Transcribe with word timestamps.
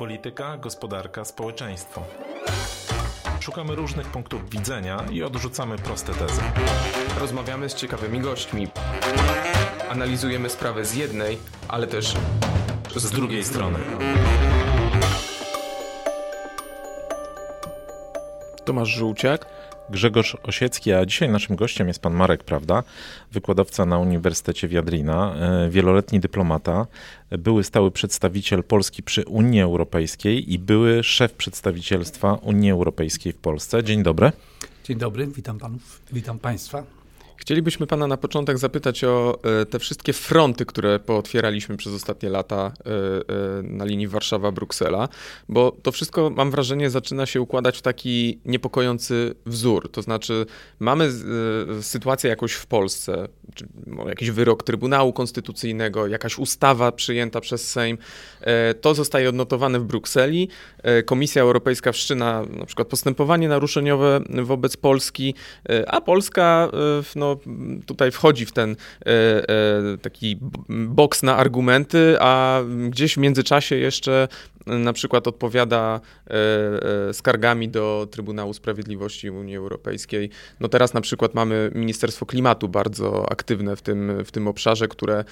Polityka, 0.00 0.56
gospodarka, 0.56 1.24
społeczeństwo. 1.24 2.02
Szukamy 3.40 3.74
różnych 3.74 4.06
punktów 4.06 4.50
widzenia 4.50 5.04
i 5.10 5.22
odrzucamy 5.22 5.78
proste 5.78 6.12
tezy. 6.14 6.42
Rozmawiamy 7.20 7.68
z 7.68 7.74
ciekawymi 7.74 8.20
gośćmi. 8.20 8.68
Analizujemy 9.90 10.50
sprawę 10.50 10.84
z 10.84 10.94
jednej, 10.94 11.38
ale 11.68 11.86
też 11.86 12.14
z, 12.96 13.02
z 13.02 13.10
drugiej 13.10 13.44
strony. 13.44 13.78
Tomasz 18.64 18.88
Żółciak. 18.88 19.46
Grzegorz 19.90 20.36
Osiecki, 20.42 20.92
a 20.92 21.06
dzisiaj 21.06 21.28
naszym 21.28 21.56
gościem 21.56 21.88
jest 21.88 22.00
pan 22.00 22.14
Marek 22.14 22.44
Prawda, 22.44 22.82
wykładowca 23.32 23.86
na 23.86 23.98
Uniwersytecie 23.98 24.68
Wiadrina, 24.68 25.34
e, 25.34 25.70
wieloletni 25.70 26.20
dyplomata, 26.20 26.86
były 27.30 27.64
stały 27.64 27.90
przedstawiciel 27.90 28.64
Polski 28.64 29.02
przy 29.02 29.24
Unii 29.24 29.60
Europejskiej 29.60 30.52
i 30.52 30.58
były 30.58 31.02
szef 31.02 31.32
przedstawicielstwa 31.32 32.34
Unii 32.34 32.70
Europejskiej 32.70 33.32
w 33.32 33.36
Polsce. 33.36 33.84
Dzień 33.84 34.02
dobry. 34.02 34.32
Dzień 34.84 34.98
dobry, 34.98 35.26
witam 35.26 35.58
panów, 35.58 36.00
witam 36.12 36.38
państwa. 36.38 36.99
Chcielibyśmy 37.40 37.86
Pana 37.86 38.06
na 38.06 38.16
początek 38.16 38.58
zapytać 38.58 39.04
o 39.04 39.38
e, 39.62 39.66
te 39.66 39.78
wszystkie 39.78 40.12
fronty, 40.12 40.66
które 40.66 40.98
pootwieraliśmy 40.98 41.76
przez 41.76 41.92
ostatnie 41.92 42.28
lata 42.28 42.56
e, 42.56 42.90
e, 42.90 43.62
na 43.62 43.84
linii 43.84 44.08
Warszawa-Bruksela, 44.08 45.08
bo 45.48 45.76
to 45.82 45.92
wszystko, 45.92 46.30
mam 46.30 46.50
wrażenie, 46.50 46.90
zaczyna 46.90 47.26
się 47.26 47.40
układać 47.40 47.78
w 47.78 47.82
taki 47.82 48.40
niepokojący 48.44 49.34
wzór. 49.46 49.90
To 49.92 50.02
znaczy, 50.02 50.46
mamy 50.80 51.10
sytuację 51.80 52.30
jakoś 52.30 52.52
w 52.52 52.66
Polsce, 52.66 53.28
jakiś 54.08 54.30
wyrok 54.30 54.62
Trybunału 54.62 55.12
Konstytucyjnego, 55.12 56.06
jakaś 56.06 56.38
ustawa 56.38 56.92
przyjęta 56.92 57.40
przez 57.40 57.68
Sejm. 57.68 57.98
To 58.80 58.94
zostaje 58.94 59.28
odnotowane 59.28 59.80
w 59.80 59.84
Brukseli. 59.84 60.48
Komisja 61.06 61.42
Europejska 61.42 61.92
wszczyna 61.92 62.42
na 62.50 62.66
przykład 62.66 62.88
postępowanie 62.88 63.48
naruszeniowe 63.48 64.20
wobec 64.42 64.76
Polski, 64.76 65.34
a 65.86 66.00
Polska 66.00 66.70
no, 67.16 67.29
tutaj 67.86 68.10
wchodzi 68.10 68.46
w 68.46 68.52
ten 68.52 68.70
e, 68.70 69.06
e, 69.06 69.98
taki 70.02 70.38
boks 70.68 71.22
na 71.22 71.36
argumenty, 71.36 72.16
a 72.20 72.60
gdzieś 72.88 73.14
w 73.14 73.18
międzyczasie 73.18 73.76
jeszcze 73.76 74.28
na 74.66 74.92
przykład 74.92 75.28
odpowiada 75.28 76.00
e, 77.10 77.14
skargami 77.14 77.68
do 77.68 78.08
Trybunału 78.10 78.54
Sprawiedliwości 78.54 79.30
Unii 79.30 79.56
Europejskiej. 79.56 80.30
No 80.60 80.68
teraz 80.68 80.94
na 80.94 81.00
przykład 81.00 81.34
mamy 81.34 81.70
Ministerstwo 81.74 82.26
Klimatu 82.26 82.68
bardzo 82.68 83.32
aktywne 83.32 83.76
w 83.76 83.82
tym, 83.82 84.24
w 84.24 84.30
tym 84.30 84.48
obszarze, 84.48 84.88
które 84.88 85.24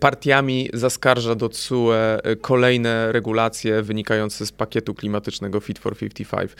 partiami 0.00 0.70
zaskarża 0.72 1.34
do 1.34 1.48
CUE 1.48 1.92
kolejne 2.40 3.12
regulacje 3.12 3.82
wynikające 3.82 4.46
z 4.46 4.52
pakietu 4.52 4.94
klimatycznego 4.94 5.60
Fit 5.60 5.78
for 5.78 5.96
55. 5.96 6.52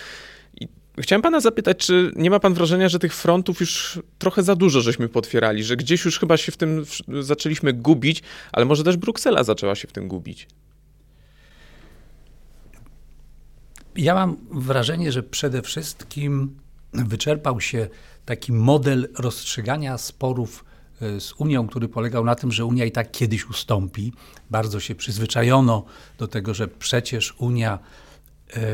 Chciałem 1.01 1.23
pana 1.23 1.41
zapytać, 1.41 1.79
czy 1.79 2.13
nie 2.17 2.31
ma 2.31 2.41
pan 2.41 2.55
wrażenia, 2.55 2.89
że 2.89 2.99
tych 2.99 3.15
frontów 3.15 3.61
już 3.61 3.99
trochę 4.19 4.43
za 4.43 4.57
dużo 4.57 4.81
żeśmy 4.81 5.09
potwierali, 5.09 5.65
że 5.65 5.77
gdzieś 5.77 6.05
już 6.05 6.19
chyba 6.19 6.37
się 6.37 6.53
w 6.53 6.57
tym 6.57 6.85
zaczęliśmy 7.21 7.73
gubić, 7.73 8.23
ale 8.53 8.65
może 8.65 8.85
też 8.85 8.97
Bruksela 8.97 9.45
zaczęła 9.45 9.75
się 9.75 9.89
w 9.89 9.93
tym 9.93 10.09
gubić? 10.09 10.49
Ja 13.97 14.15
mam 14.15 14.37
wrażenie, 14.51 15.13
że 15.13 15.23
przede 15.23 15.63
wszystkim 15.63 16.57
wyczerpał 16.93 17.61
się 17.61 17.89
taki 18.25 18.53
model 18.53 19.09
rozstrzygania 19.19 19.99
sporów 19.99 20.65
e, 21.03 21.21
z 21.21 21.33
Unią, 21.33 21.69
który 21.69 21.89
polegał 21.89 22.25
na 22.25 22.35
tym, 22.35 22.53
że 22.53 22.65
Unia 22.65 22.85
i 22.85 22.93
tak 22.93 23.11
kiedyś 23.11 23.47
ustąpi. 23.47 24.13
Bardzo 24.51 24.81
się 24.81 24.95
przyzwyczajono 24.95 25.85
do 26.19 26.29
tego, 26.29 26.55
że 26.55 26.69
przecież 26.69 27.35
Unia 27.39 27.79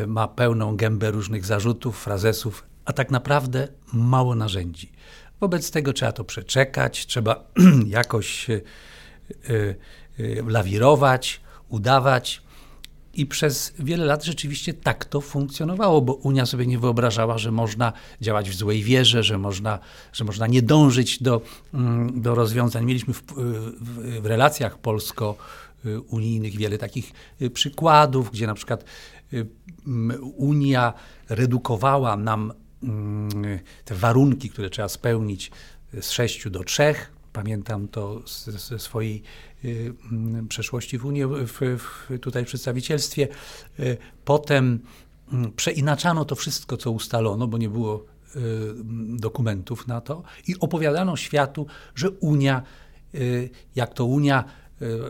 ma 0.06 0.28
pełną 0.28 0.77
gębę 0.77 1.11
różnych 1.11 1.47
zarzutów, 1.47 2.03
frazesów, 2.03 2.65
a 2.84 2.93
tak 2.93 3.10
naprawdę 3.10 3.69
mało 3.93 4.34
narzędzi. 4.34 4.93
Wobec 5.41 5.71
tego 5.71 5.93
trzeba 5.93 6.12
to 6.12 6.25
przeczekać, 6.25 7.06
trzeba 7.06 7.44
jakoś 7.87 8.50
e, 8.50 8.54
e, 8.54 8.62
lawirować, 10.47 11.41
udawać. 11.69 12.43
I 13.15 13.26
przez 13.26 13.75
wiele 13.78 14.04
lat 14.04 14.25
rzeczywiście 14.25 14.75
tak 14.75 15.04
to 15.04 15.21
funkcjonowało, 15.21 16.03
bo 16.03 16.15
Unia 16.15 16.47
sobie 16.47 16.66
nie 16.66 16.78
wyobrażała, 16.78 17.38
że 17.38 17.50
można 17.50 17.93
działać 18.20 18.50
w 18.50 18.54
złej 18.54 18.82
wierze, 18.82 19.22
że 19.22 19.38
można, 19.38 19.78
że 20.12 20.25
można 20.25 20.47
nie 20.47 20.62
dążyć 20.62 21.22
do, 21.22 21.41
mm, 21.75 22.22
do 22.22 22.34
rozwiązań. 22.34 22.84
Mieliśmy 22.84 23.15
w, 23.15 23.22
w, 23.22 24.20
w 24.20 24.26
relacjach 24.26 24.78
polsko-unijnych 24.78 26.56
wiele 26.56 26.78
takich 26.78 27.12
przykładów, 27.53 28.31
gdzie 28.31 28.47
na 28.47 28.54
przykład 28.54 28.84
Y, 28.84 29.13
Unia 30.37 30.93
redukowała 31.28 32.17
nam 32.17 32.53
mm, 32.83 33.59
te 33.84 33.95
warunki, 33.95 34.50
które 34.50 34.71
trzeba 34.71 34.89
spełnić 34.89 35.50
z 36.00 36.11
6 36.11 36.50
do 36.50 36.65
3. 36.65 36.95
Pamiętam 37.33 37.89
to 37.89 38.23
ze 38.47 38.78
swojej 38.78 39.23
y, 39.65 39.94
mm, 40.12 40.49
przeszłości 40.49 40.99
w 40.99 41.05
Unii, 41.05 41.27
w, 41.27 41.78
w, 41.78 42.19
tutaj 42.21 42.44
w 42.44 42.47
przedstawicielstwie. 42.47 43.28
Y, 43.81 43.97
potem 44.25 44.81
mm, 45.33 45.53
przeinaczano 45.53 46.25
to 46.25 46.34
wszystko, 46.34 46.77
co 46.77 46.91
ustalono, 46.91 47.47
bo 47.47 47.59
nie 47.59 47.69
było 47.69 48.05
dokumentów 49.09 49.87
na 49.87 50.00
to 50.00 50.23
i 50.49 50.59
opowiadano 50.61 51.17
światu, 51.17 51.67
że 51.94 52.11
Unia, 52.11 52.62
jak 53.77 53.94
to 53.94 54.05
Unia 54.05 54.44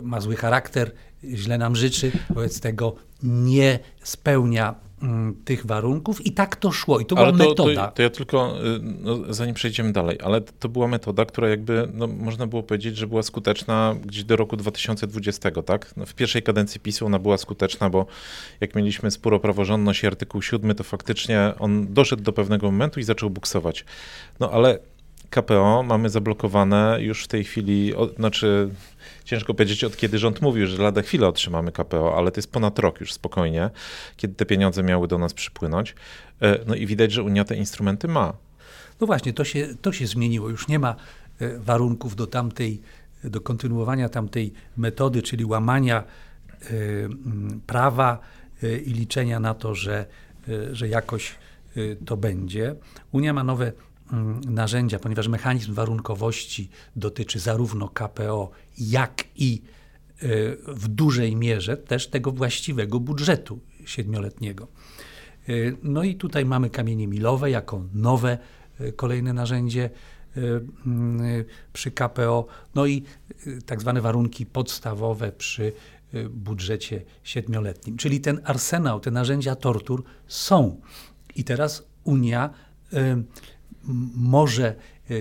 ma 0.02 0.20
zły 0.20 0.36
charakter, 0.36 0.92
źle 1.34 1.58
nam 1.58 1.76
życzy, 1.76 2.12
wobec 2.30 2.60
tego 2.60 2.94
nie 3.22 3.78
spełnia 4.02 4.74
mm, 5.02 5.36
tych 5.44 5.66
warunków 5.66 6.26
i 6.26 6.32
tak 6.32 6.56
to 6.56 6.72
szło. 6.72 7.00
I 7.00 7.06
to 7.06 7.18
ale 7.18 7.32
była 7.32 7.54
to, 7.54 7.64
metoda. 7.64 7.86
To, 7.86 7.96
to 7.96 8.02
ja 8.02 8.10
tylko, 8.10 8.56
y, 8.76 8.80
no, 8.82 9.34
zanim 9.34 9.54
przejdziemy 9.54 9.92
dalej, 9.92 10.18
ale 10.24 10.40
to 10.40 10.68
była 10.68 10.88
metoda, 10.88 11.24
która 11.24 11.48
jakby, 11.48 11.88
no, 11.94 12.06
można 12.06 12.46
było 12.46 12.62
powiedzieć, 12.62 12.96
że 12.96 13.06
była 13.06 13.22
skuteczna 13.22 13.94
gdzieś 14.04 14.24
do 14.24 14.36
roku 14.36 14.56
2020, 14.56 15.50
tak? 15.50 15.96
No, 15.96 16.06
w 16.06 16.14
pierwszej 16.14 16.42
kadencji 16.42 16.80
PiSu 16.80 17.06
ona 17.06 17.18
była 17.18 17.38
skuteczna, 17.38 17.90
bo 17.90 18.06
jak 18.60 18.74
mieliśmy 18.74 19.10
spór 19.10 19.34
o 19.34 19.40
praworządność 19.40 20.02
i 20.02 20.06
artykuł 20.06 20.42
7, 20.42 20.74
to 20.74 20.84
faktycznie 20.84 21.52
on 21.58 21.94
doszedł 21.94 22.22
do 22.22 22.32
pewnego 22.32 22.70
momentu 22.70 23.00
i 23.00 23.02
zaczął 23.02 23.30
buksować. 23.30 23.84
No 24.40 24.50
ale 24.50 24.78
KPO 25.34 25.82
mamy 25.82 26.10
zablokowane 26.10 26.98
już 27.00 27.24
w 27.24 27.28
tej 27.28 27.44
chwili, 27.44 27.92
znaczy 28.16 28.68
ciężko 29.24 29.54
powiedzieć 29.54 29.84
od 29.84 29.96
kiedy 29.96 30.18
rząd 30.18 30.42
mówił, 30.42 30.66
że 30.66 30.82
lada 30.82 31.02
chwilę 31.02 31.28
otrzymamy 31.28 31.72
KPO, 31.72 32.16
ale 32.16 32.30
to 32.30 32.38
jest 32.38 32.52
ponad 32.52 32.78
rok 32.78 33.00
już 33.00 33.12
spokojnie, 33.12 33.70
kiedy 34.16 34.34
te 34.34 34.46
pieniądze 34.46 34.82
miały 34.82 35.08
do 35.08 35.18
nas 35.18 35.34
przypłynąć. 35.34 35.94
E, 36.42 36.58
no 36.66 36.74
i 36.74 36.86
widać, 36.86 37.12
że 37.12 37.22
Unia 37.22 37.44
te 37.44 37.56
instrumenty 37.56 38.08
ma. 38.08 38.32
No 39.00 39.06
właśnie, 39.06 39.32
to 39.32 39.44
się, 39.44 39.68
to 39.82 39.92
się 39.92 40.06
zmieniło. 40.06 40.48
Już 40.48 40.68
nie 40.68 40.78
ma 40.78 40.96
e, 41.40 41.58
warunków 41.58 42.16
do 42.16 42.26
tamtej, 42.26 42.80
do 43.24 43.40
kontynuowania 43.40 44.08
tamtej 44.08 44.52
metody, 44.76 45.22
czyli 45.22 45.44
łamania 45.44 46.04
e, 46.04 46.66
prawa 47.66 48.18
i 48.86 48.90
liczenia 48.90 49.40
na 49.40 49.54
to, 49.54 49.74
że, 49.74 50.06
że 50.72 50.88
jakoś 50.88 51.34
to 52.06 52.16
będzie. 52.16 52.74
Unia 53.12 53.32
ma 53.32 53.44
nowe 53.44 53.72
narzędzia, 54.46 54.98
ponieważ 54.98 55.28
mechanizm 55.28 55.74
warunkowości 55.74 56.70
dotyczy 56.96 57.38
zarówno 57.38 57.88
KPO, 57.88 58.50
jak 58.78 59.24
i 59.36 59.62
e, 59.62 60.26
w 60.66 60.88
dużej 60.88 61.36
mierze 61.36 61.76
też 61.76 62.08
tego 62.08 62.32
właściwego 62.32 63.00
budżetu 63.00 63.60
siedmioletniego. 63.84 64.68
E, 65.48 65.52
no 65.82 66.02
i 66.02 66.14
tutaj 66.14 66.44
mamy 66.44 66.70
kamienie 66.70 67.06
milowe 67.06 67.50
jako 67.50 67.82
nowe 67.94 68.38
e, 68.80 68.92
kolejne 68.92 69.32
narzędzie 69.32 69.90
mm, 70.86 71.44
przy 71.72 71.90
KPO, 71.90 72.46
no 72.74 72.86
i 72.86 73.02
tak 73.66 73.80
zwane 73.80 74.00
warunki 74.00 74.46
podstawowe 74.46 75.32
przy 75.32 75.72
budżecie 76.30 77.02
siedmioletnim. 77.22 77.96
Czyli 77.96 78.20
ten 78.20 78.40
arsenał, 78.44 79.00
te 79.00 79.10
narzędzia 79.10 79.56
tortur 79.56 80.04
są. 80.26 80.80
I 81.36 81.44
teraz 81.44 81.86
Unia 82.04 82.50
może, 84.14 84.74
e, 85.10 85.14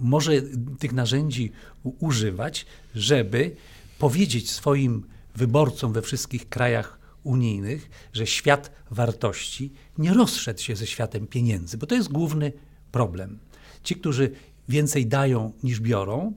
może 0.00 0.32
tych 0.78 0.92
narzędzi 0.92 1.52
używać, 1.84 2.66
żeby 2.94 3.56
powiedzieć 3.98 4.50
swoim 4.50 5.06
wyborcom 5.34 5.92
we 5.92 6.02
wszystkich 6.02 6.48
krajach 6.48 6.98
unijnych, 7.22 7.90
że 8.12 8.26
świat 8.26 8.72
wartości 8.90 9.72
nie 9.98 10.14
rozszedł 10.14 10.60
się 10.60 10.76
ze 10.76 10.86
światem 10.86 11.26
pieniędzy, 11.26 11.78
bo 11.78 11.86
to 11.86 11.94
jest 11.94 12.12
główny 12.12 12.52
problem. 12.92 13.38
Ci, 13.82 13.94
którzy 13.94 14.30
więcej 14.68 15.06
dają 15.06 15.52
niż 15.62 15.80
biorą, 15.80 16.32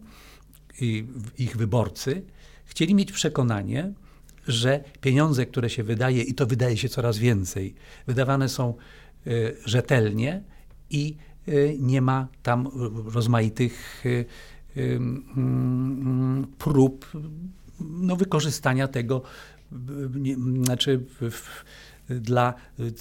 ich 1.37 1.57
wyborcy, 1.57 2.23
chcieli 2.65 2.95
mieć 2.95 3.11
przekonanie, 3.11 3.93
że 4.47 4.83
pieniądze, 5.01 5.45
które 5.45 5.69
się 5.69 5.83
wydaje, 5.83 6.23
i 6.23 6.33
to 6.33 6.45
wydaje 6.45 6.77
się 6.77 6.89
coraz 6.89 7.17
więcej, 7.17 7.75
wydawane 8.07 8.49
są 8.49 8.73
e, 9.27 9.31
rzetelnie, 9.65 10.43
i 10.89 11.17
y, 11.47 11.77
nie 11.79 12.01
ma 12.01 12.27
tam 12.43 12.69
rozmaitych 13.05 14.05
y, 14.05 14.25
y, 14.77 14.95
mm, 14.95 16.47
prób 16.57 17.05
no, 17.79 18.15
wykorzystania 18.15 18.87
tego 18.87 19.21
nie, 20.15 20.35
znaczy 20.65 21.05
w, 21.21 21.63
dla 22.09 22.53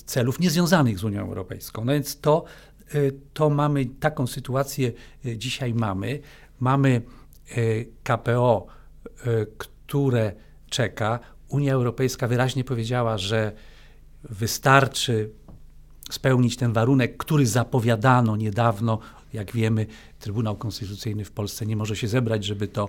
celów 0.05 0.40
niezwiązanych 0.40 0.99
z 0.99 1.05
Unią 1.05 1.20
Europejską. 1.20 1.85
No 1.85 1.93
więc 1.93 2.20
to, 2.20 2.44
to 3.35 3.50
mamy, 3.50 3.87
taką 3.87 4.26
sytuację 4.26 4.93
dzisiaj 5.37 5.75
mamy. 5.75 6.20
Mamy 6.61 7.02
KPO, 8.02 8.67
które 9.58 10.32
czeka. 10.69 11.20
Unia 11.49 11.75
Europejska 11.75 12.29
wyraźnie 12.29 12.64
powiedziała, 12.64 13.19
że 13.19 13.52
wystarczy 14.25 15.31
spełnić 16.10 16.56
ten 16.56 16.72
warunek, 16.72 17.16
który 17.16 17.46
zapowiadano 17.46 18.37
niedawno. 18.37 18.99
Jak 19.32 19.52
wiemy, 19.52 19.87
Trybunał 20.19 20.56
Konstytucyjny 20.56 21.25
w 21.25 21.31
Polsce 21.31 21.66
nie 21.66 21.76
może 21.76 21.96
się 21.96 22.08
zebrać, 22.08 22.44
żeby 22.44 22.69
to, 22.69 22.88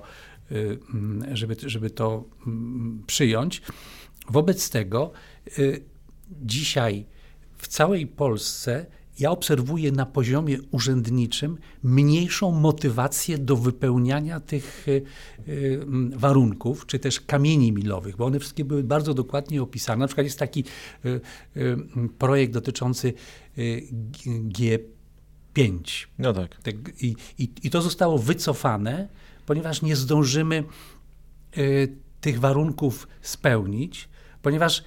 y, 0.51 0.79
mm, 0.93 1.35
żeby, 1.35 1.55
żeby 1.59 1.89
to 1.89 2.23
mm, 2.47 3.03
przyjąć. 3.07 3.61
Wobec 4.29 4.69
tego 4.69 5.11
y, 5.59 5.83
dzisiaj 6.41 7.05
w 7.57 7.67
całej 7.67 8.07
Polsce 8.07 8.85
ja 9.19 9.31
obserwuję 9.31 9.91
na 9.91 10.05
poziomie 10.05 10.57
urzędniczym 10.71 11.57
mniejszą 11.83 12.51
motywację 12.51 13.37
do 13.37 13.55
wypełniania 13.55 14.39
tych 14.39 14.87
y, 14.87 15.01
y, 15.47 15.79
warunków, 16.15 16.85
czy 16.85 16.99
też 16.99 17.21
kamieni 17.21 17.71
milowych, 17.71 18.17
bo 18.17 18.25
one 18.25 18.39
wszystkie 18.39 18.65
były 18.65 18.83
bardzo 18.83 19.13
dokładnie 19.13 19.61
opisane. 19.61 19.99
Na 19.99 20.07
przykład 20.07 20.25
jest 20.25 20.39
taki 20.39 20.63
y, 21.05 21.21
projekt 22.17 22.53
dotyczący 22.53 23.13
G5. 24.49 25.81
No 26.19 26.33
tak. 26.33 26.61
I, 27.01 27.15
i, 27.37 27.49
I 27.63 27.69
to 27.69 27.81
zostało 27.81 28.17
wycofane, 28.17 29.07
ponieważ 29.45 29.81
nie 29.81 29.95
zdążymy 29.95 30.63
tych 32.21 32.39
warunków 32.39 33.07
spełnić, 33.21 34.09
ponieważ 34.41 34.83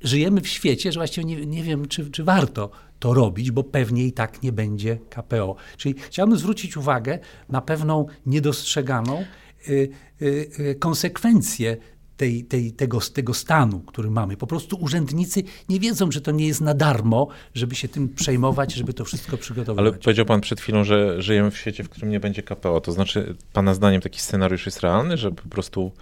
żyjemy 0.00 0.40
w 0.40 0.48
świecie, 0.48 0.92
że 0.92 1.00
właściwie 1.00 1.24
nie, 1.24 1.46
nie 1.46 1.62
wiem, 1.62 1.88
czy, 1.88 2.10
czy 2.10 2.24
warto 2.24 2.70
to 2.98 3.14
robić, 3.14 3.50
bo 3.50 3.64
pewnie 3.64 4.04
i 4.04 4.12
tak 4.12 4.42
nie 4.42 4.52
będzie 4.52 4.98
KPO. 5.10 5.56
Czyli 5.76 5.94
chciałbym 6.00 6.38
zwrócić 6.38 6.76
uwagę 6.76 7.18
na 7.48 7.60
pewną 7.60 8.06
niedostrzeganą 8.26 9.24
y, 9.68 9.88
y, 10.22 10.50
y, 10.60 10.74
konsekwencję 10.74 11.76
tej, 12.18 12.44
tej, 12.44 12.72
tego, 12.72 13.00
tego 13.00 13.34
stanu, 13.34 13.80
który 13.80 14.10
mamy. 14.10 14.36
Po 14.36 14.46
prostu 14.46 14.76
urzędnicy 14.80 15.42
nie 15.68 15.80
wiedzą, 15.80 16.10
że 16.10 16.20
to 16.20 16.30
nie 16.30 16.46
jest 16.46 16.60
na 16.60 16.74
darmo, 16.74 17.28
żeby 17.54 17.74
się 17.74 17.88
tym 17.88 18.08
przejmować, 18.08 18.74
żeby 18.74 18.92
to 18.92 19.04
wszystko 19.04 19.36
przygotować. 19.36 19.78
Ale 19.78 19.92
powiedział 19.92 20.26
pan 20.26 20.40
przed 20.40 20.60
chwilą, 20.60 20.84
że 20.84 21.22
żyjemy 21.22 21.50
w 21.50 21.58
świecie, 21.58 21.84
w 21.84 21.88
którym 21.88 22.10
nie 22.10 22.20
będzie 22.20 22.42
KPO. 22.42 22.80
To 22.80 22.92
znaczy, 22.92 23.36
pana 23.52 23.74
zdaniem 23.74 24.00
taki 24.00 24.20
scenariusz 24.20 24.66
jest 24.66 24.80
realny, 24.80 25.16
że 25.16 25.30
po 25.30 25.48
prostu 25.48 25.92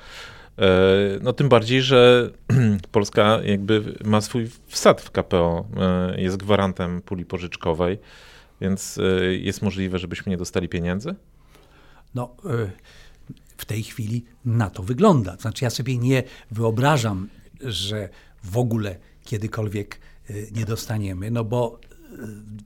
no 1.22 1.32
tym 1.32 1.48
bardziej, 1.48 1.82
że 1.82 2.30
Polska 2.92 3.40
jakby 3.44 3.98
ma 4.04 4.20
swój 4.20 4.50
wsad 4.66 5.00
w 5.00 5.10
KPO, 5.10 5.66
e, 5.76 6.20
jest 6.20 6.36
gwarantem 6.36 7.02
puli 7.02 7.24
pożyczkowej, 7.24 7.98
więc 8.60 8.98
e, 8.98 9.34
jest 9.34 9.62
możliwe, 9.62 9.98
żebyśmy 9.98 10.30
nie 10.30 10.36
dostali 10.36 10.68
pieniędzy? 10.68 11.14
No, 12.14 12.36
w 13.56 13.64
tej 13.64 13.82
chwili 13.82 14.24
na 14.44 14.70
to 14.70 14.82
wygląda. 14.82 15.36
Znaczy, 15.36 15.64
ja 15.64 15.70
sobie 15.70 15.98
nie 15.98 16.22
wyobrażam, 16.50 17.28
że 17.60 18.08
w 18.44 18.58
ogóle 18.58 18.96
kiedykolwiek 19.24 20.00
nie 20.52 20.64
dostaniemy, 20.64 21.30
no 21.30 21.44
bo 21.44 21.80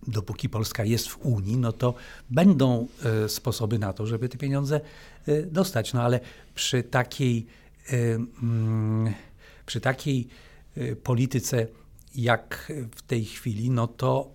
dopóki 0.06 0.48
Polska 0.48 0.84
jest 0.84 1.08
w 1.08 1.18
Unii, 1.18 1.56
no 1.56 1.72
to 1.72 1.94
będą 2.30 2.86
sposoby 3.28 3.78
na 3.78 3.92
to, 3.92 4.06
żeby 4.06 4.28
te 4.28 4.38
pieniądze 4.38 4.80
dostać. 5.46 5.92
No 5.92 6.02
ale 6.02 6.20
przy 6.54 6.82
takiej 6.82 7.46
przy 9.66 9.80
takiej 9.80 10.28
y, 10.76 10.96
polityce 10.96 11.66
jak 12.14 12.72
w 12.96 13.02
tej 13.02 13.24
chwili, 13.24 13.70
no 13.70 13.86
to 13.86 14.34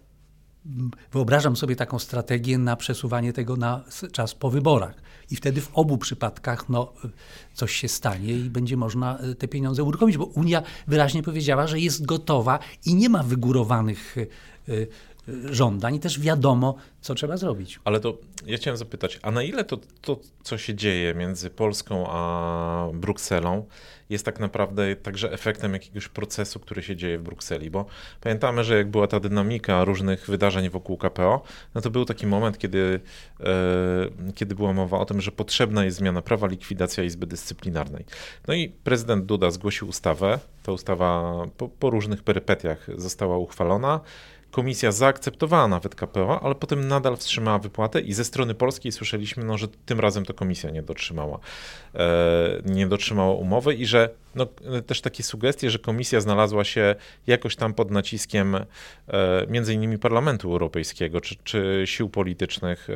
mm, 0.65 0.91
wyobrażam 1.11 1.55
sobie 1.55 1.75
taką 1.75 1.99
strategię 1.99 2.57
na 2.57 2.75
przesuwanie 2.75 3.33
tego 3.33 3.55
na 3.55 3.83
czas 4.11 4.35
po 4.35 4.49
wyborach. 4.49 4.95
I 5.31 5.35
wtedy 5.35 5.61
w 5.61 5.71
obu 5.73 5.97
przypadkach 5.97 6.69
no, 6.69 6.93
coś 7.53 7.75
się 7.75 7.87
stanie 7.87 8.33
i 8.33 8.49
będzie 8.49 8.77
można 8.77 9.19
y, 9.23 9.35
te 9.35 9.47
pieniądze 9.47 9.83
uruchomić, 9.83 10.17
bo 10.17 10.25
Unia 10.25 10.63
wyraźnie 10.87 11.23
powiedziała, 11.23 11.67
że 11.67 11.79
jest 11.79 12.05
gotowa 12.05 12.59
i 12.85 12.95
nie 12.95 13.09
ma 13.09 13.23
wygórowanych 13.23 14.17
y, 14.69 14.87
żądań 15.45 15.95
i 15.95 15.99
też 15.99 16.19
wiadomo, 16.19 16.75
co 17.01 17.15
trzeba 17.15 17.37
zrobić. 17.37 17.79
Ale 17.83 17.99
to 17.99 18.17
ja 18.45 18.57
chciałem 18.57 18.77
zapytać, 18.77 19.19
a 19.21 19.31
na 19.31 19.43
ile 19.43 19.63
to, 19.63 19.77
to, 20.01 20.19
co 20.43 20.57
się 20.57 20.75
dzieje 20.75 21.13
między 21.13 21.49
Polską 21.49 22.05
a 22.09 22.89
Brukselą, 22.93 23.65
jest 24.09 24.25
tak 24.25 24.39
naprawdę 24.39 24.95
także 24.95 25.31
efektem 25.31 25.73
jakiegoś 25.73 26.07
procesu, 26.07 26.59
który 26.59 26.83
się 26.83 26.95
dzieje 26.95 27.17
w 27.17 27.23
Brukseli? 27.23 27.69
Bo 27.71 27.85
pamiętamy, 28.21 28.63
że 28.63 28.77
jak 28.77 28.91
była 28.91 29.07
ta 29.07 29.19
dynamika 29.19 29.83
różnych 29.83 30.27
wydarzeń 30.27 30.69
wokół 30.69 30.97
KPO, 30.97 31.43
no 31.75 31.81
to 31.81 31.89
był 31.89 32.05
taki 32.05 32.27
moment, 32.27 32.57
kiedy, 32.57 32.99
e, 33.39 34.33
kiedy 34.35 34.55
była 34.55 34.73
mowa 34.73 34.99
o 34.99 35.05
tym, 35.05 35.21
że 35.21 35.31
potrzebna 35.31 35.85
jest 35.85 35.97
zmiana 35.97 36.21
prawa, 36.21 36.47
likwidacja 36.47 37.03
Izby 37.03 37.27
Dyscyplinarnej. 37.27 38.05
No 38.47 38.53
i 38.53 38.69
prezydent 38.69 39.25
Duda 39.25 39.51
zgłosił 39.51 39.87
ustawę. 39.87 40.39
Ta 40.63 40.71
ustawa 40.71 41.35
po, 41.57 41.69
po 41.69 41.89
różnych 41.89 42.23
perypetiach 42.23 42.87
została 42.97 43.37
uchwalona 43.37 43.99
komisja 44.55 44.91
zaakceptowała 44.91 45.67
nawet 45.67 45.95
KPO, 45.95 46.39
ale 46.43 46.55
potem 46.55 46.87
nadal 46.87 47.17
wstrzymała 47.17 47.59
wypłatę 47.59 48.01
i 48.01 48.13
ze 48.13 48.23
strony 48.23 48.53
polskiej 48.53 48.91
słyszeliśmy, 48.91 49.43
no, 49.43 49.57
że 49.57 49.67
tym 49.85 49.99
razem 49.99 50.25
to 50.25 50.33
komisja 50.33 50.69
nie 50.69 50.83
dotrzymała, 50.83 51.39
e, 51.95 52.61
nie 52.65 52.87
dotrzymała 52.87 53.33
umowy 53.33 53.73
i 53.73 53.85
że 53.85 54.09
no, 54.35 54.47
też 54.87 55.01
takie 55.01 55.23
sugestie, 55.23 55.69
że 55.69 55.79
komisja 55.79 56.21
znalazła 56.21 56.63
się 56.63 56.95
jakoś 57.27 57.55
tam 57.55 57.73
pod 57.73 57.91
naciskiem 57.91 58.55
e, 58.55 58.65
między 59.49 59.73
innymi 59.73 59.99
Parlamentu 59.99 60.51
Europejskiego 60.51 61.21
czy, 61.21 61.35
czy 61.43 61.83
sił 61.85 62.09
politycznych 62.09 62.89
e, 62.89 62.93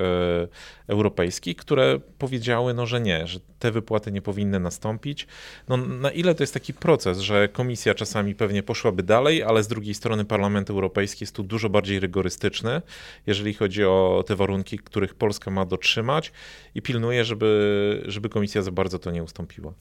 europejskich, 0.88 1.58
które 1.58 2.00
powiedziały, 2.18 2.74
no, 2.74 2.86
że 2.86 3.02
nie, 3.02 3.28
że 3.28 3.40
te 3.60 3.72
wypłaty 3.72 4.12
nie 4.12 4.22
powinny 4.22 4.60
nastąpić. 4.60 5.28
No, 5.70 5.78
na 5.78 6.12
ile 6.12 6.36
to 6.36 6.44
jest 6.44 6.54
taki 6.54 6.74
proces, 6.74 7.20
że 7.20 7.48
komisja 7.48 7.94
czasami 7.94 8.36
pewnie 8.36 8.64
poszłaby 8.64 9.04
dalej, 9.04 9.44
ale 9.44 9.64
z 9.64 9.68
drugiej 9.68 9.94
strony 9.94 10.26
Parlament 10.26 10.70
Europejski 10.70 11.24
jest 11.24 11.36
tu 11.36 11.44
dużo 11.50 11.69
bardziej 11.69 12.00
rygorystyczny, 12.00 12.81
jeżeli 13.28 13.54
chodzi 13.54 13.84
o 13.84 14.24
te 14.28 14.36
warunki, 14.36 14.80
których 14.80 15.16
Polska 15.16 15.51
ma 15.51 15.66
dotrzymać 15.66 16.31
i 16.75 16.81
pilnuje, 16.81 17.25
żeby, 17.25 18.04
żeby 18.07 18.30
komisja 18.30 18.62
za 18.62 18.72
bardzo 18.72 19.00
to 19.00 19.12
nie 19.12 19.24
ustąpiła. 19.24 19.74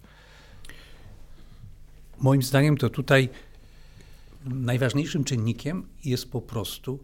Moim 2.21 2.43
zdaniem 2.43 2.76
to 2.76 2.90
tutaj 2.90 3.28
najważniejszym 4.45 5.25
czynnikiem 5.25 5.87
jest 6.04 6.31
po 6.31 6.40
prostu 6.40 6.99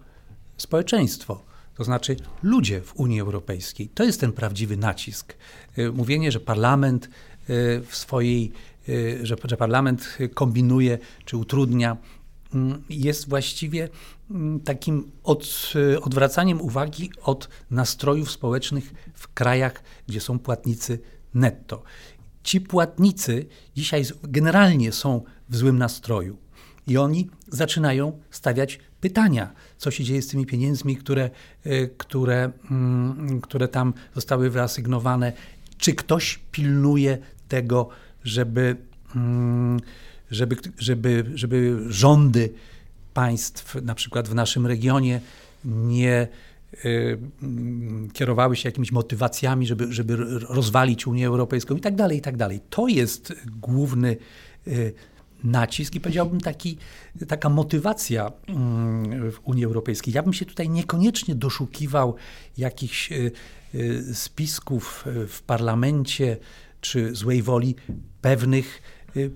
społeczeństwo. 0.57 1.45
To 1.75 1.85
znaczy 1.85 2.17
ludzie 2.43 2.81
w 2.81 2.97
Unii 2.97 3.21
Europejskiej. 3.21 3.89
To 3.89 4.05
jest 4.05 4.21
ten 4.21 4.33
prawdziwy 4.33 4.77
nacisk. 4.77 5.35
Y, 5.79 5.93
mówienie, 5.93 6.33
że 6.33 6.41
parlament 6.41 7.07
y, 7.07 7.11
w 7.89 7.97
swojej, 7.97 8.53
y, 8.89 9.19
że, 9.23 9.37
że 9.45 9.57
parlament 9.57 10.19
kombinuje 10.35 10.99
czy 11.25 11.37
utrudnia, 11.37 11.97
jest 12.89 13.29
właściwie 13.29 13.89
mm, 14.31 14.61
takim 14.61 15.11
od, 15.23 15.73
odwracaniem 16.03 16.61
uwagi 16.61 17.11
od 17.23 17.49
nastrojów 17.71 18.31
społecznych 18.31 18.95
w 19.15 19.29
krajach, 19.29 19.83
gdzie 20.07 20.21
są 20.21 20.39
płatnicy 20.39 20.99
netto. 21.35 21.83
Ci 22.43 22.61
płatnicy 22.61 23.47
dzisiaj 23.77 24.05
generalnie 24.23 24.93
są 24.93 25.23
w 25.49 25.57
złym 25.57 25.79
nastroju 25.79 26.37
i 26.87 26.97
oni 26.97 27.31
zaczynają 27.49 28.21
stawiać 28.31 28.79
pytania, 29.01 29.53
co 29.79 29.91
się 29.91 30.05
dzieje 30.05 30.23
z 30.23 30.29
tymi 30.29 30.47
pieniędzmi, 30.47 30.97
które, 30.97 31.31
e, 31.65 31.87
które, 31.87 32.53
mm, 32.71 33.41
które 33.41 33.69
tam 33.69 33.95
zostały 34.15 34.51
wyasygnowane, 34.51 35.33
czy 35.79 35.95
ktoś 35.95 36.41
pilnuje 36.53 37.19
tego, 37.49 37.89
żeby, 38.25 38.77
mm, 39.17 39.81
żeby, 40.31 40.57
żeby, 40.79 41.25
żeby 41.35 41.79
rządy 41.89 42.53
państw, 43.15 43.75
na 43.83 43.95
przykład 43.95 44.29
w 44.29 44.35
naszym 44.35 44.67
regionie, 44.67 45.21
nie 45.65 46.29
Y, 46.85 47.19
kierowały 48.13 48.57
się 48.57 48.69
jakimiś 48.69 48.93
motywacjami, 48.93 49.67
żeby, 49.67 49.93
żeby 49.93 50.17
rozwalić 50.49 51.07
Unię 51.07 51.27
Europejską 51.27 51.77
i 51.77 51.81
tak 51.81 51.95
dalej, 51.95 52.19
i 52.19 52.21
tak 52.21 52.37
dalej. 52.37 52.61
To 52.71 52.89
jest 52.89 53.33
główny 53.61 54.17
y, 54.67 54.93
nacisk 55.45 55.95
i 55.95 56.01
powiedziałbym 56.01 56.41
taki, 56.41 56.79
taka 57.29 57.49
motywacja 57.49 58.33
mm, 58.47 59.33
w 59.33 59.41
Unii 59.45 59.65
Europejskiej. 59.65 60.15
Ja 60.15 60.23
bym 60.23 60.33
się 60.33 60.45
tutaj 60.45 60.69
niekoniecznie 60.69 61.35
doszukiwał 61.35 62.15
jakichś 62.59 63.13
y, 63.13 63.33
spisków 64.15 65.05
w 65.29 65.43
parlamencie 65.43 66.37
czy 66.81 67.15
złej 67.15 67.43
woli 67.43 67.75
pewnych 68.21 68.83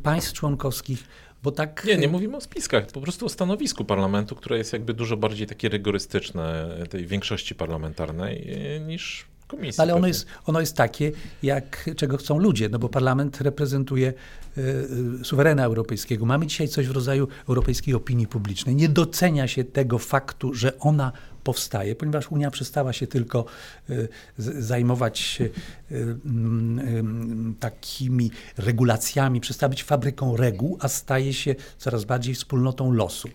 państw 0.03 0.33
członkowskich, 0.33 1.05
bo 1.43 1.53
tak... 1.53 1.85
Nie, 1.85 1.97
nie 1.97 2.09
mówimy 2.09 2.37
o 2.37 2.41
spiskach, 2.41 2.87
po 2.87 3.01
prostu 3.01 3.27
o 3.27 3.29
stanowisku 3.29 3.85
parlamentu, 3.85 4.37
które 4.37 4.59
jest 4.59 4.73
jakby 4.73 4.95
dużo 4.95 5.17
bardziej 5.17 5.47
takie 5.47 5.69
rygorystyczne 5.69 6.77
tej 6.91 7.07
większości 7.07 7.55
parlamentarnej 7.55 8.47
niż 8.87 9.27
Komisji 9.49 9.83
Ale 9.83 9.93
ono 9.93 10.01
pewnie. 10.01 10.09
jest, 10.09 10.27
ono 10.47 10.61
jest 10.61 10.77
takie, 10.77 11.13
jak, 11.43 11.91
czego 11.97 12.17
chcą 12.17 12.39
ludzie, 12.39 12.69
no 12.69 12.79
bo 12.79 12.89
parlament 12.89 13.41
reprezentuje 13.41 14.13
y, 14.59 14.61
y, 15.21 15.25
suwerena 15.25 15.65
europejskiego. 15.65 16.27
Mamy 16.27 16.47
dzisiaj 16.47 16.69
coś 16.69 16.87
w 16.87 16.91
rodzaju 16.91 17.29
europejskiej 17.49 17.95
opinii 17.95 18.27
publicznej. 18.27 18.75
Nie 18.75 18.89
docenia 18.89 19.49
się 19.49 19.65
tego 19.65 19.99
faktu, 19.99 20.55
że 20.55 20.79
ona 20.79 21.13
powstaje, 21.49 21.95
ponieważ 21.95 22.31
Unia 22.31 22.51
przestała 22.51 22.93
się 22.93 23.07
tylko 23.07 23.45
y, 23.91 24.09
zajmować 24.39 25.39
y, 25.41 25.51
mm, 26.25 26.79
ym, 26.79 27.55
takimi 27.61 28.31
regulacjami, 28.57 29.41
przestała 29.41 29.71
być 29.71 29.85
fabryką 29.85 30.37
reguł, 30.37 30.79
a 30.81 30.89
staje 30.89 31.35
się 31.35 31.55
coraz 31.79 32.05
bardziej 32.05 32.35
wspólnotą 32.35 32.93
losu. 32.93 33.29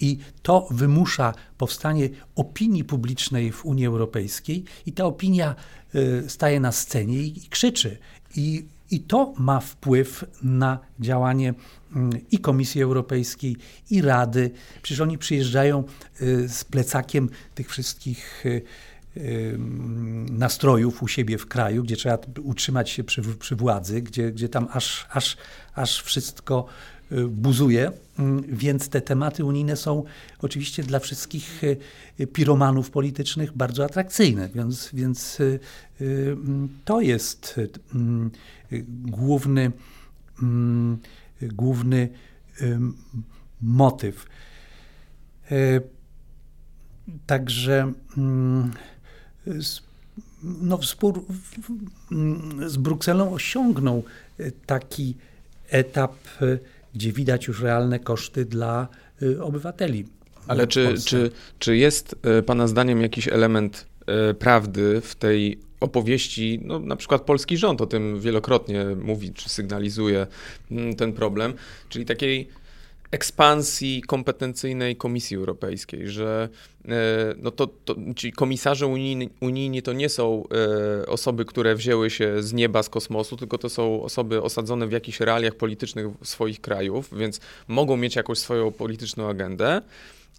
I 0.00 0.18
to 0.42 0.68
wymusza 0.70 1.34
powstanie 1.56 2.08
opinii 2.36 2.84
publicznej 2.84 3.52
w 3.52 3.64
Unii 3.64 3.86
Europejskiej, 3.86 4.64
i 4.86 4.92
ta 4.92 5.04
opinia 5.04 5.54
y, 5.94 6.24
staje 6.28 6.60
na 6.60 6.72
scenie 6.72 7.18
i, 7.22 7.48
krzyczy. 7.50 7.98
I, 8.36 8.66
I 8.90 9.00
to 9.00 9.32
ma 9.38 9.60
wpływ 9.60 10.24
na 10.42 10.78
działanie 11.00 11.54
i 12.30 12.38
Komisji 12.38 12.82
Europejskiej, 12.82 13.56
i 13.90 14.02
Rady. 14.02 14.50
Przecież 14.82 15.00
oni 15.00 15.18
przyjeżdżają 15.18 15.84
y, 16.22 16.48
z 16.48 16.64
plecakiem 16.64 17.28
tych 17.54 17.70
wszystkich 17.70 18.46
y, 18.46 18.62
y, 19.16 19.58
nastrojów 20.30 21.02
u 21.02 21.08
siebie 21.08 21.38
w 21.38 21.46
kraju, 21.46 21.82
gdzie 21.82 21.96
trzeba 21.96 22.18
utrzymać 22.42 22.90
się 22.90 23.04
przy, 23.04 23.22
przy 23.22 23.56
władzy, 23.56 24.02
gdzie, 24.02 24.32
gdzie 24.32 24.48
tam 24.48 24.68
aż, 24.72 25.06
aż, 25.10 25.36
aż 25.74 26.02
wszystko 26.02 26.66
buzuje, 27.28 27.92
Mm, 28.18 28.42
więc 28.48 28.88
te 28.88 29.00
tematy 29.00 29.44
unijne 29.44 29.76
są 29.76 30.04
oczywiście 30.42 30.82
dla 30.82 30.98
wszystkich 30.98 31.62
piromanów 32.32 32.90
politycznych 32.90 33.52
bardzo 33.52 33.84
atrakcyjne, 33.84 34.48
więc, 34.54 34.90
więc 34.92 35.38
mm, 36.00 36.68
to 36.84 37.00
jest 37.00 37.60
mm, 37.94 38.30
główny, 39.04 39.72
mm, 40.42 40.98
główny 41.42 42.08
motyw. 43.60 44.26
Y, 45.52 45.80
Także 47.26 47.92
mm, 48.16 48.72
no, 50.42 50.82
spór 50.82 51.24
z 52.66 52.76
Brukselą 52.76 53.32
osiągnął 53.32 54.04
y, 54.40 54.52
taki 54.66 55.16
etap, 55.68 56.12
y, 56.42 56.58
gdzie 56.94 57.12
widać 57.12 57.46
już 57.46 57.62
realne 57.62 57.98
koszty 57.98 58.44
dla 58.44 58.88
obywateli. 59.40 60.06
Ale 60.48 60.66
czy, 60.66 60.94
czy, 61.06 61.30
czy 61.58 61.76
jest 61.76 62.16
e, 62.22 62.42
Pana 62.42 62.66
zdaniem 62.66 63.00
jakiś 63.00 63.28
element 63.28 63.86
e, 64.06 64.34
prawdy 64.34 65.00
w 65.00 65.14
tej 65.14 65.60
opowieści, 65.80 66.60
no 66.64 66.78
na 66.78 66.96
przykład 66.96 67.22
polski 67.22 67.56
rząd 67.56 67.80
o 67.80 67.86
tym 67.86 68.20
wielokrotnie 68.20 68.84
mówi, 68.84 69.32
czy 69.32 69.48
sygnalizuje 69.48 70.26
mm, 70.70 70.96
ten 70.96 71.12
problem, 71.12 71.54
czyli 71.88 72.04
takiej 72.04 72.48
ekspansji 73.10 74.02
kompetencyjnej 74.02 74.96
Komisji 74.96 75.36
Europejskiej, 75.36 76.08
że 76.08 76.48
e, 76.88 77.34
no 77.42 77.50
to, 77.50 77.66
to 77.66 77.96
ci 78.16 78.32
komisarze 78.32 78.86
unijni, 78.86 79.30
unijni 79.40 79.82
to 79.82 79.92
nie 79.92 80.08
są 80.08 80.44
e, 81.02 81.06
osoby, 81.06 81.44
które 81.44 81.74
wzięły 81.74 82.10
się 82.10 82.42
z 82.42 82.52
nieba, 82.52 82.82
z 82.82 82.88
kosmosu, 82.88 83.36
tylko 83.36 83.58
to 83.58 83.68
są 83.68 84.02
osoby 84.02 84.42
osadzone 84.42 84.86
w 84.86 84.92
jakichś 84.92 85.20
realiach 85.20 85.54
politycznych 85.54 86.06
swoich 86.22 86.60
krajów, 86.60 87.18
więc 87.18 87.40
mogą 87.68 87.96
mieć 87.96 88.16
jakąś 88.16 88.38
swoją 88.38 88.72
polityczną 88.72 89.28
agendę. 89.28 89.82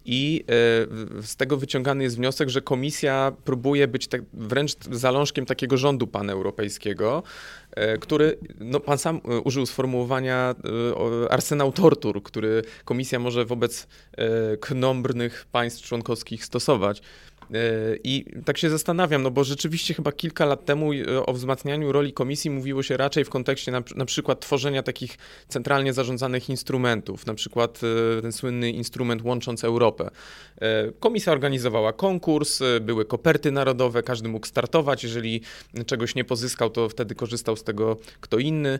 I 0.05 0.43
e, 0.47 1.23
z 1.23 1.35
tego 1.35 1.57
wyciągany 1.57 2.03
jest 2.03 2.15
wniosek, 2.15 2.49
że 2.49 2.61
komisja 2.61 3.31
próbuje 3.43 3.87
być 3.87 4.07
tak, 4.07 4.21
wręcz 4.33 4.75
zalążkiem 4.91 5.45
takiego 5.45 5.77
rządu 5.77 6.07
paneuropejskiego, 6.07 7.23
e, 7.71 7.97
który, 7.97 8.37
no 8.59 8.79
pan 8.79 8.97
sam 8.97 9.21
e, 9.25 9.39
użył 9.39 9.65
sformułowania 9.65 10.55
arsenał 11.29 11.71
tortur, 11.71 12.23
który 12.23 12.61
komisja 12.85 13.19
może 13.19 13.45
wobec 13.45 13.87
knombrnych 14.59 15.45
państw 15.51 15.83
członkowskich 15.83 16.45
stosować. 16.45 17.01
E, 17.53 17.95
I 18.03 18.25
tak 18.45 18.57
się 18.57 18.69
zastanawiam, 18.69 19.23
no 19.23 19.31
bo 19.31 19.43
rzeczywiście 19.43 19.93
chyba 19.93 20.11
kilka 20.11 20.45
lat 20.45 20.65
temu 20.65 20.93
e, 20.93 21.25
o 21.25 21.33
wzmacnianiu 21.33 21.91
roli 21.91 22.13
komisji 22.13 22.51
mówiło 22.51 22.83
się 22.83 22.97
raczej 22.97 23.25
w 23.25 23.29
kontekście 23.29 23.71
na, 23.71 23.83
na 23.95 24.05
przykład 24.05 24.39
tworzenia 24.39 24.83
takich 24.83 25.17
centralnie 25.47 25.93
zarządzanych 25.93 26.49
instrumentów, 26.49 27.25
na 27.25 27.33
przykład 27.33 27.81
e, 28.17 28.21
ten 28.21 28.31
słynny 28.31 28.71
instrument 28.71 29.21
Łącząc 29.21 29.63
Europę. 29.63 30.09
Komisja 30.99 31.31
organizowała 31.31 31.93
konkurs, 31.93 32.59
były 32.81 33.05
koperty 33.05 33.51
narodowe, 33.51 34.03
każdy 34.03 34.29
mógł 34.29 34.47
startować, 34.47 35.03
jeżeli 35.03 35.41
czegoś 35.85 36.15
nie 36.15 36.23
pozyskał, 36.23 36.69
to 36.69 36.89
wtedy 36.89 37.15
korzystał 37.15 37.55
z 37.55 37.63
tego 37.63 37.97
kto 38.21 38.37
inny 38.37 38.79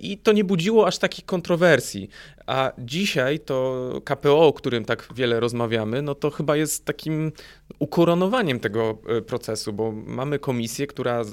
i 0.00 0.18
to 0.18 0.32
nie 0.32 0.44
budziło 0.44 0.86
aż 0.86 0.98
takich 0.98 1.24
kontrowersji. 1.24 2.10
A 2.46 2.72
dzisiaj 2.78 3.40
to 3.40 4.00
KPO, 4.04 4.46
o 4.46 4.52
którym 4.52 4.84
tak 4.84 5.08
wiele 5.14 5.40
rozmawiamy, 5.40 6.02
no 6.02 6.14
to 6.14 6.30
chyba 6.30 6.56
jest 6.56 6.84
takim 6.84 7.32
ukoronowaniem 7.78 8.60
tego 8.60 8.98
e, 9.08 9.22
procesu, 9.22 9.72
bo 9.72 9.92
mamy 9.92 10.38
komisję, 10.38 10.86
która 10.86 11.20
e, 11.20 11.24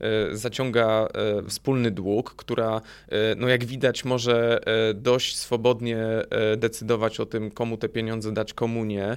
e, 0.00 0.36
zaciąga 0.36 1.08
wspólny 1.48 1.90
dług, 1.90 2.34
która, 2.36 2.80
no 3.36 3.48
jak 3.48 3.64
widać, 3.64 4.04
może 4.04 4.60
dość 4.94 5.36
swobodnie 5.36 5.98
decydować 6.56 7.20
o 7.20 7.26
tym, 7.26 7.50
komu 7.50 7.76
te 7.76 7.88
pieniądze 7.88 8.32
dać, 8.32 8.54
komu 8.54 8.84
nie. 8.84 9.16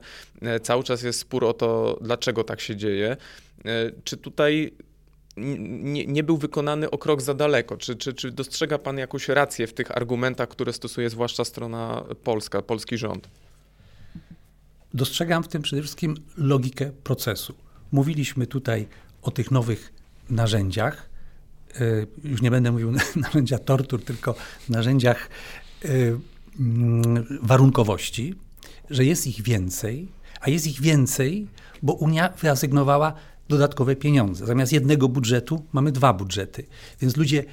Cały 0.62 0.84
czas 0.84 1.04
jest 1.04 1.20
spór 1.20 1.46
o 1.46 1.54
to, 1.54 2.00
dlaczego 2.02 2.44
tak 2.44 2.62
się 2.62 2.76
dzieje. 2.76 3.18
Czy 4.04 4.18
tutaj 4.18 4.74
nie, 5.38 6.06
nie 6.06 6.24
był 6.24 6.38
wykonany 6.38 6.92
o 6.92 6.98
krok 6.98 7.22
za 7.22 7.34
daleko? 7.34 7.78
Czy, 7.78 7.96
czy, 7.96 8.14
czy 8.14 8.32
dostrzega 8.32 8.78
Pan 8.78 8.98
jakąś 8.98 9.28
rację 9.28 9.68
w 9.68 9.74
tych 9.74 9.98
argumentach, 9.98 10.50
które 10.50 10.74
stosuje 10.74 11.10
zwłaszcza 11.10 11.46
strona 11.46 12.04
polska, 12.24 12.62
polski 12.62 12.98
rząd? 12.98 13.30
Dostrzegam 14.94 15.44
w 15.44 15.48
tym 15.48 15.62
przede 15.62 15.82
wszystkim 15.82 16.16
logikę 16.38 16.92
procesu. 17.04 17.54
Mówiliśmy 17.92 18.48
tutaj 18.48 18.88
o 19.22 19.32
tych 19.32 19.52
nowych 19.52 19.94
narzędziach. 20.30 21.10
y, 21.82 22.08
Już 22.24 22.42
nie 22.42 22.52
będę 22.52 22.72
mówił 22.72 22.92
narzędzia 23.16 23.60
tortur, 23.60 24.04
tylko 24.04 24.36
narzędziach 24.70 25.30
y, 25.86 26.20
mm, 26.60 27.40
warunkowości, 27.42 28.36
że 28.90 29.06
jest 29.06 29.28
ich 29.28 29.42
więcej, 29.42 30.08
a 30.42 30.50
jest 30.50 30.68
ich 30.68 30.82
więcej, 30.82 31.48
bo 31.82 31.94
Unia 31.94 32.30
wyasygnowała 32.42 33.14
dodatkowe 33.50 33.96
pieniądze. 33.96 34.46
Zamiast 34.46 34.74
jednego 34.74 35.10
budżetu 35.10 35.66
mamy 35.74 35.92
dwa 35.92 36.14
budżety. 36.14 36.66
Więc 37.02 37.18
ludzie 37.18 37.44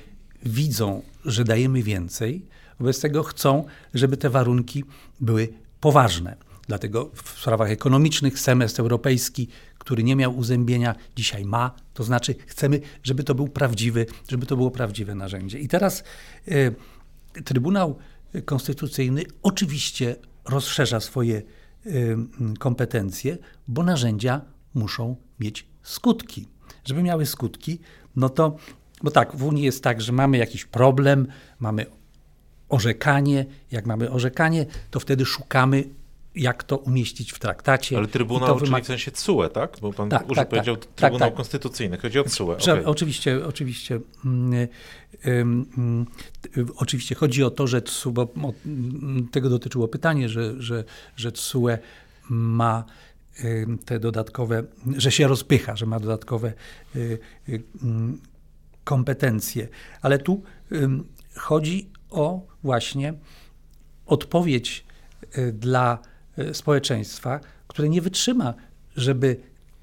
widzą, 0.44 1.02
że 1.24 1.44
dajemy 1.44 1.82
więcej, 1.82 2.46
wobec 2.78 3.00
tego 3.00 3.22
chcą, 3.22 3.64
żeby 3.94 4.16
te 4.16 4.30
warunki 4.30 4.84
były 5.20 5.48
poważne. 5.80 6.36
Dlatego 6.66 7.10
w 7.14 7.40
sprawach 7.40 7.70
ekonomicznych 7.70 8.38
semestr 8.38 8.80
europejski, 8.80 9.48
który 9.78 10.02
nie 10.04 10.16
miał 10.16 10.36
uzębienia, 10.36 10.94
dzisiaj 11.16 11.44
ma. 11.44 11.74
To 11.94 12.04
znaczy 12.04 12.34
chcemy, 12.46 12.80
żeby 13.02 13.24
to 13.24 13.34
był 13.34 13.48
prawdziwy, 13.48 14.06
żeby 14.28 14.46
to 14.46 14.56
było 14.56 14.70
prawdziwe 14.70 15.14
narzędzie. 15.14 15.58
I 15.58 15.68
teraz 15.68 16.04
e, 16.48 16.72
Trybunał 17.44 17.98
Konstytucyjny 18.44 19.22
oczywiście 19.42 20.16
rozszerza 20.44 21.00
swoje 21.00 21.42
m, 21.86 22.28
kompetencje, 22.58 23.38
bo 23.68 23.82
narzędzia 23.82 24.40
muszą 24.74 25.16
mieć 25.40 25.66
skutki. 25.82 26.46
Żeby 26.84 27.02
miały 27.02 27.26
skutki, 27.26 27.78
no 28.16 28.28
to, 28.28 28.56
bo 29.02 29.10
tak, 29.10 29.36
w 29.36 29.44
Unii 29.44 29.64
jest 29.64 29.82
tak, 29.84 30.00
że 30.00 30.12
mamy 30.12 30.38
jakiś 30.38 30.64
problem, 30.64 31.26
mamy 31.60 31.86
orzekanie. 32.68 33.46
Jak 33.70 33.86
mamy 33.86 34.10
orzekanie, 34.10 34.66
to 34.90 35.00
wtedy 35.00 35.24
szukamy, 35.26 35.84
jak 36.34 36.64
to 36.64 36.76
umieścić 36.76 37.32
w 37.32 37.38
traktacie. 37.38 37.96
Ale 37.96 38.06
Trybunał, 38.06 38.48
to 38.48 38.58
czyli 38.60 38.70
wymaga- 38.70 38.82
w 38.84 38.86
sensie 38.86 39.10
TSUE, 39.10 39.48
tak? 39.48 39.76
Bo 39.80 39.92
pan 39.92 40.08
Tak, 40.08 40.24
użył, 40.24 40.34
tak, 40.34 40.48
powiedział 40.48 40.76
tak. 40.76 40.86
Trybunał 40.94 41.18
Tak, 41.18 41.28
tak. 41.28 41.36
Konstytucyjny. 41.36 41.98
Chodzi 41.98 42.18
o. 42.18 42.24
Że, 42.58 42.72
okej. 42.72 42.84
Oczywiście, 42.84 43.46
oczywiście, 43.46 44.00
mm, 44.24 46.06
oczywiście 46.76 47.14
chodzi 47.14 47.44
o 47.44 47.50
to, 47.50 47.66
że 47.66 47.82
TSUE, 47.82 48.12
bo 48.12 48.26
tego 49.32 49.48
dotyczyło 49.48 49.88
pytanie, 49.88 50.28
że, 50.28 50.62
że, 50.62 50.84
że 51.16 51.32
TSUE 51.32 51.78
ma 52.28 52.84
te 53.84 54.00
dodatkowe, 54.00 54.62
że 54.96 55.12
się 55.12 55.28
rozpycha, 55.28 55.76
że 55.76 55.86
ma 55.86 56.00
dodatkowe 56.00 56.52
y, 56.96 57.18
y, 57.48 57.62
mm, 57.82 58.20
kompetencje. 58.84 59.68
Ale 60.02 60.18
tu 60.18 60.42
chodzi 61.34 61.90
o 62.10 62.46
właśnie 62.62 63.14
odpowiedź 64.06 64.84
y, 65.38 65.52
dla 65.52 65.98
społeczeństwa, 66.52 67.40
które 67.68 67.88
nie 67.88 68.02
wytrzyma, 68.02 68.54
żeby 68.96 69.36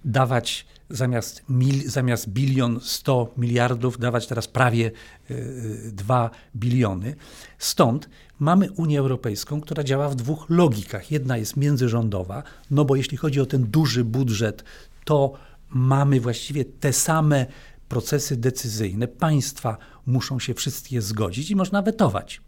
dawać 0.05 0.65
zamiast, 0.89 1.43
mil, 1.49 1.89
zamiast 1.89 2.29
bilion 2.29 2.79
100 2.81 3.33
miliardów, 3.37 3.99
dawać 3.99 4.27
teraz 4.27 4.47
prawie 4.47 4.91
y, 5.31 5.91
2 5.93 6.29
biliony. 6.55 7.15
Stąd 7.57 8.09
mamy 8.39 8.71
Unię 8.71 8.99
Europejską, 8.99 9.61
która 9.61 9.83
działa 9.83 10.09
w 10.09 10.15
dwóch 10.15 10.45
logikach. 10.49 11.11
Jedna 11.11 11.37
jest 11.37 11.57
międzyrządowa, 11.57 12.43
no 12.71 12.85
bo 12.85 12.95
jeśli 12.95 13.17
chodzi 13.17 13.41
o 13.41 13.45
ten 13.45 13.63
duży 13.63 14.03
budżet, 14.03 14.63
to 15.05 15.33
mamy 15.69 16.19
właściwie 16.19 16.65
te 16.65 16.93
same 16.93 17.45
procesy 17.89 18.37
decyzyjne. 18.37 19.07
Państwa 19.07 19.77
muszą 20.05 20.39
się 20.39 20.53
wszystkie 20.53 21.01
zgodzić 21.01 21.51
i 21.51 21.55
można 21.55 21.81
wetować. 21.81 22.41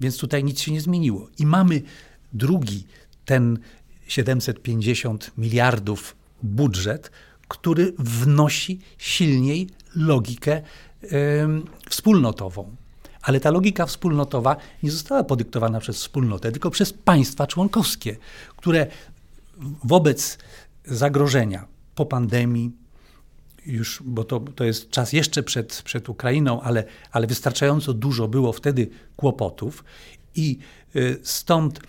Więc 0.00 0.18
tutaj 0.18 0.44
nic 0.44 0.60
się 0.60 0.72
nie 0.72 0.80
zmieniło. 0.80 1.28
I 1.38 1.46
mamy 1.46 1.82
drugi, 2.32 2.86
ten 3.24 3.58
750 4.06 5.30
miliardów 5.38 6.16
budżet, 6.42 7.10
który 7.48 7.92
wnosi 7.98 8.80
silniej 8.98 9.68
logikę 9.94 10.62
y, 11.02 11.08
wspólnotową. 11.90 12.76
Ale 13.26 13.40
ta 13.40 13.50
logika 13.50 13.86
wspólnotowa 13.86 14.56
nie 14.82 14.90
została 14.90 15.24
podyktowana 15.24 15.80
przez 15.80 15.96
wspólnotę, 15.96 16.52
tylko 16.52 16.70
przez 16.70 16.92
państwa 16.92 17.46
członkowskie, 17.46 18.16
które 18.56 18.86
wobec 19.84 20.38
zagrożenia 20.84 21.66
po 21.94 22.06
pandemii, 22.06 22.72
już, 23.66 24.02
bo 24.04 24.24
to, 24.24 24.40
to 24.40 24.64
jest 24.64 24.90
czas 24.90 25.12
jeszcze 25.12 25.42
przed, 25.42 25.82
przed 25.82 26.08
Ukrainą, 26.08 26.60
ale, 26.60 26.84
ale 27.12 27.26
wystarczająco 27.26 27.94
dużo 27.94 28.28
było 28.28 28.52
wtedy 28.52 28.88
kłopotów 29.16 29.84
i 30.34 30.58
y, 30.96 31.20
stąd 31.22 31.78
y, 31.78 31.82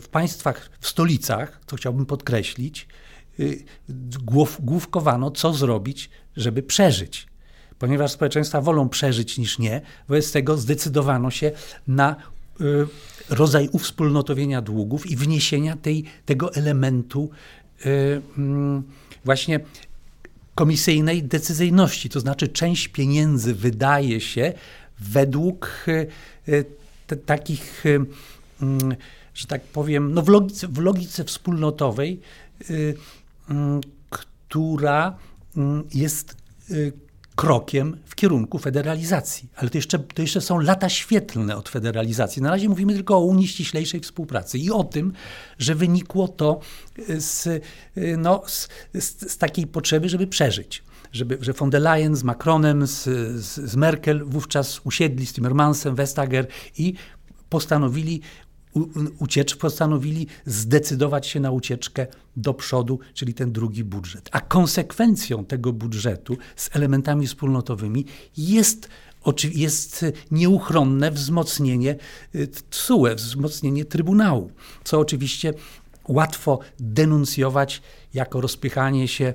w 0.00 0.08
państwach, 0.10 0.70
w 0.80 0.88
stolicach, 0.88 1.60
co 1.66 1.76
chciałbym 1.76 2.06
podkreślić, 2.06 2.88
y, 3.40 3.64
głów, 4.22 4.58
główkowano, 4.60 5.30
co 5.30 5.52
zrobić, 5.52 6.10
żeby 6.36 6.62
przeżyć. 6.62 7.26
Ponieważ 7.78 8.12
społeczeństwa 8.12 8.60
wolą 8.60 8.88
przeżyć 8.88 9.38
niż 9.38 9.58
nie, 9.58 9.80
wobec 10.08 10.32
tego 10.32 10.56
zdecydowano 10.56 11.30
się 11.30 11.52
na 11.88 12.16
rodzaj 13.30 13.68
uwspólnotowienia 13.72 14.62
długów 14.62 15.06
i 15.06 15.16
wniesienia 15.16 15.76
tej, 15.76 16.04
tego 16.26 16.54
elementu 16.54 17.30
mm, 18.36 18.82
właśnie 19.24 19.60
komisyjnej 20.54 21.22
decyzyjności, 21.22 22.08
to 22.08 22.20
znaczy 22.20 22.48
część 22.48 22.88
pieniędzy 22.88 23.54
wydaje 23.54 24.20
się 24.20 24.52
według 24.98 25.86
te, 27.06 27.16
takich 27.16 27.84
mm, 28.62 28.96
że 29.36 29.46
tak 29.46 29.62
powiem, 29.62 30.14
no 30.14 30.22
w, 30.22 30.28
logice, 30.28 30.68
w 30.68 30.78
logice 30.78 31.24
wspólnotowej, 31.24 32.20
y, 32.70 32.94
mm, 33.50 33.80
która 34.10 35.18
jest 35.94 36.36
y, 36.70 36.92
krokiem 37.36 37.96
w 38.06 38.14
kierunku 38.14 38.58
federalizacji. 38.58 39.48
Ale 39.56 39.70
to 39.70 39.78
jeszcze, 39.78 39.98
to 39.98 40.22
jeszcze 40.22 40.40
są 40.40 40.60
lata 40.60 40.88
świetlne 40.88 41.56
od 41.56 41.68
federalizacji. 41.68 42.42
Na 42.42 42.50
razie 42.50 42.68
mówimy 42.68 42.94
tylko 42.94 43.16
o 43.16 43.20
Unii 43.20 43.48
Ściślejszej 43.48 44.00
Współpracy 44.00 44.58
i 44.58 44.70
o 44.70 44.84
tym, 44.84 45.12
że 45.58 45.74
wynikło 45.74 46.28
to 46.28 46.60
z, 47.18 47.62
no, 48.18 48.42
z, 48.46 48.68
z, 48.94 49.32
z 49.32 49.38
takiej 49.38 49.66
potrzeby, 49.66 50.08
żeby 50.08 50.26
przeżyć. 50.26 50.82
Żeby, 51.12 51.38
że 51.40 51.52
von 51.52 51.70
der 51.70 51.82
Leyen 51.82 52.16
z 52.16 52.22
Macronem, 52.22 52.86
z, 52.86 53.04
z, 53.44 53.70
z 53.70 53.76
Merkel 53.76 54.24
wówczas 54.24 54.80
usiedli 54.84 55.26
z 55.26 55.32
Timmermansem, 55.32 55.94
Vestager 55.94 56.46
i 56.78 56.94
postanowili 57.48 58.20
uciecz 59.18 59.56
postanowili 59.56 60.26
zdecydować 60.46 61.26
się 61.26 61.40
na 61.40 61.50
ucieczkę 61.50 62.06
do 62.36 62.54
przodu, 62.54 62.98
czyli 63.14 63.34
ten 63.34 63.52
drugi 63.52 63.84
budżet. 63.84 64.28
A 64.32 64.40
konsekwencją 64.40 65.44
tego 65.44 65.72
budżetu 65.72 66.36
z 66.56 66.76
elementami 66.76 67.26
wspólnotowymi 67.26 68.04
jest 68.36 68.88
jest 69.54 70.04
nieuchronne 70.30 71.10
wzmocnienie 71.10 71.96
y, 72.34 72.48
TSUE, 72.70 73.14
wzmocnienie 73.14 73.84
Trybunału, 73.84 74.50
co 74.84 74.98
oczywiście 74.98 75.54
łatwo 76.08 76.58
denuncjować 76.80 77.82
jako 78.14 78.40
rozpychanie 78.40 79.08
się 79.08 79.34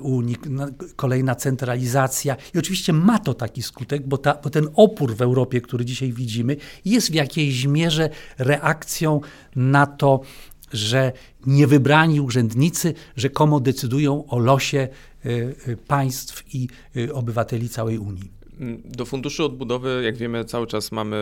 unik, 0.00 0.48
kolejna 0.96 1.34
centralizacja. 1.34 2.36
I 2.54 2.58
oczywiście 2.58 2.92
ma 2.92 3.18
to 3.18 3.34
taki 3.34 3.62
skutek, 3.62 4.08
bo, 4.08 4.18
ta, 4.18 4.38
bo 4.44 4.50
ten 4.50 4.68
opór 4.74 5.16
w 5.16 5.22
Europie, 5.22 5.60
który 5.60 5.84
dzisiaj 5.84 6.12
widzimy, 6.12 6.56
jest 6.84 7.10
w 7.10 7.14
jakiejś 7.14 7.66
mierze 7.66 8.10
reakcją 8.38 9.20
na 9.56 9.86
to, 9.86 10.20
że 10.72 11.12
niewybrani 11.46 12.20
urzędnicy 12.20 12.94
rzekomo 13.16 13.60
decydują 13.60 14.26
o 14.26 14.38
losie 14.38 14.88
y, 15.26 15.76
państw 15.86 16.54
i 16.54 16.68
obywateli 17.12 17.68
całej 17.68 17.98
Unii. 17.98 18.36
Do 18.84 19.06
funduszu 19.06 19.44
odbudowy, 19.44 20.02
jak 20.04 20.16
wiemy, 20.16 20.44
cały 20.44 20.66
czas 20.66 20.92
mamy 20.92 21.16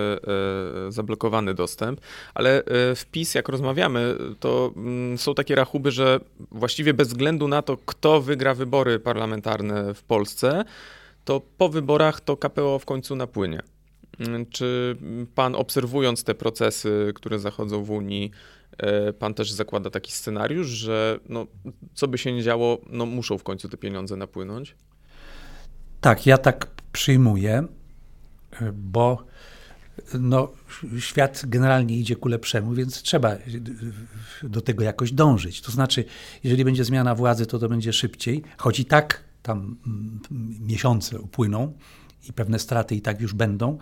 e, 0.88 0.92
zablokowany 0.92 1.54
dostęp, 1.54 2.00
ale 2.34 2.58
e, 2.58 2.94
w 2.94 3.06
PiS, 3.06 3.34
jak 3.34 3.48
rozmawiamy, 3.48 4.16
to 4.40 4.72
mm, 4.76 5.18
są 5.18 5.34
takie 5.34 5.54
rachuby, 5.54 5.90
że 5.90 6.20
właściwie 6.50 6.94
bez 6.94 7.08
względu 7.08 7.48
na 7.48 7.62
to, 7.62 7.76
kto 7.76 8.20
wygra 8.20 8.54
wybory 8.54 8.98
parlamentarne 8.98 9.94
w 9.94 10.02
Polsce, 10.02 10.64
to 11.24 11.40
po 11.58 11.68
wyborach 11.68 12.20
to 12.20 12.36
KPO 12.36 12.78
w 12.78 12.84
końcu 12.84 13.16
napłynie. 13.16 13.60
Mm, 14.18 14.46
czy 14.46 14.96
pan 15.34 15.54
obserwując 15.54 16.24
te 16.24 16.34
procesy, 16.34 17.12
które 17.14 17.38
zachodzą 17.38 17.84
w 17.84 17.90
Unii, 17.90 18.30
e, 18.78 19.12
pan 19.12 19.34
też 19.34 19.52
zakłada 19.52 19.90
taki 19.90 20.12
scenariusz, 20.12 20.66
że 20.66 21.18
no, 21.28 21.46
co 21.94 22.08
by 22.08 22.18
się 22.18 22.32
nie 22.32 22.42
działo, 22.42 22.78
no, 22.90 23.06
muszą 23.06 23.38
w 23.38 23.42
końcu 23.42 23.68
te 23.68 23.76
pieniądze 23.76 24.16
napłynąć? 24.16 24.76
Tak, 26.04 26.26
ja 26.26 26.38
tak 26.38 26.66
przyjmuję, 26.92 27.66
bo 28.74 29.24
no, 30.14 30.48
świat 30.98 31.42
generalnie 31.46 31.96
idzie 31.96 32.16
ku 32.16 32.28
lepszemu, 32.28 32.74
więc 32.74 33.02
trzeba 33.02 33.36
do 34.42 34.60
tego 34.60 34.84
jakoś 34.84 35.12
dążyć. 35.12 35.60
To 35.60 35.72
znaczy, 35.72 36.04
jeżeli 36.42 36.64
będzie 36.64 36.84
zmiana 36.84 37.14
władzy, 37.14 37.46
to 37.46 37.58
to 37.58 37.68
będzie 37.68 37.92
szybciej, 37.92 38.42
choć 38.56 38.80
i 38.80 38.84
tak 38.84 39.24
tam 39.42 39.76
miesiące 40.60 41.20
upłyną 41.20 41.72
i 42.28 42.32
pewne 42.32 42.58
straty 42.58 42.94
i 42.94 43.00
tak 43.00 43.20
już 43.20 43.34
będą, 43.34 43.78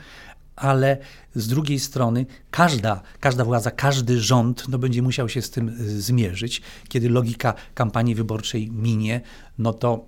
ale 0.56 0.98
z 1.34 1.48
drugiej 1.48 1.80
strony 1.80 2.26
każda, 2.50 3.02
każda 3.20 3.44
władza, 3.44 3.70
każdy 3.70 4.20
rząd 4.20 4.68
no, 4.68 4.78
będzie 4.78 5.02
musiał 5.02 5.28
się 5.28 5.42
z 5.42 5.50
tym 5.50 5.74
zmierzyć. 6.00 6.62
Kiedy 6.88 7.08
logika 7.08 7.54
kampanii 7.74 8.14
wyborczej 8.14 8.70
minie, 8.70 9.20
no 9.58 9.72
to. 9.72 10.04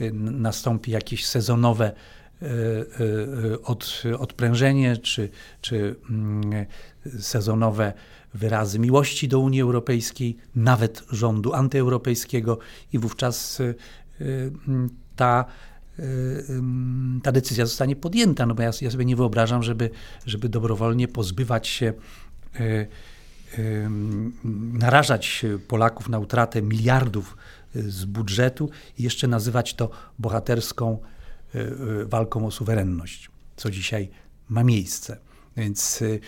Yy, 0.00 0.12
nastąpi 0.30 0.90
jakieś 0.90 1.26
sezonowe 1.26 1.92
e, 2.42 2.46
e, 2.46 3.62
od, 3.62 4.02
odprężenie 4.18 4.96
czy, 4.96 5.28
czy 5.60 5.96
mm, 6.10 6.66
sezonowe 7.18 7.92
wyrazy 8.34 8.78
miłości 8.78 9.28
do 9.28 9.40
Unii 9.40 9.60
Europejskiej, 9.60 10.36
nawet 10.54 11.04
rządu 11.10 11.54
antyeuropejskiego 11.54 12.58
i 12.92 12.98
wówczas 12.98 13.60
e, 13.60 13.74
ta, 15.16 15.44
ta 17.22 17.32
decyzja 17.32 17.66
zostanie 17.66 17.96
podjęta, 17.96 18.46
no 18.46 18.54
bo 18.54 18.62
ja, 18.62 18.70
ja 18.80 18.90
sobie 18.90 19.04
nie 19.04 19.16
wyobrażam, 19.16 19.62
żeby, 19.62 19.90
żeby 20.26 20.48
dobrowolnie 20.48 21.08
pozbywać 21.08 21.68
się 21.68 21.92
narażać 24.72 25.46
Polaków 25.68 26.08
na 26.08 26.18
utratę 26.18 26.62
miliardów 26.62 27.36
z 27.88 28.04
budżetu 28.04 28.70
i 28.98 29.02
jeszcze 29.02 29.28
nazywać 29.28 29.74
to 29.74 29.90
bohaterską 30.18 30.98
e, 31.54 31.60
e, 31.60 32.04
walką 32.04 32.46
o 32.46 32.50
suwerenność, 32.50 33.30
co 33.56 33.70
dzisiaj 33.70 34.10
ma 34.48 34.64
miejsce. 34.64 35.18
Więc 35.56 36.02
e, 36.02 36.18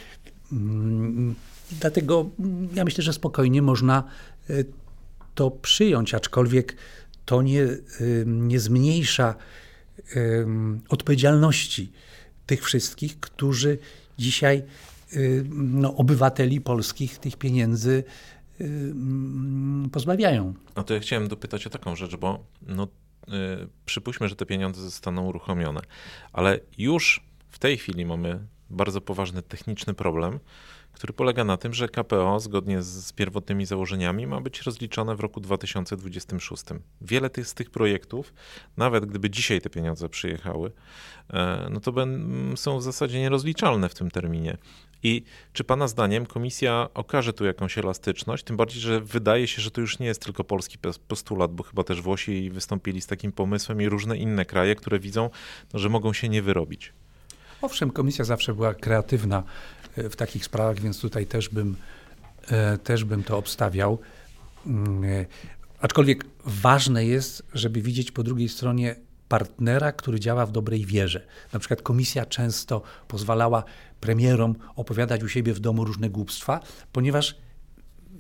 mm, 0.53 1.35
dlatego 1.81 2.31
ja 2.75 2.85
myślę, 2.85 3.05
że 3.05 3.13
spokojnie 3.13 3.63
można 3.63 4.05
to 5.35 5.51
przyjąć, 5.51 6.15
aczkolwiek 6.15 6.77
to 7.25 7.43
nie, 7.43 7.67
nie 8.27 8.61
zmniejsza 8.61 9.35
odpowiedzialności 10.89 11.93
tych 12.47 12.65
wszystkich, 12.65 13.21
którzy 13.21 13.79
dzisiaj 14.19 14.63
no, 15.51 15.97
obywateli 15.97 16.61
polskich 16.61 17.19
tych 17.19 17.37
pieniędzy 17.37 17.91
mm, 17.91 18.05
pozbawiają. 19.93 20.55
A 20.75 20.83
to 20.83 20.95
ja 20.95 21.01
chciałem 21.01 21.29
dopytać 21.29 21.67
o 21.67 21.71
taką 21.71 21.97
rzecz, 21.97 22.17
bo 22.17 22.45
no, 22.67 22.89
yy, 23.29 23.35
przypuśćmy, 23.87 24.29
że 24.29 24.37
te 24.37 24.47
pieniądze 24.47 24.83
zostaną 24.83 25.27
uruchomione, 25.27 25.81
ale 26.33 26.61
już 26.79 27.25
w 27.49 27.59
tej 27.59 27.79
chwili 27.79 28.07
mamy 28.07 28.47
bardzo 28.71 29.01
poważny 29.01 29.43
techniczny 29.43 29.95
problem, 29.95 30.39
który 30.93 31.13
polega 31.13 31.45
na 31.45 31.57
tym, 31.57 31.75
że 31.75 31.89
KPO 31.89 32.41
zgodnie 32.41 32.83
z 32.83 33.13
pierwotnymi 33.13 33.67
założeniami 33.67 34.27
ma 34.27 34.41
być 34.41 34.63
rozliczone 34.63 35.17
w 35.17 35.21
roku 35.21 35.41
2026. 35.41 36.65
Wiele 37.01 37.31
tych, 37.31 37.47
z 37.47 37.55
tych 37.55 37.71
projektów, 37.71 38.33
nawet 38.77 39.07
gdyby 39.07 39.31
dzisiaj 39.31 39.61
te 39.61 39.71
pieniądze 39.71 40.09
przyjechały, 40.09 40.73
e, 41.31 41.69
no 41.71 41.81
to 41.81 41.93
są 42.57 42.79
w 42.79 42.83
zasadzie 42.83 43.21
nierozliczalne 43.21 43.89
w 43.89 43.95
tym 43.95 44.11
terminie. 44.11 44.57
I 45.03 45.23
czy 45.53 45.65
Pana 45.65 45.89
zdaniem 45.89 46.27
komisja 46.27 46.89
okaże 46.95 47.33
tu 47.33 47.45
jakąś 47.45 47.79
elastyczność? 47.79 48.45
Tym 48.45 48.57
bardziej, 48.57 48.81
że 48.81 49.01
wydaje 49.01 49.47
się, 49.47 49.63
że 49.63 49.71
to 49.71 49.81
już 49.81 49.99
nie 49.99 50.07
jest 50.07 50.23
tylko 50.25 50.45
polski 50.45 50.79
postulat, 51.09 51.53
bo 51.53 51.63
chyba 51.63 51.85
też 51.85 52.03
Włosi 52.03 52.51
wystąpili 52.51 53.01
z 53.01 53.07
takim 53.07 53.33
pomysłem 53.33 53.83
i 53.83 53.89
różne 53.89 54.17
inne 54.17 54.45
kraje, 54.45 54.75
które 54.75 54.99
widzą, 54.99 55.31
no, 55.73 55.79
że 55.79 55.89
mogą 55.89 56.13
się 56.13 56.29
nie 56.29 56.43
wyrobić. 56.43 56.93
Owszem, 57.63 57.91
komisja 57.91 58.25
zawsze 58.25 58.55
była 58.55 58.75
kreatywna 58.75 59.43
e, 59.97 60.09
w 60.09 60.17
takich 60.17 60.45
sprawach, 60.45 60.81
więc 60.81 61.01
tutaj 61.01 61.27
też 61.27 61.49
bym, 61.49 61.77
e, 62.49 62.79
też 62.79 63.05
bym 63.05 63.23
to 63.25 63.39
obstawiał. 63.39 63.99
Mm, 64.67 65.05
e, 65.05 65.27
Aczkolwiek 65.81 66.25
ważne 66.45 67.05
jest, 67.05 67.43
żeby 67.55 67.83
widzieć 67.83 68.13
po 68.13 68.23
drugiej 68.23 68.49
stronie 68.49 68.97
partnera, 69.31 69.93
który 69.93 70.21
działa 70.21 70.47
w 70.47 70.53
dobrej 70.53 70.87
wierze. 70.87 71.27
Na 71.53 71.59
przykład 71.59 71.83
komisja 71.83 72.27
często 72.27 72.83
pozwalała 73.09 73.65
premierom 74.01 74.55
opowiadać 74.77 75.23
u 75.23 75.29
siebie 75.29 75.55
w 75.55 75.61
domu 75.61 75.85
różne 75.85 76.11
głupstwa, 76.11 76.61
ponieważ 76.93 77.37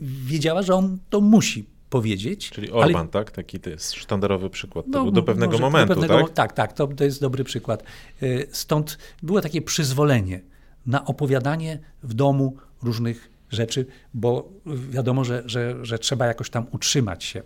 wiedziała, 0.00 0.62
że 0.62 0.74
on 0.74 0.98
to 1.10 1.20
musi 1.20 1.66
powiedzieć. 1.90 2.50
Czyli 2.50 2.70
Orban, 2.70 3.00
ale... 3.00 3.08
tak? 3.08 3.30
Taki 3.30 3.60
to 3.60 3.70
jest 3.70 3.94
sztandarowy 3.94 4.50
przykład. 4.50 4.84
To 4.84 4.90
no, 4.90 5.02
był 5.02 5.12
do 5.12 5.22
pewnego 5.22 5.58
momentu, 5.58 5.94
do 5.94 6.00
pewnego, 6.00 6.26
tak? 6.26 6.34
Tak, 6.34 6.52
tak, 6.52 6.72
to, 6.72 6.86
to 6.86 7.04
jest 7.04 7.20
dobry 7.20 7.44
przykład. 7.44 7.82
Y, 8.22 8.46
stąd 8.52 8.98
było 9.22 9.40
takie 9.40 9.62
przyzwolenie 9.62 10.40
na 10.86 11.04
opowiadanie 11.04 11.78
w 12.02 12.14
domu 12.14 12.56
różnych 12.82 13.30
rzeczy, 13.50 13.86
bo 14.14 14.48
wiadomo, 14.66 15.24
że, 15.24 15.42
że, 15.46 15.84
że 15.84 15.98
trzeba 15.98 16.26
jakoś 16.26 16.50
tam 16.50 16.66
utrzymać 16.72 17.24
się. 17.24 17.42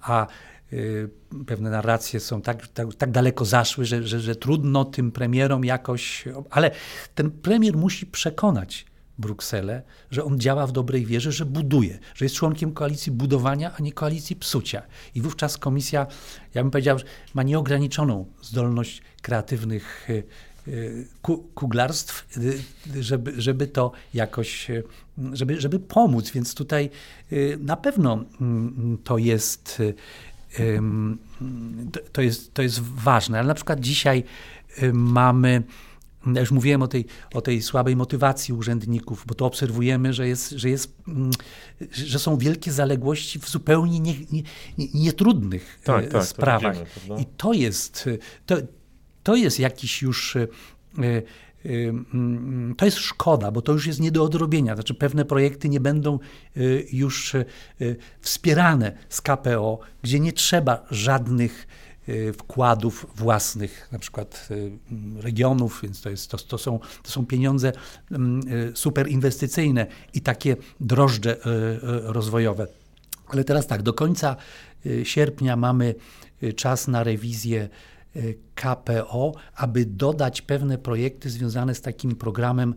A 0.00 0.26
pewne 1.46 1.70
narracje 1.70 2.20
są 2.20 2.42
tak, 2.42 2.68
tak, 2.68 2.94
tak 2.94 3.10
daleko 3.10 3.44
zaszły, 3.44 3.84
że, 3.84 4.02
że, 4.02 4.20
że 4.20 4.36
trudno 4.36 4.84
tym 4.84 5.12
premierom 5.12 5.64
jakoś. 5.64 6.24
Ale 6.50 6.70
ten 7.14 7.30
premier 7.30 7.76
musi 7.76 8.06
przekonać 8.06 8.86
Brukselę, 9.18 9.82
że 10.10 10.24
on 10.24 10.40
działa 10.40 10.66
w 10.66 10.72
dobrej 10.72 11.06
wierze, 11.06 11.32
że 11.32 11.44
buduje, 11.44 11.98
że 12.14 12.24
jest 12.24 12.34
członkiem 12.34 12.72
koalicji 12.72 13.12
budowania, 13.12 13.72
a 13.78 13.82
nie 13.82 13.92
koalicji 13.92 14.36
psucia. 14.36 14.82
I 15.14 15.20
wówczas 15.20 15.58
komisja, 15.58 16.06
ja 16.54 16.62
bym 16.62 16.70
powiedział, 16.70 16.98
ma 17.34 17.42
nieograniczoną 17.42 18.26
zdolność 18.42 19.02
kreatywnych 19.22 20.10
y, 20.10 20.24
y, 20.68 21.08
kuglarstw, 21.54 22.38
y, 22.96 23.02
żeby, 23.02 23.42
żeby 23.42 23.66
to 23.66 23.92
jakoś, 24.14 24.70
żeby, 25.32 25.60
żeby 25.60 25.78
pomóc. 25.78 26.30
Więc 26.30 26.54
tutaj 26.54 26.90
na 27.58 27.76
pewno 27.76 28.24
mm, 28.40 28.98
to 29.04 29.18
jest, 29.18 29.82
to 32.12 32.22
jest, 32.22 32.54
to 32.54 32.62
jest 32.62 32.80
ważne. 32.80 33.38
Ale 33.38 33.48
na 33.48 33.54
przykład 33.54 33.80
dzisiaj 33.80 34.24
mamy 34.92 35.62
ja 36.32 36.40
już 36.40 36.50
mówiłem 36.50 36.82
o 36.82 36.88
tej, 36.88 37.06
o 37.34 37.40
tej 37.40 37.62
słabej 37.62 37.96
motywacji 37.96 38.54
urzędników, 38.54 39.24
bo 39.26 39.34
to 39.34 39.46
obserwujemy, 39.46 40.12
że, 40.12 40.28
jest, 40.28 40.50
że, 40.50 40.70
jest, 40.70 40.94
mm, 41.08 41.30
że 41.92 42.18
są 42.18 42.38
wielkie 42.38 42.72
zaległości 42.72 43.38
w 43.38 43.48
zupełnie 43.48 44.00
nietrudnych 44.94 45.80
nie, 45.88 45.94
nie 45.94 46.02
tak, 46.02 46.12
tak, 46.12 46.24
sprawach. 46.24 46.78
To 46.78 46.84
widzimy, 47.00 47.20
I 47.20 47.26
to 47.36 47.52
jest, 47.52 48.08
to, 48.46 48.56
to 49.22 49.36
jest 49.36 49.58
jakiś 49.60 50.02
już. 50.02 50.36
To 52.76 52.84
jest 52.84 52.98
szkoda, 52.98 53.50
bo 53.50 53.62
to 53.62 53.72
już 53.72 53.86
jest 53.86 54.00
nie 54.00 54.10
do 54.10 54.24
odrobienia. 54.24 54.74
Znaczy, 54.74 54.94
pewne 54.94 55.24
projekty 55.24 55.68
nie 55.68 55.80
będą 55.80 56.14
e, 56.14 56.60
już 56.92 57.36
wspierane 58.20 58.92
z 59.08 59.20
KPO, 59.20 59.78
gdzie 60.02 60.20
nie 60.20 60.32
trzeba 60.32 60.86
żadnych 60.90 61.66
Y, 62.08 62.32
wkładów 62.32 63.06
własnych, 63.16 63.88
na 63.92 63.98
przykład 63.98 64.48
y, 64.50 64.72
regionów, 65.20 65.80
więc 65.82 66.00
to, 66.00 66.10
jest, 66.10 66.30
to, 66.30 66.38
to, 66.38 66.58
są, 66.58 66.78
to 67.02 67.10
są 67.10 67.26
pieniądze 67.26 67.72
mm, 68.10 68.40
y, 68.48 68.72
super 68.74 69.08
inwestycyjne 69.08 69.86
i 70.14 70.20
takie 70.20 70.56
drożdże 70.80 71.36
rozwojowe. 72.02 72.66
Ale 73.26 73.44
teraz 73.44 73.66
tak, 73.66 73.82
do 73.82 73.92
końca 73.92 74.36
sierpnia 75.02 75.56
mamy 75.56 75.94
czas 76.56 76.88
na 76.88 77.04
rewizję 77.04 77.68
KPO, 78.54 79.34
aby 79.56 79.86
dodać 79.86 80.42
pewne 80.42 80.78
projekty 80.78 81.30
związane 81.30 81.74
z 81.74 81.80
takim 81.80 82.16
programem, 82.16 82.74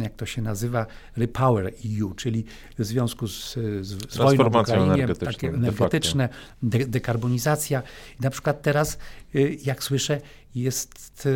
jak 0.00 0.14
to 0.14 0.26
się 0.26 0.42
nazywa, 0.42 0.86
Repower 1.16 1.72
EU, 2.00 2.14
czyli 2.14 2.44
w 2.78 2.84
związku 2.84 3.28
z, 3.28 3.54
z 3.80 4.16
wojną 4.16 4.50
w 4.50 4.56
Ukrainie, 4.56 5.14
takie 5.14 5.48
energetyczne, 5.48 6.28
de 6.62 6.86
dekarbonizacja. 6.86 7.82
Na 8.20 8.30
przykład 8.30 8.62
teraz, 8.62 8.98
y, 9.34 9.58
jak 9.64 9.82
słyszę, 9.84 10.20
jest 10.54 11.28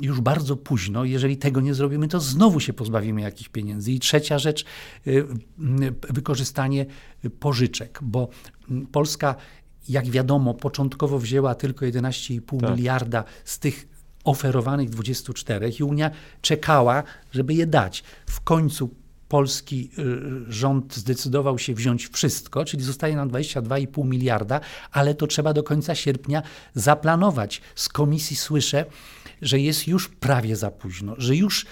już 0.00 0.20
bardzo 0.20 0.56
późno. 0.56 1.04
Jeżeli 1.04 1.36
tego 1.36 1.60
nie 1.60 1.74
zrobimy, 1.74 2.08
to 2.08 2.20
znowu 2.20 2.60
się 2.60 2.72
pozbawimy 2.72 3.20
jakichś 3.20 3.48
pieniędzy. 3.48 3.92
I 3.92 3.98
trzecia 3.98 4.38
rzecz, 4.38 4.64
y, 5.06 5.24
wykorzystanie 6.08 6.86
pożyczek, 7.40 7.98
bo 8.02 8.28
Polska 8.92 9.34
jak 9.88 10.10
wiadomo, 10.10 10.54
początkowo 10.54 11.18
wzięła 11.18 11.54
tylko 11.54 11.86
11,5 11.86 12.60
tak. 12.60 12.70
miliarda 12.70 13.24
z 13.44 13.58
tych 13.58 13.88
oferowanych 14.24 14.90
24 14.90 15.70
i 15.80 15.82
Unia 15.82 16.10
czekała, 16.42 17.02
żeby 17.32 17.54
je 17.54 17.66
dać. 17.66 18.04
W 18.26 18.40
końcu 18.40 18.90
polski 19.28 19.90
y, 19.98 20.52
rząd 20.52 20.96
zdecydował 20.96 21.58
się 21.58 21.74
wziąć 21.74 22.08
wszystko, 22.08 22.64
czyli 22.64 22.82
zostaje 22.82 23.16
nam 23.16 23.30
22,5 23.30 24.06
miliarda, 24.06 24.60
ale 24.92 25.14
to 25.14 25.26
trzeba 25.26 25.52
do 25.52 25.62
końca 25.62 25.94
sierpnia 25.94 26.42
zaplanować. 26.74 27.60
Z 27.74 27.88
komisji 27.88 28.36
słyszę, 28.36 28.84
że 29.42 29.60
jest 29.60 29.88
już 29.88 30.08
prawie 30.08 30.56
za 30.56 30.70
późno, 30.70 31.14
że 31.18 31.36
już 31.36 31.66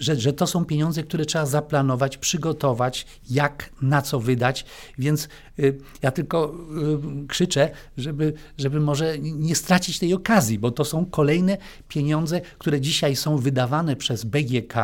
że, 0.00 0.16
że 0.16 0.32
to 0.32 0.46
są 0.46 0.64
pieniądze, 0.64 1.02
które 1.02 1.24
trzeba 1.24 1.46
zaplanować, 1.46 2.16
przygotować, 2.16 3.06
jak, 3.30 3.70
na 3.82 4.02
co 4.02 4.20
wydać. 4.20 4.64
Więc 4.98 5.28
y, 5.58 5.78
ja 6.02 6.10
tylko 6.10 6.54
y, 7.24 7.26
krzyczę, 7.26 7.70
żeby, 7.98 8.32
żeby 8.58 8.80
może 8.80 9.18
nie 9.18 9.54
stracić 9.54 9.98
tej 9.98 10.14
okazji, 10.14 10.58
bo 10.58 10.70
to 10.70 10.84
są 10.84 11.06
kolejne 11.06 11.56
pieniądze, 11.88 12.40
które 12.58 12.80
dzisiaj 12.80 13.16
są 13.16 13.36
wydawane 13.36 13.96
przez 13.96 14.24
BGK 14.24 14.74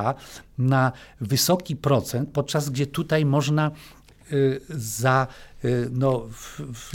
na 0.58 0.92
wysoki 1.20 1.76
procent, 1.76 2.28
podczas 2.32 2.70
gdzie 2.70 2.86
tutaj 2.86 3.24
można 3.24 3.70
za, 4.68 5.26
no, 5.90 6.26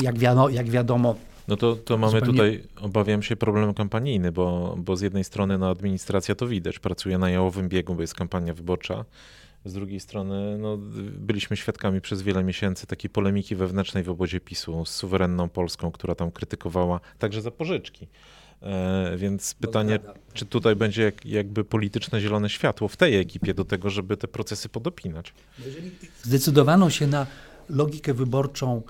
jak, 0.01 0.17
wiadomo, 0.17 0.49
jak 0.49 0.69
wiadomo 0.69 1.15
no 1.47 1.57
to, 1.57 1.75
to 1.75 1.97
mamy 1.97 2.19
zupełnie... 2.19 2.33
tutaj, 2.33 2.63
obawiam 2.81 3.23
się, 3.23 3.35
problem 3.35 3.73
kampanijny, 3.73 4.31
bo, 4.31 4.75
bo 4.77 4.95
z 4.95 5.01
jednej 5.01 5.23
strony 5.23 5.57
no, 5.57 5.69
administracja 5.69 6.35
to 6.35 6.47
widać, 6.47 6.79
pracuje 6.79 7.17
na 7.17 7.29
jałowym 7.29 7.69
biegu, 7.69 7.95
bo 7.95 8.01
jest 8.01 8.13
kampania 8.13 8.53
wyborcza. 8.53 9.05
Z 9.65 9.73
drugiej 9.73 9.99
strony 9.99 10.57
no, 10.57 10.77
byliśmy 11.19 11.57
świadkami 11.57 12.01
przez 12.01 12.21
wiele 12.21 12.43
miesięcy 12.43 12.87
takiej 12.87 13.09
polemiki 13.09 13.55
wewnętrznej 13.55 14.03
w 14.03 14.09
obozie 14.09 14.39
PiSu 14.39 14.85
z 14.85 14.89
suwerenną 14.89 15.49
Polską, 15.49 15.91
która 15.91 16.15
tam 16.15 16.31
krytykowała 16.31 16.99
także 17.19 17.41
za 17.41 17.51
pożyczki. 17.51 18.07
E, 18.61 19.17
więc 19.17 19.53
pytanie, 19.53 19.99
czy 20.33 20.45
tutaj 20.45 20.75
będzie 20.75 21.03
jak, 21.03 21.25
jakby 21.25 21.63
polityczne 21.63 22.21
zielone 22.21 22.49
światło 22.49 22.87
w 22.87 22.97
tej 22.97 23.17
ekipie 23.17 23.53
do 23.53 23.65
tego, 23.65 23.89
żeby 23.89 24.17
te 24.17 24.27
procesy 24.27 24.69
podopinać? 24.69 25.33
Jeżeli 25.65 25.91
zdecydowano 26.23 26.89
się 26.89 27.07
na 27.07 27.27
logikę 27.69 28.13
wyborczą 28.13 28.81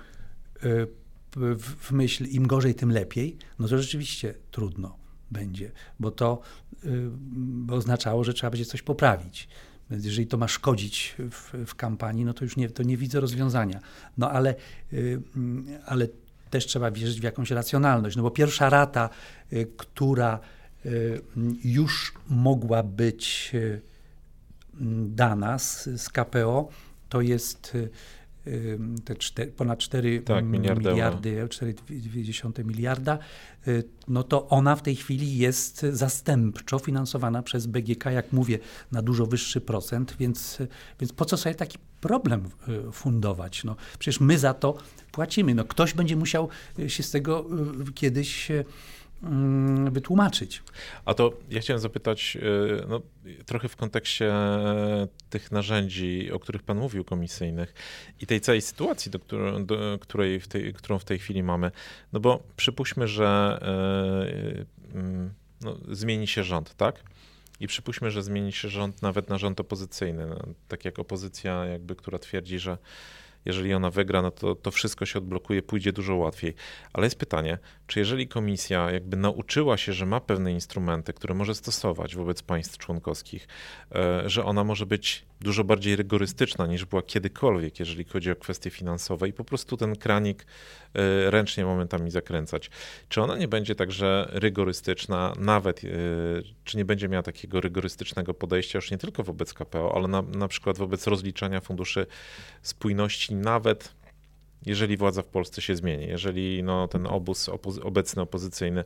y, 1.38 1.56
w 1.56 1.92
myśl 1.92 2.26
im 2.26 2.48
gorzej, 2.48 2.76
tym 2.76 2.92
lepiej, 2.92 3.38
no 3.60 3.68
to 3.68 3.78
rzeczywiście 3.78 4.34
trudno 4.52 4.98
będzie, 5.32 5.72
bo 6.00 6.12
to 6.12 6.42
by 7.24 7.74
oznaczało, 7.74 8.24
że 8.24 8.34
trzeba 8.34 8.52
będzie 8.52 8.66
coś 8.66 8.82
poprawić. 8.82 9.48
Jeżeli 9.92 10.28
to 10.28 10.38
ma 10.38 10.48
szkodzić 10.48 11.16
w, 11.32 11.66
w, 11.66 11.76
kampanii, 11.76 12.26
no 12.26 12.34
to 12.34 12.44
już 12.44 12.58
nie, 12.58 12.70
to 12.70 12.84
nie 12.84 12.98
widzę 12.98 13.20
rozwiązania. 13.20 13.80
No 14.18 14.32
ale, 14.32 14.56
y, 14.94 15.22
ale 15.86 16.08
też 16.50 16.66
trzeba 16.66 16.92
wierzyć 16.92 17.20
w 17.22 17.24
jakąś 17.24 17.52
racjonalność, 17.52 18.16
no 18.16 18.24
bo 18.24 18.32
pierwsza 18.32 18.70
rata, 18.70 19.10
y, 19.54 19.68
która 19.78 20.40
y, 20.86 21.22
już 21.64 22.14
mogła 22.30 22.84
być 22.84 23.52
dana 25.08 25.60
z, 25.60 25.90
z 26.02 26.10
KPO, 26.10 26.70
to 27.10 27.22
jest 27.22 27.78
te 29.06 29.16
cztery, 29.16 29.52
ponad 29.52 29.80
4 29.80 30.22
tak, 30.22 30.46
miliardy, 30.46 30.90
4,2 31.48 32.66
miliarda, 32.66 33.20
y, 33.68 33.84
no 34.08 34.24
to 34.24 34.50
ona 34.50 34.76
w 34.76 34.82
tej 34.82 34.96
chwili 34.96 35.38
jest 35.38 35.86
zastępczo 35.92 36.80
finansowana 36.80 37.44
przez 37.44 37.68
BGK, 37.68 38.06
jak 38.06 38.34
mówię, 38.34 38.60
na 38.92 39.02
dużo 39.02 39.26
wyższy 39.26 39.62
procent, 39.62 40.16
więc, 40.20 40.58
więc 41.00 41.14
po 41.14 41.26
co 41.26 41.38
sobie 41.38 41.56
taki 41.56 41.78
problem 42.02 42.50
y, 42.90 42.92
fundować? 42.92 43.64
No, 43.64 43.76
przecież 44.00 44.20
my 44.20 44.38
za 44.38 44.54
to 44.54 44.78
płacimy. 45.12 45.56
No, 45.56 45.66
ktoś 45.66 45.94
będzie 45.94 46.16
musiał 46.16 46.50
się 46.88 47.04
z 47.04 47.12
tego 47.12 47.46
y, 47.90 47.94
kiedyś 47.94 48.52
wytłumaczyć. 49.92 50.64
A 51.06 51.14
to 51.14 51.34
ja 51.50 51.62
chciałem 51.62 51.80
zapytać, 51.80 52.38
e, 52.38 52.88
no, 52.88 53.02
trochę 53.46 53.68
w 53.68 53.76
kontekście 53.76 54.34
tych 55.30 55.52
narzędzi, 55.52 56.32
o 56.32 56.40
których 56.40 56.64
Pan 56.64 56.78
mówił, 56.78 57.04
komisyjnych 57.04 57.74
i 58.22 58.28
tej 58.28 58.42
całej 58.42 58.62
sytuacji, 58.62 59.12
do, 59.12 59.20
której, 59.20 59.66
do 59.66 59.98
której 60.02 60.40
w 60.40 60.48
tej, 60.48 60.74
którą 60.74 61.00
w 61.00 61.06
tej 61.06 61.20
chwili 61.20 61.44
mamy. 61.44 61.72
No 62.14 62.20
bo 62.20 62.44
przypuśćmy, 62.56 63.08
że 63.08 63.60
e, 64.94 64.98
mm, 64.98 65.34
no, 65.62 65.78
zmieni 65.92 66.28
się 66.28 66.44
rząd, 66.44 66.76
tak? 66.76 67.04
I 67.60 67.68
przypuśćmy, 67.68 68.12
że 68.12 68.24
zmieni 68.24 68.52
się 68.52 68.70
rząd 68.70 69.02
nawet 69.02 69.30
na 69.30 69.38
rząd 69.38 69.60
opozycyjny, 69.60 70.28
no, 70.28 70.38
tak 70.68 70.86
jak 70.86 71.00
opozycja, 71.00 71.66
jakby, 71.66 71.96
która 71.96 72.20
twierdzi, 72.20 72.60
że 72.60 72.78
jeżeli 73.46 73.74
ona 73.74 73.90
wygra, 73.90 74.22
no 74.22 74.32
to, 74.32 74.56
to 74.56 74.72
wszystko 74.72 75.06
się 75.06 75.20
odblokuje, 75.20 75.62
pójdzie 75.62 75.94
dużo 75.94 76.16
łatwiej. 76.16 76.54
Ale 76.94 77.06
jest 77.06 77.20
pytanie, 77.20 77.58
czy 77.88 78.00
jeżeli 78.00 78.28
komisja 78.28 78.92
jakby 78.92 79.18
nauczyła 79.18 79.78
się, 79.78 79.94
że 79.94 80.06
ma 80.06 80.20
pewne 80.20 80.52
instrumenty, 80.52 81.14
które 81.14 81.34
może 81.34 81.56
stosować 81.56 82.16
wobec 82.16 82.42
państw 82.42 82.78
członkowskich, 82.78 83.48
e, 83.96 84.30
że 84.30 84.46
ona 84.46 84.64
może 84.64 84.86
być 84.86 85.26
dużo 85.42 85.64
bardziej 85.64 85.96
rygorystyczna 85.96 86.68
niż 86.68 86.86
była 86.86 87.02
kiedykolwiek, 87.02 87.80
jeżeli 87.80 88.04
chodzi 88.04 88.32
o 88.32 88.36
kwestie 88.36 88.70
finansowe 88.70 89.28
i 89.28 89.34
po 89.34 89.44
prostu 89.44 89.78
ten 89.78 89.96
kranik 89.96 90.46
e, 90.94 91.32
ręcznie 91.32 91.66
momentami 91.66 92.12
zakręcać. 92.12 92.70
Czy 93.10 93.22
ona 93.22 93.38
nie 93.38 93.48
będzie 93.48 93.76
także 93.76 94.30
rygorystyczna, 94.32 95.34
nawet, 95.40 95.84
e, 95.84 95.88
czy 96.64 96.78
nie 96.78 96.86
będzie 96.86 97.10
miała 97.10 97.24
takiego 97.24 97.62
rygorystycznego 97.62 98.34
podejścia 98.34 98.78
już 98.78 98.92
nie 98.92 98.98
tylko 98.98 99.24
wobec 99.24 99.54
KPO, 99.54 99.96
ale 99.96 100.08
na, 100.08 100.22
na 100.22 100.48
przykład 100.48 100.78
wobec 100.78 101.08
rozliczania 101.08 101.62
funduszy 101.62 102.06
spójności, 102.62 103.31
nawet 103.36 103.94
jeżeli 104.66 104.98
władza 104.98 105.22
w 105.22 105.26
Polsce 105.26 105.62
się 105.62 105.76
zmieni, 105.76 106.08
jeżeli 106.08 106.64
no, 106.64 106.88
ten 106.88 107.08
obóz 107.08 107.50
obecny 107.84 108.22
opozycyjny 108.22 108.84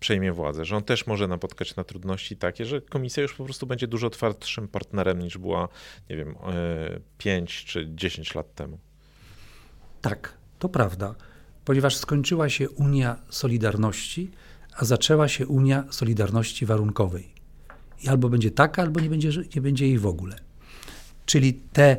przejmie 0.00 0.32
władzę, 0.32 0.64
że 0.64 0.76
on 0.76 0.82
też 0.82 1.06
może 1.06 1.28
napotkać 1.28 1.76
na 1.76 1.84
trudności 1.84 2.36
takie, 2.36 2.64
że 2.64 2.80
komisja 2.80 3.22
już 3.22 3.34
po 3.34 3.44
prostu 3.44 3.66
będzie 3.66 3.86
dużo 3.86 4.10
twardszym 4.10 4.68
partnerem 4.68 5.18
niż 5.18 5.38
była, 5.38 5.68
nie 6.10 6.16
wiem, 6.16 6.34
5 7.18 7.62
e, 7.62 7.68
czy 7.68 7.88
10 7.94 8.34
lat 8.34 8.54
temu. 8.54 8.78
Tak, 10.00 10.34
to 10.58 10.68
prawda, 10.68 11.14
ponieważ 11.64 11.96
skończyła 11.96 12.48
się 12.48 12.70
Unia 12.70 13.16
Solidarności, 13.28 14.30
a 14.76 14.84
zaczęła 14.84 15.28
się 15.28 15.46
Unia 15.46 15.84
Solidarności 15.90 16.66
Warunkowej. 16.66 17.32
I 18.02 18.08
albo 18.08 18.28
będzie 18.28 18.50
taka, 18.50 18.82
albo 18.82 19.00
nie 19.00 19.10
będzie, 19.10 19.30
nie 19.54 19.62
będzie 19.62 19.86
jej 19.86 19.98
w 19.98 20.06
ogóle. 20.06 20.36
Czyli 21.26 21.54
te 21.54 21.96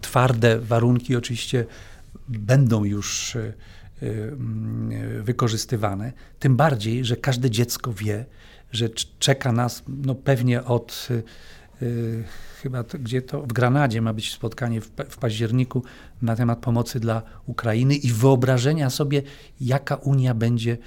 twarde 0.00 0.60
warunki 0.60 1.16
oczywiście 1.16 1.66
będą 2.28 2.84
już 2.84 3.34
y, 3.34 3.54
y, 4.02 5.22
wykorzystywane. 5.22 6.12
Tym 6.38 6.56
bardziej, 6.56 7.04
że 7.04 7.16
każde 7.16 7.50
dziecko 7.50 7.92
wie, 7.92 8.24
że 8.72 8.88
czeka 9.18 9.52
nas 9.52 9.82
no 9.88 10.14
pewnie 10.14 10.64
od 10.64 11.08
y, 11.82 12.24
chyba 12.62 12.84
to, 12.84 12.98
gdzie 12.98 13.22
to 13.22 13.42
w 13.42 13.52
Granadzie 13.52 14.02
ma 14.02 14.12
być 14.12 14.32
spotkanie 14.32 14.80
w, 14.80 14.90
w 15.08 15.18
październiku 15.18 15.82
na 16.22 16.36
temat 16.36 16.58
pomocy 16.58 17.00
dla 17.00 17.22
Ukrainy 17.46 17.94
i 17.94 18.12
wyobrażenia 18.12 18.90
sobie, 18.90 19.22
jaka 19.60 19.94
Unia 19.94 20.34
będzie, 20.34 20.78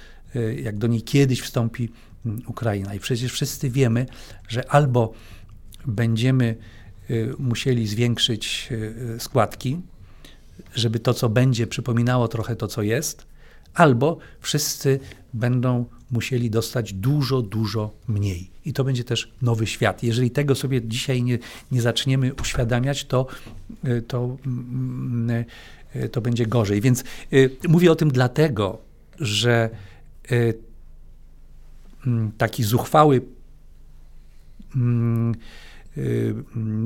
jak 0.62 0.78
do 0.78 0.86
niej 0.86 1.02
kiedyś 1.02 1.40
wstąpi 1.40 1.92
mm, 2.26 2.42
Ukraina. 2.46 2.94
I 2.94 3.00
przecież 3.00 3.32
wszyscy 3.32 3.70
wiemy, 3.70 4.06
że 4.48 4.70
albo 4.70 5.12
będziemy 5.86 6.56
musieli 7.38 7.86
zwiększyć 7.86 8.68
y, 8.70 9.20
składki, 9.20 9.80
żeby 10.74 10.98
to, 10.98 11.14
co 11.14 11.28
będzie, 11.28 11.66
przypominało 11.66 12.28
trochę 12.28 12.56
to, 12.56 12.68
co 12.68 12.82
jest, 12.82 13.26
albo 13.74 14.18
wszyscy 14.40 15.00
będą 15.34 15.84
musieli 16.10 16.50
dostać 16.50 16.92
dużo, 16.92 17.42
dużo 17.42 17.92
mniej. 18.08 18.50
I 18.64 18.72
to 18.72 18.84
będzie 18.84 19.04
też 19.04 19.32
nowy 19.42 19.66
świat. 19.66 20.02
Jeżeli 20.02 20.30
tego 20.30 20.54
sobie 20.54 20.82
dzisiaj 20.88 21.22
nie, 21.22 21.38
nie 21.70 21.82
zaczniemy 21.82 22.34
uświadamiać, 22.34 23.04
to, 23.04 23.26
y, 23.84 24.02
to, 24.02 24.36
mm, 24.46 25.44
to 26.12 26.20
będzie 26.20 26.46
gorzej. 26.46 26.80
Więc 26.80 27.04
mówię 27.68 27.92
o 27.92 27.94
tym 27.94 28.10
dlatego, 28.10 28.78
że 29.20 29.70
mm, 32.06 32.32
taki 32.38 32.64
zuchwały 32.64 33.22
mm, 34.76 35.34
Y, 35.34 35.36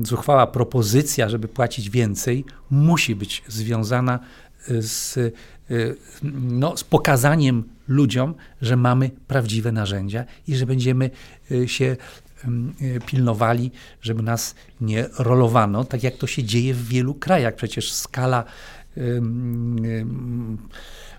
zuchwała 0.03 0.47
propozycja, 0.47 1.29
żeby 1.29 1.47
płacić 1.47 1.89
więcej, 1.89 2.45
musi 2.69 3.15
być 3.15 3.43
związana 3.47 4.19
y, 4.69 4.81
z, 4.81 5.17
y, 5.17 5.31
no, 6.33 6.77
z 6.77 6.83
pokazaniem 6.83 7.63
ludziom, 7.87 8.35
że 8.61 8.75
mamy 8.77 9.11
prawdziwe 9.27 9.71
narzędzia 9.71 10.25
i 10.47 10.55
że 10.55 10.65
będziemy 10.65 11.09
się 11.65 11.95
pilnowali, 13.05 13.71
żeby 14.01 14.23
nas 14.23 14.55
nie 14.81 15.05
rolowano, 15.19 15.83
tak 15.83 16.03
jak 16.03 16.17
to 16.17 16.27
się 16.27 16.43
dzieje 16.43 16.73
w 16.73 16.87
wielu 16.87 17.13
krajach. 17.13 17.55
Przecież 17.55 17.93
skala 17.93 18.43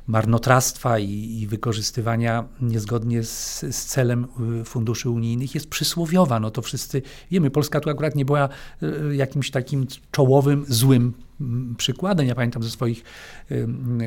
marnotrawstwa 0.08 0.98
i, 0.98 1.40
i 1.40 1.46
wykorzystywania 1.46 2.44
niezgodnie 2.60 3.22
z, 3.22 3.60
z, 3.70 3.84
celem 3.84 4.26
y, 4.60 4.64
funduszy 4.64 5.10
unijnych 5.10 5.54
jest 5.54 5.68
przysłowiowa. 5.70 6.40
No 6.40 6.50
to 6.50 6.62
wszyscy 6.62 7.02
wiemy, 7.30 7.50
Polska 7.50 7.80
tu 7.80 7.90
akurat 7.90 8.14
nie 8.14 8.24
była 8.24 8.48
y, 8.82 9.16
jakimś 9.16 9.50
takim 9.50 9.86
czołowym, 10.10 10.64
złym 10.68 11.12
mm, 11.40 11.74
przykładem. 11.76 12.26
Ja 12.26 12.34
pamiętam 12.34 12.62
ze, 12.62 12.70
swoich, 12.70 13.02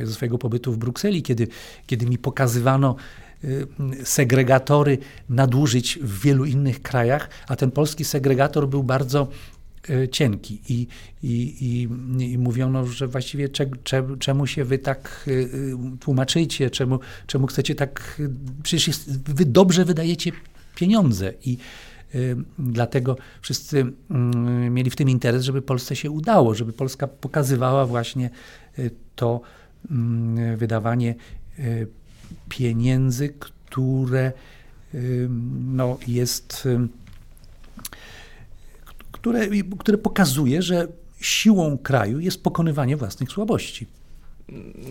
ze 0.03 0.13
swojego 0.13 0.37
pobytu 0.37 0.73
w 0.73 0.77
Brukseli, 0.77 1.23
kiedy, 1.23 1.47
kiedy 1.87 2.05
mi 2.05 2.17
pokazywano 2.17 2.95
y, 3.43 3.67
segregatory 4.03 4.97
nadużyć 5.29 5.99
w 6.01 6.21
wielu 6.21 6.45
innych 6.45 6.81
krajach, 6.81 7.29
a 7.47 7.55
ten 7.55 7.71
polski 7.71 8.05
segregator 8.05 8.67
był 8.67 8.83
bardzo 8.83 9.27
cienki. 10.11 10.61
I, 10.69 10.87
i, 11.23 11.55
i, 11.61 11.81
i 12.31 12.37
mówiono, 12.37 12.85
że 12.85 13.07
właściwie 13.07 13.49
cze, 13.49 13.69
cze, 13.83 14.07
czemu 14.19 14.47
się 14.47 14.65
wy 14.65 14.79
tak 14.79 15.25
e, 15.27 15.31
e, 15.31 15.97
tłumaczycie, 15.99 16.69
czemu, 16.69 16.99
czemu 17.27 17.47
chcecie 17.47 17.75
tak, 17.75 18.21
przecież 18.63 18.87
jest, 18.87 19.29
wy 19.29 19.45
dobrze 19.45 19.85
wydajecie 19.85 20.31
pieniądze. 20.75 21.33
I 21.45 21.57
Dlatego 22.59 23.17
wszyscy 23.41 23.85
mm, 24.09 24.73
mieli 24.73 24.89
w 24.89 24.95
tym 24.95 25.09
interes, 25.09 25.43
żeby 25.43 25.61
Polsce 25.61 25.95
się 25.95 26.11
udało, 26.11 26.55
żeby 26.55 26.73
Polska 26.73 27.07
pokazywała 27.07 27.85
właśnie 27.85 28.29
to 29.15 29.41
mm, 29.91 30.57
wydawanie 30.57 31.15
pieniędzy, 32.49 33.29
które 33.29 34.31
no, 35.65 35.97
jest 36.07 36.67
które, 39.21 39.47
które 39.79 39.97
pokazuje, 39.97 40.61
że 40.61 40.87
siłą 41.19 41.77
kraju 41.77 42.19
jest 42.19 42.43
pokonywanie 42.43 42.97
własnych 42.97 43.31
słabości. 43.31 43.87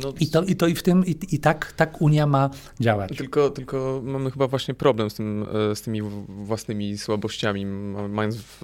No, 0.02 0.12
I, 0.20 0.26
to, 0.26 0.42
i 0.42 0.56
to 0.56 0.66
i 0.66 0.74
w 0.74 0.82
tym, 0.82 1.06
i, 1.06 1.16
i, 1.30 1.38
tak, 1.38 1.72
tak 1.72 2.02
Unia 2.02 2.26
ma 2.26 2.50
działać. 2.80 3.16
Tylko, 3.16 3.50
tylko 3.50 4.00
mamy 4.04 4.30
chyba 4.30 4.48
właśnie 4.48 4.74
problem 4.74 5.10
z, 5.10 5.14
tym, 5.14 5.46
e, 5.72 5.76
z 5.76 5.82
tymi 5.82 6.02
własnymi 6.28 6.98
słabościami, 6.98 7.66
mając, 8.08 8.36
w, 8.36 8.60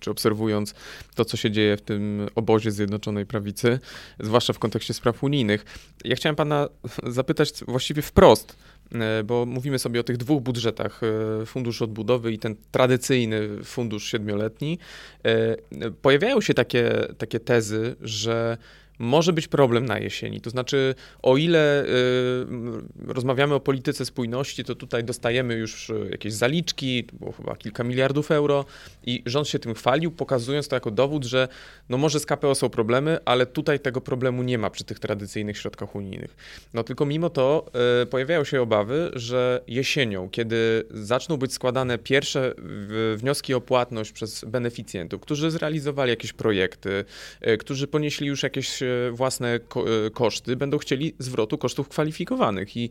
czy 0.00 0.10
obserwując 0.10 0.74
to, 1.14 1.24
co 1.24 1.36
się 1.36 1.50
dzieje 1.50 1.76
w 1.76 1.80
tym 1.80 2.26
obozie 2.34 2.70
Zjednoczonej 2.70 3.26
Prawicy, 3.26 3.78
zwłaszcza 4.20 4.52
w 4.52 4.58
kontekście 4.58 4.94
spraw 4.94 5.24
unijnych. 5.24 5.64
Ja 6.04 6.16
chciałem 6.16 6.36
pana 6.36 6.68
zapytać 7.04 7.52
właściwie 7.68 8.02
wprost, 8.02 8.56
E, 8.56 8.73
bo 9.24 9.46
mówimy 9.46 9.78
sobie 9.78 10.00
o 10.00 10.02
tych 10.02 10.16
dwóch 10.16 10.42
budżetach, 10.42 11.00
e, 11.42 11.46
Fundusz 11.46 11.82
Odbudowy 11.82 12.32
i 12.32 12.38
ten 12.38 12.56
tradycyjny 12.70 13.64
fundusz 13.64 14.04
siedmioletni. 14.10 14.78
E, 15.24 15.56
pojawiają 16.02 16.40
się 16.40 16.54
takie, 16.54 16.92
takie 17.18 17.40
tezy, 17.40 17.96
że 18.00 18.58
może 18.98 19.32
być 19.32 19.48
problem 19.48 19.84
na 19.84 19.98
jesieni. 19.98 20.40
To 20.40 20.50
znaczy, 20.50 20.94
o 21.22 21.36
ile 21.36 21.84
y, 21.84 21.86
rozmawiamy 23.06 23.54
o 23.54 23.60
polityce 23.60 24.04
spójności, 24.04 24.64
to 24.64 24.74
tutaj 24.74 25.04
dostajemy 25.04 25.54
już 25.54 25.92
jakieś 26.10 26.32
zaliczki, 26.32 27.04
było 27.12 27.32
chyba 27.32 27.56
kilka 27.56 27.84
miliardów 27.84 28.30
euro 28.30 28.64
i 29.06 29.22
rząd 29.26 29.48
się 29.48 29.58
tym 29.58 29.74
chwalił, 29.74 30.10
pokazując 30.10 30.68
to 30.68 30.76
jako 30.76 30.90
dowód, 30.90 31.24
że 31.24 31.48
no 31.88 31.98
może 31.98 32.20
z 32.20 32.26
KPO 32.26 32.54
są 32.54 32.68
problemy, 32.68 33.18
ale 33.24 33.46
tutaj 33.46 33.80
tego 33.80 34.00
problemu 34.00 34.42
nie 34.42 34.58
ma 34.58 34.70
przy 34.70 34.84
tych 34.84 34.98
tradycyjnych 34.98 35.58
środkach 35.58 35.94
unijnych. 35.94 36.36
No 36.74 36.84
tylko 36.84 37.06
mimo 37.06 37.30
to 37.30 37.66
y, 38.02 38.06
pojawiają 38.06 38.44
się 38.44 38.62
obawy, 38.62 39.10
że 39.14 39.60
jesienią, 39.66 40.30
kiedy 40.30 40.84
zaczną 40.90 41.36
być 41.36 41.52
składane 41.52 41.98
pierwsze 41.98 42.54
wnioski 43.16 43.54
o 43.54 43.60
płatność 43.60 44.12
przez 44.12 44.44
beneficjentów, 44.44 45.20
którzy 45.20 45.50
zrealizowali 45.50 46.10
jakieś 46.10 46.32
projekty, 46.32 47.04
y, 47.48 47.58
którzy 47.58 47.86
ponieśli 47.86 48.26
już 48.26 48.42
jakieś 48.42 48.83
własne 49.12 49.54
e, 49.54 49.60
koszty, 50.10 50.56
będą 50.56 50.78
chcieli 50.78 51.14
zwrotu 51.18 51.58
kosztów 51.58 51.88
kwalifikowanych 51.88 52.76
i 52.76 52.90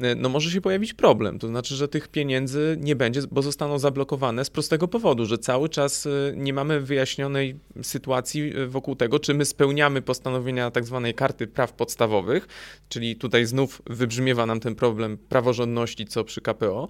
e, 0.00 0.14
no 0.14 0.28
może 0.28 0.50
się 0.50 0.60
pojawić 0.60 0.94
problem. 0.94 1.38
To 1.38 1.48
znaczy, 1.48 1.74
że 1.74 1.88
tych 1.88 2.08
pieniędzy 2.08 2.76
nie 2.80 2.96
będzie, 2.96 3.20
bo 3.30 3.42
zostaną 3.42 3.78
zablokowane 3.78 4.44
z 4.44 4.50
prostego 4.50 4.88
powodu, 4.88 5.26
że 5.26 5.38
cały 5.38 5.68
czas 5.68 6.06
e, 6.06 6.10
nie 6.36 6.52
mamy 6.52 6.80
wyjaśnionej 6.80 7.56
sytuacji 7.82 8.52
wokół 8.68 8.96
tego, 8.96 9.18
czy 9.18 9.34
my 9.34 9.44
spełniamy 9.44 10.02
postanowienia 10.02 10.70
tak 10.70 10.84
zwanej 10.84 11.14
karty 11.14 11.46
praw 11.46 11.72
podstawowych, 11.72 12.48
czyli 12.88 13.16
tutaj 13.16 13.46
znów 13.46 13.82
wybrzmiewa 13.86 14.46
nam 14.46 14.60
ten 14.60 14.74
problem 14.74 15.18
praworządności, 15.28 16.06
co 16.06 16.24
przy 16.24 16.40
KPO. 16.40 16.88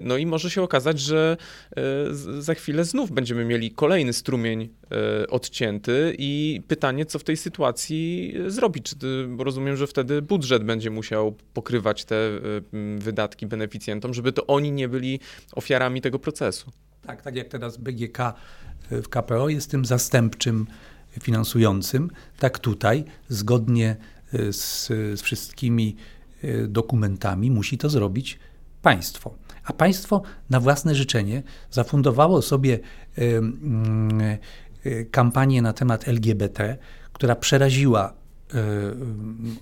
No 0.00 0.16
i 0.16 0.26
może 0.26 0.50
się 0.50 0.62
okazać, 0.62 1.00
że 1.00 1.36
za 2.38 2.54
chwilę 2.54 2.84
znów 2.84 3.12
będziemy 3.12 3.44
mieli 3.44 3.70
kolejny 3.70 4.12
strumień 4.12 4.68
odcięty 5.28 6.14
i 6.18 6.62
pytanie, 6.68 7.06
co 7.06 7.18
w 7.18 7.24
tej 7.24 7.36
sytuacji 7.36 7.53
sytuacji 7.54 8.34
zrobić? 8.46 8.94
Bo 9.28 9.44
rozumiem, 9.44 9.76
że 9.76 9.86
wtedy 9.86 10.22
budżet 10.22 10.64
będzie 10.64 10.90
musiał 10.90 11.34
pokrywać 11.52 12.04
te 12.04 12.16
y, 12.16 12.98
wydatki 12.98 13.46
beneficjentom, 13.46 14.14
żeby 14.14 14.32
to 14.32 14.46
oni 14.46 14.72
nie 14.72 14.88
byli 14.88 15.20
ofiarami 15.52 16.00
tego 16.00 16.18
procesu. 16.18 16.72
Tak, 17.06 17.22
tak 17.22 17.36
jak 17.36 17.48
teraz 17.48 17.76
BGK 17.76 18.18
y, 18.92 19.02
w 19.02 19.08
KPO 19.08 19.48
jest 19.48 19.70
tym 19.70 19.84
zastępczym 19.84 20.66
finansującym, 21.20 22.10
tak 22.38 22.58
tutaj, 22.58 23.04
zgodnie 23.28 23.96
z, 24.52 24.86
z 24.88 25.22
wszystkimi 25.22 25.96
dokumentami, 26.68 27.50
musi 27.50 27.78
to 27.78 27.88
zrobić 27.88 28.38
państwo. 28.82 29.34
A 29.64 29.72
państwo 29.72 30.22
na 30.50 30.60
własne 30.60 30.94
życzenie 30.94 31.42
zafundowało 31.70 32.42
sobie 32.42 32.78
kampanię 35.10 35.62
na 35.62 35.72
temat 35.72 36.08
LGBT, 36.08 36.78
która 37.14 37.36
przeraziła 37.36 38.12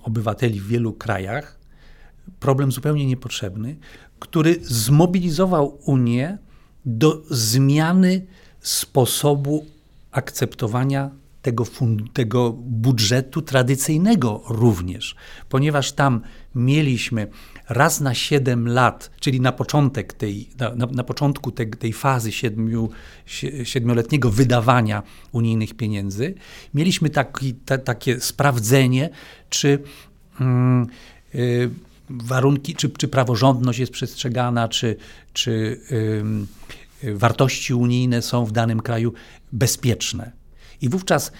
obywateli 0.02 0.60
w 0.60 0.66
wielu 0.66 0.92
krajach. 0.92 1.58
Problem 2.40 2.72
zupełnie 2.72 3.06
niepotrzebny, 3.06 3.76
który 4.18 4.56
zmobilizował 4.62 5.78
Unię 5.84 6.38
do 6.84 7.22
zmiany 7.30 8.26
sposobu 8.60 9.66
akceptowania 10.10 11.10
tego, 11.42 11.64
tego 12.12 12.52
budżetu 12.52 13.42
tradycyjnego 13.42 14.42
również, 14.48 15.14
ponieważ 15.48 15.92
tam 15.92 16.20
mieliśmy 16.54 17.26
raz 17.68 18.00
na 18.00 18.14
7 18.14 18.68
lat, 18.68 19.10
czyli 19.20 19.40
na 19.40 19.52
początek 19.52 20.12
tej, 20.12 20.48
na, 20.58 20.86
na, 20.86 21.04
początku 21.04 21.52
tej, 21.52 21.70
tej 21.70 21.92
fazy 21.92 22.32
siedmiu, 22.32 22.90
siedmioletniego 23.64 24.30
wydawania 24.30 25.02
unijnych 25.32 25.74
pieniędzy, 25.74 26.34
mieliśmy 26.74 27.10
taki, 27.10 27.54
ta, 27.54 27.78
takie 27.78 28.20
sprawdzenie, 28.20 29.10
czy 29.50 29.78
mm, 30.40 30.86
y, 31.34 31.70
warunki, 32.10 32.74
czy, 32.74 32.90
czy 32.90 33.08
praworządność 33.08 33.78
jest 33.78 33.92
przestrzegana, 33.92 34.68
czy, 34.68 34.96
czy 35.32 35.80
y, 37.04 37.14
wartości 37.14 37.74
unijne 37.74 38.22
są 38.22 38.44
w 38.44 38.52
danym 38.52 38.80
kraju 38.80 39.12
bezpieczne. 39.52 40.41
I 40.82 40.88
wówczas 40.88 41.32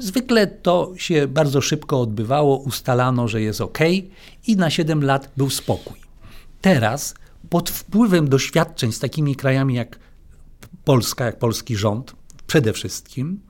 zwykle 0.00 0.46
to 0.46 0.92
się 0.96 1.28
bardzo 1.28 1.60
szybko 1.60 2.00
odbywało, 2.00 2.56
ustalano, 2.56 3.28
że 3.28 3.42
jest 3.42 3.60
ok 3.60 3.78
i 4.46 4.56
na 4.56 4.70
7 4.70 5.04
lat 5.04 5.30
był 5.36 5.50
spokój. 5.50 6.00
Teraz 6.60 7.14
pod 7.50 7.70
wpływem 7.70 8.28
doświadczeń 8.28 8.92
z 8.92 8.98
takimi 8.98 9.36
krajami 9.36 9.74
jak 9.74 9.98
Polska, 10.84 11.24
jak 11.24 11.38
polski 11.38 11.76
rząd, 11.76 12.14
przede 12.46 12.72
wszystkim, 12.72 13.40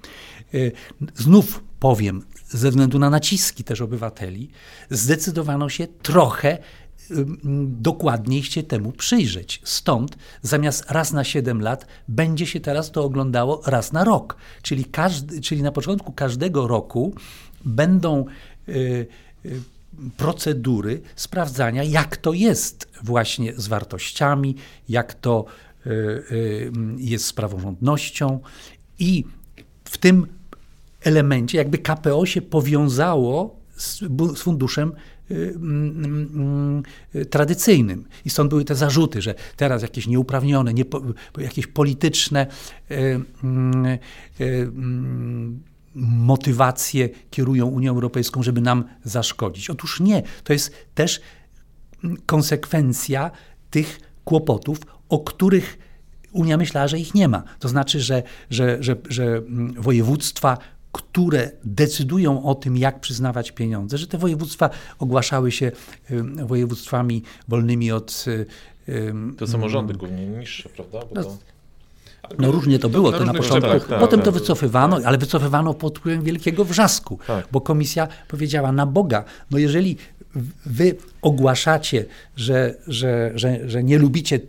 y, 0.54 0.72
znów 1.14 1.64
powiem, 1.80 2.22
ze 2.48 2.70
względu 2.70 2.98
na 2.98 3.10
naciski 3.10 3.64
też 3.64 3.80
obywateli, 3.80 4.50
zdecydowano 4.90 5.68
się 5.68 5.86
trochę 5.86 6.58
dokładniej 7.66 8.42
się 8.42 8.62
temu 8.62 8.92
przyjrzeć. 8.92 9.60
Stąd 9.64 10.18
zamiast 10.42 10.90
raz 10.90 11.12
na 11.12 11.24
7 11.24 11.60
lat 11.60 11.86
będzie 12.08 12.46
się 12.46 12.60
teraz 12.60 12.90
to 12.90 13.04
oglądało 13.04 13.62
raz 13.66 13.92
na 13.92 14.04
rok. 14.04 14.36
Czyli, 14.62 14.84
każdy, 14.84 15.40
czyli 15.40 15.62
na 15.62 15.72
początku 15.72 16.12
każdego 16.12 16.66
roku 16.66 17.14
będą 17.64 18.24
y, 18.68 19.06
y, 19.46 19.60
procedury 20.16 21.00
sprawdzania, 21.16 21.82
jak 21.82 22.16
to 22.16 22.32
jest 22.32 22.88
właśnie 23.02 23.52
z 23.56 23.68
wartościami, 23.68 24.56
jak 24.88 25.14
to 25.14 25.44
y, 25.86 26.72
jest 26.96 27.24
z 27.24 27.32
praworządnością 27.32 28.40
i 28.98 29.24
w 29.84 29.98
tym 29.98 30.26
elemencie 31.02 31.58
jakby 31.58 31.78
KPO 31.78 32.26
się 32.26 32.42
powiązało 32.42 33.60
z, 33.76 33.98
z 34.38 34.42
funduszem 34.42 34.88
y, 34.88 34.92
y, 34.92 35.19
tradycyjnym. 37.30 38.04
I 38.24 38.30
stąd 38.30 38.50
były 38.50 38.64
te 38.64 38.74
zarzuty, 38.74 39.22
że 39.22 39.34
teraz 39.56 39.82
jakieś 39.82 40.06
nieuprawnione, 40.06 40.74
niepo, 40.74 41.02
jakieś 41.38 41.66
polityczne 41.66 42.46
y, 42.90 42.94
mm, 43.44 43.98
mm, 44.40 45.62
motywacje 45.94 47.08
kierują 47.30 47.66
Unią 47.66 47.90
Europejską, 47.90 48.42
żeby 48.42 48.60
nam 48.60 48.84
zaszkodzić. 49.04 49.70
Otóż 49.70 50.00
nie, 50.00 50.22
to 50.44 50.52
jest 50.52 50.72
też 50.94 51.20
konsekwencja 52.26 53.30
tych 53.70 54.00
kłopotów, 54.24 54.78
o 55.08 55.18
których 55.18 55.78
Unia 56.32 56.56
myślała, 56.56 56.88
że 56.88 56.98
ich 56.98 57.14
nie 57.14 57.28
ma. 57.28 57.42
To 57.58 57.68
znaczy, 57.68 58.00
że, 58.00 58.22
że, 58.50 58.82
że, 58.82 58.96
że 59.08 59.42
województwa 59.76 60.58
które 60.92 61.50
decydują 61.64 62.44
o 62.44 62.54
tym, 62.54 62.76
jak 62.76 63.00
przyznawać 63.00 63.52
pieniądze, 63.52 63.98
że 63.98 64.06
te 64.06 64.18
województwa 64.18 64.70
ogłaszały 64.98 65.52
się 65.52 65.72
województwami 66.46 67.22
wolnymi 67.48 67.92
od. 67.92 68.24
To 69.38 69.46
samorządy 69.46 69.94
głównie 69.94 70.26
niższe, 70.26 70.68
prawda? 70.68 71.00
No, 71.14 71.24
to... 71.24 71.36
No 72.38 72.52
różnie 72.52 72.78
to 72.78 72.88
było, 72.88 73.12
to 73.12 73.24
na 73.24 73.34
początku. 73.34 73.70
Tak, 73.70 73.88
tak, 73.88 74.00
Potem 74.00 74.20
to 74.20 74.32
tak. 74.32 74.34
wycofywano, 74.34 75.00
ale 75.04 75.18
wycofywano 75.18 75.74
pod 75.74 75.98
wpływem 75.98 76.22
wielkiego 76.22 76.64
wrzasku, 76.64 77.18
tak. 77.26 77.48
bo 77.52 77.60
komisja 77.60 78.08
powiedziała 78.28 78.72
na 78.72 78.86
Boga, 78.86 79.24
no 79.50 79.58
jeżeli 79.58 79.96
wy 80.66 80.96
ogłaszacie, 81.22 82.04
że, 82.36 82.74
że, 82.86 83.32
że, 83.34 83.68
że 83.68 83.84
nie 83.84 83.98
lubicie 83.98 84.40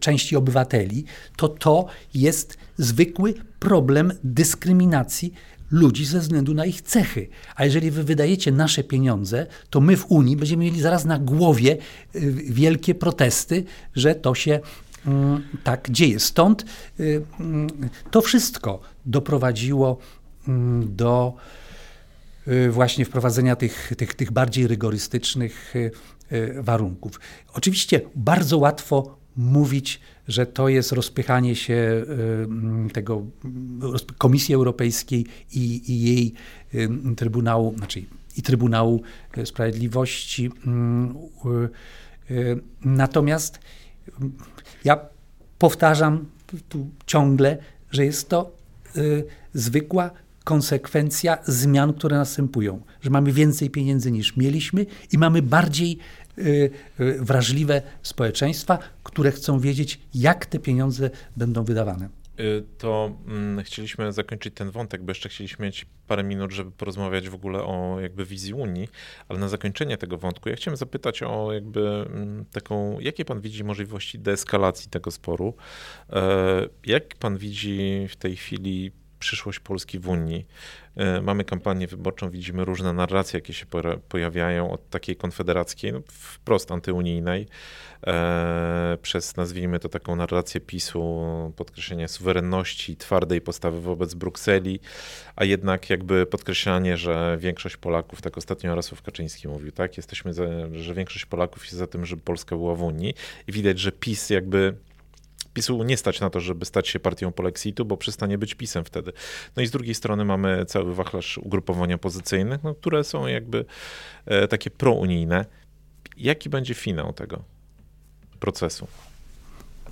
części 0.00 0.36
obywateli, 0.36 1.04
to 1.36 1.48
to 1.48 1.86
jest 2.14 2.58
zwykły 2.78 3.34
problem 3.58 4.12
dyskryminacji 4.24 5.32
ludzi 5.70 6.04
ze 6.04 6.20
względu 6.20 6.54
na 6.54 6.66
ich 6.66 6.82
cechy. 6.82 7.28
A 7.56 7.64
jeżeli 7.64 7.90
wy 7.90 8.04
wydajecie 8.04 8.52
nasze 8.52 8.84
pieniądze, 8.84 9.46
to 9.70 9.80
my 9.80 9.96
w 9.96 10.06
Unii 10.10 10.36
będziemy 10.36 10.64
mieli 10.64 10.80
zaraz 10.80 11.04
na 11.04 11.18
głowie 11.18 11.76
y, 12.14 12.32
wielkie 12.32 12.94
protesty, 12.94 13.64
że 13.94 14.14
to 14.14 14.34
się 14.34 14.60
mm, 15.06 15.42
tak 15.64 15.90
dzieje. 15.90 16.20
Stąd 16.20 16.64
y, 17.00 17.22
mm, 17.40 17.68
to 18.10 18.20
wszystko 18.20 18.80
doprowadziło 19.06 19.98
mm, 20.48 20.96
do 20.96 21.34
y, 22.48 22.70
właśnie 22.70 23.04
wprowadzenia 23.04 23.56
tych, 23.56 23.92
tych, 23.98 24.14
tych 24.14 24.32
bardziej 24.32 24.66
rygorystycznych 24.66 25.74
warunków. 26.60 27.20
Oczywiście 27.54 28.00
bardzo 28.14 28.58
łatwo 28.58 29.18
mówić, 29.36 30.00
że 30.28 30.46
to 30.46 30.68
jest 30.68 30.92
rozpychanie 30.92 31.56
się 31.56 32.04
tego 32.92 33.22
Komisji 34.18 34.54
Europejskiej 34.54 35.26
i, 35.52 35.92
i 35.92 36.02
jej 36.02 36.32
Trybunału, 37.16 37.74
znaczy 37.78 38.02
i 38.36 38.42
Trybunału 38.42 39.02
Sprawiedliwości. 39.44 40.50
Y, 42.30 42.60
natomiast 42.84 43.58
ja 44.84 45.00
powtarzam 45.58 46.24
tu 46.68 46.90
ciągle, 47.06 47.58
że 47.90 48.04
jest 48.04 48.28
to 48.28 48.56
zwykła 49.54 50.10
konsekwencja 50.44 51.38
zmian, 51.44 51.92
które 51.92 52.16
następują, 52.16 52.80
że 53.00 53.10
mamy 53.10 53.32
więcej 53.32 53.70
pieniędzy 53.70 54.10
niż 54.12 54.36
mieliśmy 54.36 54.86
i 55.12 55.18
mamy 55.18 55.42
bardziej 55.42 55.98
wrażliwe 56.98 57.82
społeczeństwa, 58.02 58.78
które 59.02 59.32
chcą 59.32 59.60
wiedzieć, 59.60 60.00
jak 60.14 60.46
te 60.46 60.58
pieniądze 60.58 61.10
będą 61.36 61.64
wydawane. 61.64 62.08
Y, 62.40 62.64
to 62.78 63.18
mm, 63.26 63.64
chcieliśmy 63.64 64.12
zakończyć 64.12 64.54
ten 64.54 64.70
wątek, 64.70 65.02
bo 65.02 65.10
jeszcze 65.10 65.28
chcieliśmy 65.28 65.66
mieć 65.66 65.86
parę 66.06 66.24
minut, 66.24 66.52
żeby 66.52 66.70
porozmawiać 66.70 67.28
w 67.28 67.34
ogóle 67.34 67.62
o 67.62 68.00
jakby 68.00 68.24
wizji 68.24 68.54
Unii, 68.54 68.88
ale 69.28 69.38
na 69.38 69.48
zakończenie 69.48 69.96
tego 69.96 70.18
wątku 70.18 70.48
ja 70.48 70.56
chciałem 70.56 70.76
zapytać 70.76 71.22
o 71.22 71.52
jakby 71.52 71.80
mm, 71.88 72.44
taką, 72.52 73.00
jakie 73.00 73.24
pan 73.24 73.40
widzi 73.40 73.64
możliwości 73.64 74.18
deeskalacji 74.18 74.90
tego 74.90 75.10
sporu? 75.10 75.54
E, 76.10 76.68
jak 76.86 77.14
pan 77.14 77.38
widzi 77.38 78.06
w 78.08 78.16
tej 78.16 78.36
chwili 78.36 78.92
przyszłość 79.18 79.58
Polski 79.58 79.98
w 79.98 80.08
Unii. 80.08 80.46
E, 80.96 81.20
mamy 81.20 81.44
kampanię 81.44 81.86
wyborczą, 81.86 82.30
widzimy 82.30 82.64
różne 82.64 82.92
narracje, 82.92 83.36
jakie 83.36 83.52
się 83.52 83.66
pojawiają 84.08 84.70
od 84.70 84.90
takiej 84.90 85.16
konfederackiej, 85.16 85.92
no, 85.92 86.00
wprost 86.08 86.72
antyunijnej, 86.72 87.46
e, 88.06 88.98
przez 89.02 89.36
nazwijmy 89.36 89.78
to 89.78 89.88
taką 89.88 90.16
narrację 90.16 90.60
PiSu, 90.60 91.52
podkreślenie 91.56 92.08
suwerenności, 92.08 92.96
twardej 92.96 93.40
postawy 93.40 93.80
wobec 93.80 94.14
Brukseli, 94.14 94.80
a 95.36 95.44
jednak 95.44 95.90
jakby 95.90 96.26
podkreślanie, 96.26 96.96
że 96.96 97.36
większość 97.40 97.76
Polaków, 97.76 98.22
tak 98.22 98.38
ostatnio 98.38 98.70
Jarosław 98.70 99.02
Kaczyński 99.02 99.48
mówił, 99.48 99.72
tak, 99.72 99.96
jesteśmy, 99.96 100.34
za, 100.34 100.44
że 100.72 100.94
większość 100.94 101.26
Polaków 101.26 101.64
jest 101.64 101.76
za 101.76 101.86
tym, 101.86 102.06
żeby 102.06 102.22
Polska 102.22 102.56
była 102.56 102.74
w 102.74 102.82
Unii. 102.82 103.14
I 103.48 103.52
widać, 103.52 103.78
że 103.78 103.92
PiS 103.92 104.30
jakby 104.30 104.74
PiSu 105.56 105.82
nie 105.82 105.96
stać 105.96 106.20
na 106.20 106.30
to, 106.30 106.40
żeby 106.40 106.64
stać 106.64 106.88
się 106.88 107.00
partią 107.00 107.32
polexitu, 107.32 107.84
bo 107.84 107.96
przestanie 107.96 108.38
być 108.38 108.54
PiSem 108.54 108.84
wtedy. 108.84 109.12
No 109.56 109.62
i 109.62 109.66
z 109.66 109.70
drugiej 109.70 109.94
strony 109.94 110.24
mamy 110.24 110.64
cały 110.66 110.94
wachlarz 110.94 111.38
ugrupowań 111.38 111.92
opozycyjnych, 111.92 112.62
no, 112.62 112.74
które 112.74 113.04
są 113.04 113.26
jakby 113.26 113.64
e, 114.26 114.48
takie 114.48 114.70
prounijne. 114.70 115.46
Jaki 116.16 116.48
będzie 116.48 116.74
finał 116.74 117.12
tego 117.12 117.42
procesu? 118.40 118.86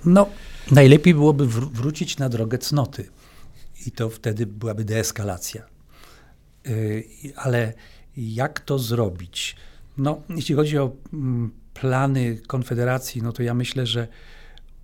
No, 0.05 0.29
najlepiej 0.71 1.13
byłoby 1.13 1.47
wr- 1.47 1.71
wrócić 1.71 2.17
na 2.17 2.29
drogę 2.29 2.57
cnoty 2.57 3.09
i 3.87 3.91
to 3.91 4.09
wtedy 4.09 4.45
byłaby 4.45 4.83
deeskalacja. 4.85 5.61
Yy, 6.65 7.03
ale 7.35 7.73
jak 8.17 8.59
to 8.59 8.79
zrobić? 8.79 9.55
No, 9.97 10.21
jeśli 10.29 10.55
chodzi 10.55 10.77
o 10.77 10.91
mm, 11.13 11.51
plany 11.73 12.37
Konfederacji, 12.47 13.21
no 13.21 13.31
to 13.31 13.43
ja 13.43 13.53
myślę, 13.53 13.85
że 13.85 14.07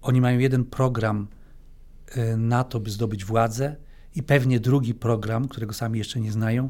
oni 0.02 0.22
mają 0.22 0.40
jeden 0.40 0.66
program 0.66 1.28
e, 2.08 2.38
na 2.38 2.64
to, 2.64 2.80
by 2.80 2.90
zdobyć 2.90 3.26
władzę 3.26 3.76
i 4.16 4.24
pewnie 4.24 4.60
drugi 4.60 4.94
program, 4.94 5.48
którego 5.48 5.74
sami 5.74 6.00
jeszcze 6.00 6.20
nie 6.20 6.32
znają, 6.32 6.70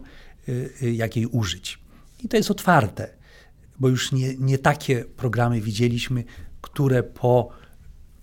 jak 0.81 1.15
jej 1.15 1.25
użyć. 1.25 1.79
I 2.23 2.27
to 2.27 2.37
jest 2.37 2.51
otwarte, 2.51 3.09
bo 3.79 3.89
już 3.89 4.11
nie, 4.11 4.37
nie 4.37 4.57
takie 4.57 5.05
programy 5.05 5.61
widzieliśmy, 5.61 6.23
które 6.61 7.03
po 7.03 7.49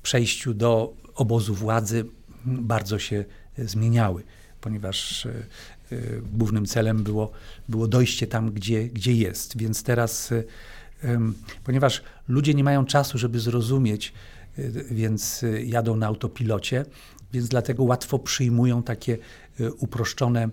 przejściu 0.02 0.54
do 0.54 0.94
obozu 1.14 1.54
władzy 1.54 2.04
bardzo 2.44 2.98
się 2.98 3.24
zmieniały, 3.58 4.22
ponieważ 4.60 5.28
głównym 6.32 6.66
celem 6.66 7.02
było, 7.02 7.30
było 7.68 7.88
dojście 7.88 8.26
tam, 8.26 8.52
gdzie, 8.52 8.88
gdzie 8.88 9.14
jest. 9.14 9.58
Więc 9.58 9.82
teraz, 9.82 10.34
ponieważ 11.64 12.02
ludzie 12.28 12.54
nie 12.54 12.64
mają 12.64 12.84
czasu, 12.84 13.18
żeby 13.18 13.40
zrozumieć, 13.40 14.12
więc 14.90 15.44
jadą 15.64 15.96
na 15.96 16.06
autopilocie, 16.06 16.84
więc 17.32 17.48
dlatego 17.48 17.84
łatwo 17.84 18.18
przyjmują 18.18 18.82
takie 18.82 19.18
uproszczone 19.78 20.48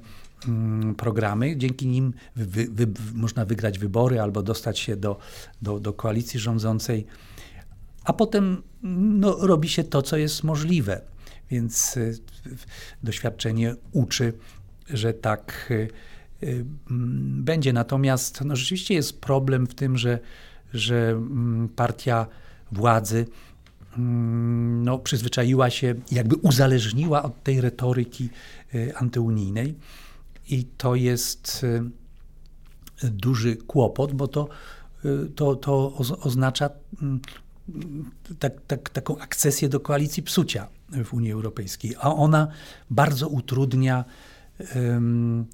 mm, 0.48 0.96
programy. 0.96 1.58
Dzięki 1.58 1.88
nim 1.88 2.14
wy, 2.36 2.68
wy, 2.72 2.88
można 3.14 3.46
wygrać 3.46 3.80
wybory 3.80 4.22
albo 4.22 4.44
dostać 4.44 4.80
się 4.80 4.96
do, 4.96 5.18
do, 5.62 5.80
do 5.80 5.94
koalicji 5.94 6.40
rządzącej, 6.40 7.06
a 8.06 8.14
potem 8.14 8.64
no, 8.84 9.38
robi 9.40 9.70
się 9.70 9.84
to, 9.84 10.02
co 10.02 10.18
jest 10.18 10.44
możliwe. 10.44 11.02
Więc 11.52 11.98
y, 11.98 12.18
doświadczenie 13.04 13.76
uczy, 13.92 14.34
że 14.90 15.14
tak 15.14 15.68
y, 15.72 15.88
y, 16.44 16.66
będzie. 17.28 17.74
Natomiast 17.74 18.42
no, 18.42 18.56
rzeczywiście 18.56 18.94
jest 18.94 19.22
problem 19.22 19.68
w 19.68 19.76
tym, 19.76 19.98
że, 19.98 20.20
że 20.74 21.10
mm, 21.10 21.70
partia 21.76 22.28
władzy 22.72 23.18
mm, 23.18 23.32
no, 23.98 25.00
przyzwyczaiła 25.00 25.70
się, 25.70 25.96
jakby 26.12 26.36
uzależniła 26.36 27.24
od 27.24 27.44
tej 27.44 27.62
retoryki 27.62 28.30
antyunijnej. 28.96 29.76
I 30.50 30.66
to 30.78 30.96
jest 30.96 31.66
duży 33.04 33.56
kłopot, 33.56 34.14
bo 34.14 34.28
to, 34.28 34.50
to, 35.36 35.56
to 35.56 35.94
oznacza 36.22 36.70
mm, 37.02 37.20
tak, 38.40 38.54
tak, 38.68 38.90
taką 38.90 39.18
akcesję 39.18 39.70
do 39.70 39.80
koalicji 39.80 40.24
psucia 40.24 40.68
w 41.06 41.14
Unii 41.14 41.32
Europejskiej, 41.32 41.96
a 42.00 42.14
ona 42.14 42.48
bardzo 42.90 43.28
utrudnia 43.28 44.06
um, 44.76 45.46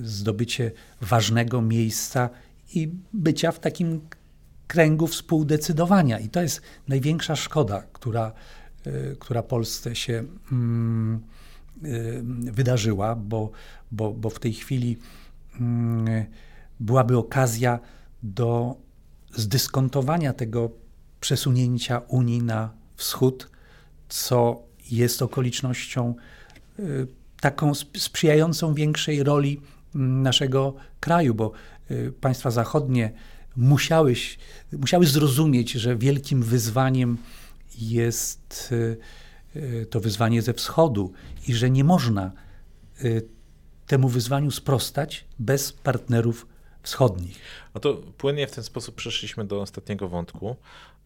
zdobycie 0.00 0.72
ważnego 1.00 1.62
miejsca 1.62 2.30
i 2.74 2.90
bycia 3.12 3.52
w 3.52 3.60
takim 3.60 4.00
kręgu 4.70 5.06
współdecydowania. 5.06 6.18
I 6.18 6.28
to 6.28 6.42
jest 6.42 6.60
największa 6.88 7.36
szkoda, 7.36 7.82
która, 7.92 8.32
y, 8.86 9.16
która 9.20 9.42
Polsce 9.42 9.94
się 9.94 10.24
um, 10.52 11.20
y, 11.84 12.22
wydarzyła, 12.52 13.16
bo, 13.16 13.50
bo, 13.92 14.12
bo 14.12 14.30
w 14.30 14.38
tej 14.38 14.52
chwili 14.52 14.98
um, 15.60 16.04
byłaby 16.80 17.16
okazja 17.16 17.78
do 18.22 18.76
zdyskontowania 19.34 20.32
tego 20.32 20.70
przesunięcia 21.20 22.02
Unii 22.08 22.42
na 22.42 22.70
wschód, 22.96 23.50
co 24.08 24.62
jest 24.90 25.22
okolicznością 25.22 26.14
y, 26.78 27.06
taką 27.40 27.74
sprzyjającą 27.74 28.74
większej 28.74 29.22
roli 29.22 29.60
mm, 29.94 30.22
naszego 30.22 30.74
kraju, 31.00 31.34
bo 31.34 31.52
państwa 32.20 32.50
zachodnie 32.50 33.12
musiały, 33.56 34.14
musiały 34.72 35.06
zrozumieć, 35.06 35.72
że 35.72 35.96
wielkim 35.96 36.42
wyzwaniem 36.42 37.18
jest 37.78 38.74
y, 39.56 39.86
to 39.90 40.00
wyzwanie 40.00 40.42
ze 40.42 40.54
wschodu 40.54 41.12
i 41.48 41.54
że 41.54 41.70
nie 41.70 41.84
można 41.84 42.32
temu 43.86 44.08
wyzwaniu 44.08 44.50
sprostać 44.50 45.24
bez 45.38 45.72
partnerów 45.72 46.46
wschodnich. 46.82 47.40
A 47.74 47.80
to 47.80 47.94
płynnie 47.94 48.46
w 48.46 48.50
ten 48.50 48.64
sposób 48.64 48.94
przeszliśmy 48.94 49.44
do 49.44 49.60
ostatniego 49.60 50.08
wątku. 50.08 50.56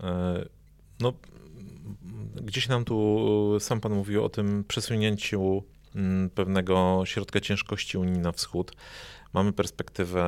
E, 0.00 0.44
no, 1.00 1.12
gdzieś 2.34 2.68
nam 2.68 2.84
tu 2.84 3.56
sam 3.60 3.80
pan 3.80 3.92
mówił 3.92 4.24
o 4.24 4.28
tym 4.28 4.64
przesunięciu 4.68 5.62
mm, 5.94 6.30
pewnego 6.30 7.02
środka 7.04 7.40
ciężkości 7.40 7.98
Unii 7.98 8.18
na 8.18 8.32
wschód. 8.32 8.72
Mamy 9.34 9.52
perspektywę 9.52 10.24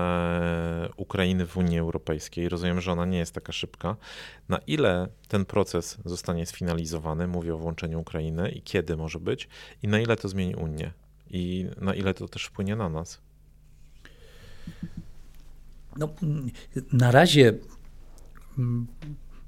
Ukrainy 0.96 1.46
w 1.46 1.57
Unii 1.57 1.78
Europejskiej. 1.78 2.48
Rozumiem, 2.48 2.80
że 2.80 2.92
ona 2.92 3.07
nie 3.07 3.18
jest 3.18 3.32
taka 3.32 3.52
szybka. 3.52 3.96
Na 4.48 4.59
ile 4.59 5.09
ten 5.28 5.44
proces 5.44 5.98
zostanie 6.04 6.46
sfinalizowany? 6.46 7.26
Mówię 7.26 7.54
o 7.54 7.59
włączeniu 7.59 8.00
Ukrainy 8.00 8.50
i 8.50 8.62
kiedy 8.62 8.96
może 8.96 9.20
być? 9.20 9.48
I 9.82 9.88
na 9.88 10.00
ile 10.00 10.16
to 10.16 10.28
zmieni 10.28 10.54
Unię? 10.54 10.92
I 11.30 11.66
na 11.80 11.94
ile 11.94 12.14
to 12.14 12.28
też 12.28 12.44
wpłynie 12.44 12.76
na 12.76 12.88
nas? 12.88 13.20
No, 15.96 16.09
na 16.92 17.11
razie 17.11 17.54
mm, 18.59 18.86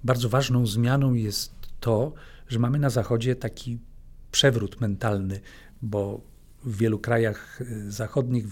bardzo 0.04 0.28
ważną 0.28 0.66
zmianą 0.66 1.14
jest 1.14 1.54
to, 1.80 2.12
że 2.48 2.58
mamy 2.58 2.78
na 2.78 2.90
Zachodzie 2.90 3.36
taki 3.36 3.78
przewrót 4.30 4.80
mentalny, 4.80 5.40
bo 5.82 6.20
w 6.64 6.76
wielu 6.76 6.98
krajach 6.98 7.60
y, 7.60 7.92
zachodnich 7.92 8.46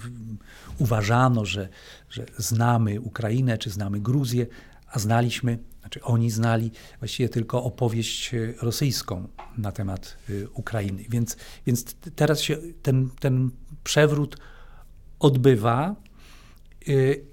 uważano, 0.78 1.44
że, 1.44 1.68
że 2.10 2.26
znamy 2.38 3.00
Ukrainę 3.00 3.58
czy 3.58 3.70
znamy 3.70 4.00
Gruzję, 4.00 4.46
a 4.92 4.98
znaliśmy, 4.98 5.58
znaczy 5.80 6.02
oni 6.02 6.30
znali 6.30 6.70
właściwie 6.98 7.28
tylko 7.28 7.64
opowieść 7.64 8.34
y, 8.34 8.54
rosyjską 8.62 9.28
na 9.58 9.72
temat 9.72 10.16
y, 10.30 10.48
Ukrainy. 10.50 11.04
Więc, 11.08 11.36
więc 11.66 11.94
teraz 12.16 12.40
się 12.40 12.56
ten, 12.82 13.10
ten 13.20 13.50
przewrót 13.84 14.36
odbywa 15.18 15.96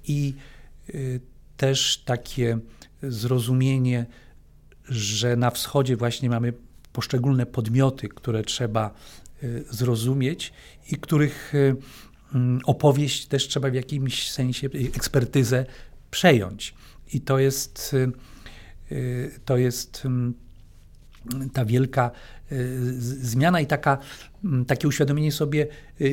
i 0.04 0.34
też 1.56 2.02
takie 2.04 2.58
zrozumienie, 3.02 4.06
że 4.88 5.36
na 5.36 5.50
wschodzie 5.50 5.96
właśnie 5.96 6.30
mamy 6.30 6.52
poszczególne 6.92 7.46
podmioty, 7.46 8.08
które 8.08 8.42
trzeba 8.42 8.94
zrozumieć 9.70 10.52
i 10.90 10.96
których 10.96 11.54
y, 11.54 11.76
mm, 12.34 12.60
opowieść 12.64 13.26
też 13.26 13.48
trzeba 13.48 13.70
w 13.70 13.74
jakimś 13.74 14.30
sensie, 14.30 14.66
y, 14.66 14.90
ekspertyzę 14.96 15.66
przejąć. 16.10 16.74
I 17.12 17.20
to 17.20 17.38
jest, 17.38 17.96
to 19.44 19.56
jest 19.56 20.02
mm, 20.06 20.34
ta 21.52 21.64
wielka 21.64 22.10
zmiana 22.98 23.60
i 23.60 23.66
taka, 23.66 23.98
mm, 24.44 24.64
takie 24.64 24.88
uświadomienie 24.88 25.32
sobie 25.32 25.66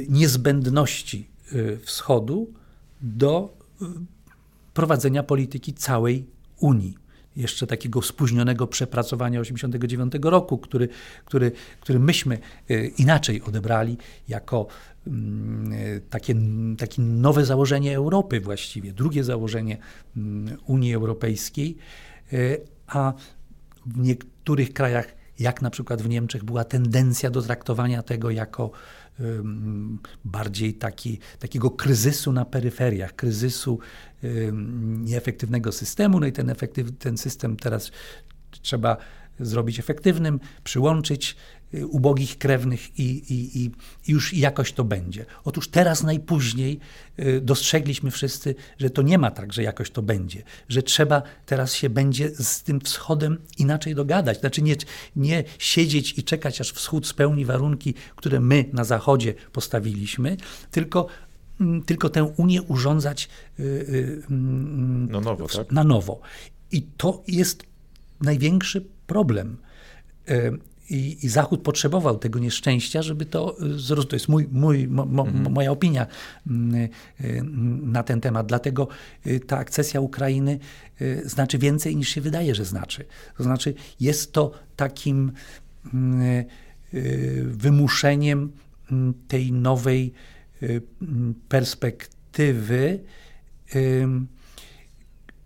niezbędności 0.10 1.30
wschodu 1.82 2.54
do 3.02 3.58
prowadzenia 4.74 5.24
polityki 5.24 5.74
całej 5.74 6.26
Unii. 6.60 7.01
Jeszcze 7.36 7.68
takiego 7.68 8.02
spóźnionego 8.02 8.68
przepracowania 8.68 9.40
1989 9.40 10.14
roku, 10.32 10.58
który, 10.58 10.90
który, 11.26 11.52
który 11.80 12.00
myśmy 12.00 12.40
e, 12.70 12.86
inaczej 12.86 13.42
odebrali 13.42 13.98
jako 14.28 14.68
mm, 15.08 15.74
e, 15.74 16.00
takie, 16.00 16.36
takie 16.78 17.02
nowe 17.02 17.46
założenie 17.46 17.96
Europy 17.96 18.40
właściwie, 18.40 18.94
drugie 18.94 19.24
założenie 19.24 19.78
mm, 20.18 20.58
Unii 20.66 20.94
Europejskiej, 20.94 21.78
e, 22.34 22.38
a 22.88 23.14
w 23.86 23.98
niektórych 23.98 24.74
krajach, 24.74 25.16
jak 25.40 25.62
na 25.62 25.70
przykład 25.70 26.02
w 26.02 26.10
Niemczech, 26.10 26.44
była 26.44 26.64
tendencja 26.64 27.30
do 27.30 27.42
traktowania 27.42 28.04
tego 28.04 28.30
jako 28.32 28.72
bardziej 30.26 30.74
taki, 30.74 31.20
takiego 31.40 31.72
kryzysu 31.72 32.32
na 32.32 32.46
peryferiach, 32.46 33.16
kryzysu 33.16 33.80
nieefektywnego 35.00 35.72
systemu. 35.72 36.20
No 36.20 36.28
i 36.28 36.32
ten, 36.32 36.50
efektyw, 36.50 36.98
ten 37.00 37.18
system 37.18 37.58
teraz 37.58 37.92
trzeba 38.62 38.98
zrobić 39.42 39.80
efektywnym, 39.80 40.40
przyłączyć 40.64 41.36
y, 41.74 41.88
ubogich 41.88 42.38
krewnych 42.38 43.00
i, 43.00 43.04
i, 43.34 43.64
i, 43.64 43.72
już 44.08 44.34
jakoś 44.34 44.74
to 44.74 44.84
będzie. 44.84 45.26
Otóż 45.44 45.68
teraz 45.68 46.04
najpóźniej 46.04 46.80
y, 47.20 47.42
dostrzegliśmy 47.42 48.12
wszyscy, 48.12 48.56
że 48.78 48.90
to 48.90 49.02
nie 49.02 49.18
ma 49.18 49.32
tak, 49.32 49.54
że 49.54 49.64
jakoś 49.64 49.92
to 49.92 50.02
będzie, 50.02 50.44
że 50.70 50.84
trzeba 50.84 51.22
teraz 51.46 51.74
się 51.74 51.90
będzie 51.90 52.30
z 52.30 52.64
tym 52.64 52.82
wschodem 52.82 53.38
inaczej 53.58 53.96
dogadać. 53.96 54.40
Znaczy 54.40 54.62
nie, 54.62 54.76
nie 55.16 55.44
siedzieć 55.60 56.18
i 56.18 56.24
czekać, 56.24 56.62
aż 56.62 56.72
wschód 56.72 57.08
spełni 57.08 57.46
warunki, 57.46 57.94
które 58.16 58.40
my 58.40 58.66
na 58.74 58.84
zachodzie 58.84 59.34
postawiliśmy, 59.52 60.38
tylko 60.72 61.08
mm, 61.62 61.84
tylko 61.84 62.10
tę 62.10 62.24
Unię 62.24 62.62
urządzać 62.62 63.30
y, 63.60 64.24
mm, 64.30 65.12
na 65.12 65.20
nowo. 65.20 65.48
Tak? 65.48 65.72
Na 65.72 65.84
nowo. 65.84 66.22
I 66.72 66.82
to 66.98 67.24
jest 67.28 67.64
największy 68.22 68.86
problem. 69.12 69.58
E, 70.28 70.52
I, 70.90 71.26
I, 71.26 71.30
Zachód 71.30 71.62
potrzebował 71.62 72.18
tego 72.18 72.40
nieszczęścia, 72.40 73.02
żeby 73.02 73.26
to 73.26 73.58
e, 73.60 73.80
zrozumieć. 73.80 74.10
To 74.10 74.16
jest 74.16 74.30
mój, 74.30 74.48
mój, 74.52 74.88
mo, 74.88 75.06
mo, 75.06 75.28
mhm. 75.28 75.54
moja 75.54 75.72
opinia 75.72 76.08
mm, 76.48 76.90
e, 77.20 77.44
na 77.96 78.04
ten 78.04 78.22
temat. 78.22 78.48
Dlatego 78.48 78.88
ta 79.48 79.58
akcesja 79.58 80.02
Ukrainy 80.02 80.60
znaczy 81.26 81.58
więcej 81.58 81.96
niż 81.96 82.10
się 82.10 82.22
wydaje, 82.22 82.56
że 82.56 82.66
znaczy. 82.66 83.06
To 83.38 83.44
znaczy, 83.44 83.74
jest 84.00 84.32
to 84.32 84.52
takim 84.76 85.32
mm, 85.94 86.46
wymuszeniem 87.44 88.52
tej 89.28 89.52
nowej 89.52 90.14
perspektywy 91.50 93.00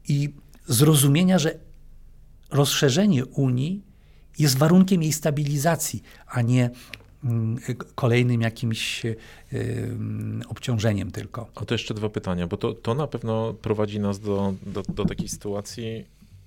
i 0.08 0.34
zrozumienia, 0.68 1.40
że 1.40 1.65
rozszerzenie 2.56 3.26
Unii 3.26 3.82
jest 4.40 4.58
warunkiem 4.58 5.04
jej 5.04 5.14
stabilizacji, 5.14 6.04
a 6.28 6.42
nie 6.42 6.70
mm, 7.24 7.58
kolejnym 7.96 8.42
jakimś 8.42 9.04
obciążeniem 10.48 11.12
tylko. 11.12 11.50
A 11.56 11.66
to 11.66 11.74
jeszcze 11.74 11.94
dwa 11.94 12.10
pytania, 12.10 12.48
bo 12.48 12.58
to, 12.58 12.74
to 12.74 12.94
na 12.94 13.08
pewno 13.08 13.54
prowadzi 13.54 14.00
nas 14.00 14.20
do, 14.20 14.54
do, 14.66 14.84
do 14.84 15.06
takiej 15.06 15.30
sytuacji, 15.30 16.06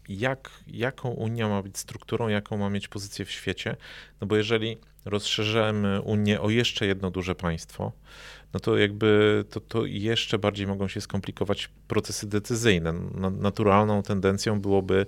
jak, 0.09 0.51
jaką 0.67 1.11
Unia 1.11 1.49
ma 1.49 1.63
być 1.63 1.79
strukturą, 1.79 2.29
jaką 2.29 2.57
ma 2.57 2.71
mieć 2.71 2.89
pozycję 2.89 3.25
w 3.25 3.31
świecie. 3.31 3.77
No 4.21 4.27
bo 4.27 4.37
jeżeli 4.37 4.77
rozszerzymy 5.05 6.01
Unię 6.03 6.41
o 6.41 6.51
jeszcze 6.51 6.87
jedno 6.87 7.11
duże 7.11 7.35
państwo, 7.35 7.93
no 8.55 8.61
to 8.61 8.79
jakby 8.79 9.45
to, 9.51 9.61
to 9.61 9.87
jeszcze 9.87 10.39
bardziej 10.39 10.67
mogą 10.67 10.89
się 10.89 11.01
skomplikować 11.01 11.71
procesy 11.89 12.27
decyzyjne. 12.27 12.93
Naturalną 13.39 14.03
tendencją 14.03 14.61
byłoby 14.61 15.07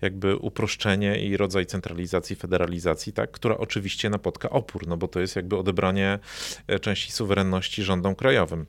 jakby 0.00 0.36
uproszczenie 0.36 1.24
i 1.24 1.36
rodzaj 1.36 1.66
centralizacji, 1.66 2.36
federalizacji, 2.36 3.12
tak, 3.12 3.30
która 3.30 3.56
oczywiście 3.56 4.10
napotka 4.10 4.50
opór, 4.50 4.86
no 4.86 4.96
bo 4.96 5.08
to 5.08 5.20
jest 5.20 5.36
jakby 5.36 5.56
odebranie 5.56 6.18
e, 6.66 6.78
części 6.78 7.12
suwerenności 7.12 7.82
rządom 7.82 8.14
krajowym. 8.14 8.66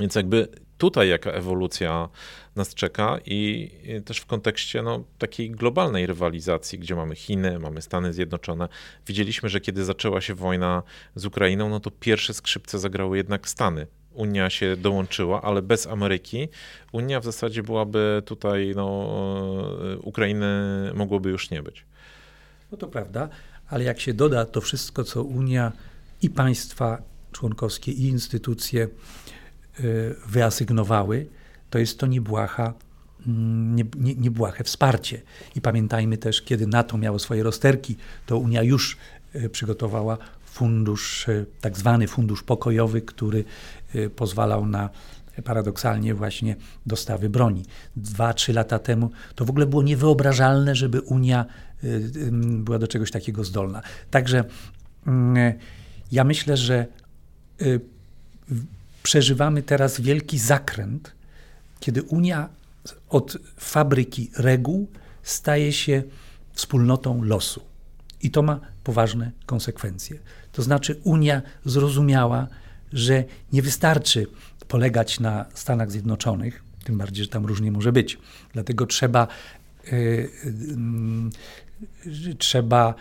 Więc 0.00 0.14
jakby 0.14 0.48
tutaj 0.78 1.08
jaka 1.08 1.30
ewolucja 1.30 2.08
nas 2.56 2.74
czeka 2.74 3.18
i 3.26 3.70
też 4.04 4.18
w 4.18 4.26
kontekście 4.26 4.82
no, 4.82 5.04
takiej 5.18 5.50
globalnej 5.50 6.06
rywalizacji, 6.06 6.78
gdzie 6.78 6.94
mamy 6.94 7.14
Chiny, 7.14 7.58
mamy 7.58 7.82
Stany 7.82 8.12
Zjednoczone. 8.12 8.68
Widzieliśmy, 9.06 9.48
że 9.48 9.60
kiedy 9.60 9.84
zaczęła 9.84 10.20
się 10.20 10.34
wojna 10.34 10.82
z 11.14 11.26
Ukrainą, 11.26 11.68
no 11.68 11.80
to 11.80 11.90
pierwsze 11.90 12.34
skrzypce 12.34 12.78
zagrały 12.78 13.16
jednak 13.16 13.48
Stany. 13.48 13.86
Unia 14.12 14.50
się 14.50 14.76
dołączyła, 14.76 15.42
ale 15.42 15.62
bez 15.62 15.86
Ameryki 15.86 16.48
Unia 16.92 17.20
w 17.20 17.24
zasadzie 17.24 17.62
byłaby 17.62 18.22
tutaj, 18.26 18.72
no, 18.76 19.08
Ukrainy 20.02 20.46
mogłoby 20.94 21.30
już 21.30 21.50
nie 21.50 21.62
być. 21.62 21.84
No 22.72 22.78
to 22.78 22.86
prawda, 22.86 23.28
ale 23.68 23.84
jak 23.84 24.00
się 24.00 24.14
doda 24.14 24.44
to 24.44 24.60
wszystko, 24.60 25.04
co 25.04 25.22
Unia 25.22 25.72
i 26.22 26.30
państwa 26.30 27.02
członkowskie, 27.32 27.92
i 27.92 28.02
instytucje 28.02 28.88
wyasygnowały, 30.26 31.26
to 31.70 31.78
jest 31.78 31.98
to 31.98 32.06
niebłaha, 32.06 32.74
mm, 33.26 33.76
nie, 33.76 33.84
nie, 33.96 34.14
niebłahe 34.14 34.64
wsparcie. 34.64 35.22
I 35.56 35.60
pamiętajmy 35.60 36.16
też, 36.16 36.42
kiedy 36.42 36.66
NATO 36.66 36.98
miało 36.98 37.18
swoje 37.18 37.42
rozterki, 37.42 37.96
to 38.26 38.38
Unia 38.38 38.62
już 38.62 38.96
y, 39.34 39.48
przygotowała 39.48 40.18
fundusz, 40.44 41.28
y, 41.28 41.46
tak 41.60 41.78
zwany 41.78 42.08
fundusz 42.08 42.42
pokojowy, 42.42 43.02
który 43.02 43.44
pozwalał 44.16 44.66
na 44.66 44.90
paradoksalnie 45.44 46.14
właśnie 46.14 46.56
dostawy 46.86 47.30
broni. 47.30 47.64
Dwa, 47.96 48.34
trzy 48.34 48.52
lata 48.52 48.78
temu 48.78 49.10
to 49.34 49.44
w 49.44 49.50
ogóle 49.50 49.66
było 49.66 49.82
niewyobrażalne, 49.82 50.74
żeby 50.74 51.00
Unia 51.00 51.44
była 52.38 52.78
do 52.78 52.88
czegoś 52.88 53.10
takiego 53.10 53.44
zdolna. 53.44 53.82
Także 54.10 54.44
mm, 55.06 55.58
ja 56.12 56.24
myślę, 56.24 56.56
że 56.56 56.86
przeżywamy 59.08 59.62
teraz 59.62 60.00
wielki 60.00 60.38
zakręt, 60.38 61.12
kiedy 61.80 62.02
Unia 62.02 62.48
od 63.08 63.38
fabryki 63.56 64.30
reguł 64.36 64.88
staje 65.22 65.72
się 65.72 66.02
wspólnotą 66.52 67.22
losu. 67.22 67.62
I 68.22 68.30
to 68.30 68.42
ma 68.42 68.60
poważne 68.84 69.30
konsekwencje. 69.46 70.18
To 70.52 70.62
znaczy, 70.62 71.00
Unia 71.04 71.42
zrozumiała, 71.64 72.46
że 72.92 73.24
nie 73.52 73.62
wystarczy 73.62 74.26
polegać 74.68 75.20
na 75.20 75.46
Stanach 75.54 75.90
Zjednoczonych, 75.90 76.62
tym 76.84 76.98
bardziej, 76.98 77.24
że 77.24 77.30
tam 77.30 77.46
różnie 77.46 77.72
może 77.72 77.92
być. 77.92 78.18
Dlatego 78.52 78.86
trzeba, 78.86 79.28
yy, 79.92 80.30
yy, 82.06 82.34
trzeba 82.34 82.94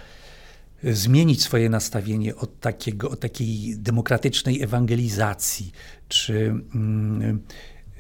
zmienić 0.84 1.44
swoje 1.44 1.70
nastawienie 1.70 2.36
od, 2.36 2.60
takiego, 2.60 3.10
od 3.10 3.20
takiej 3.20 3.76
demokratycznej 3.78 4.62
ewangelizacji 4.62 5.72
czy 6.08 6.56
mm, 6.76 7.42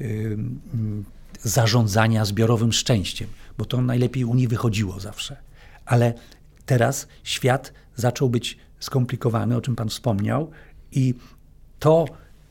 y, 0.01 0.37
zarządzania 1.41 2.25
zbiorowym 2.25 2.73
szczęściem, 2.73 3.27
bo 3.57 3.65
to 3.65 3.81
najlepiej 3.81 4.23
Unii 4.23 4.47
wychodziło 4.47 4.99
zawsze. 4.99 5.37
Ale 5.85 6.13
teraz 6.65 7.07
świat 7.23 7.73
zaczął 7.95 8.29
być 8.29 8.57
skomplikowany, 8.79 9.55
o 9.55 9.61
czym 9.61 9.75
Pan 9.75 9.89
wspomniał, 9.89 10.51
i 10.91 11.13
to, 11.79 12.05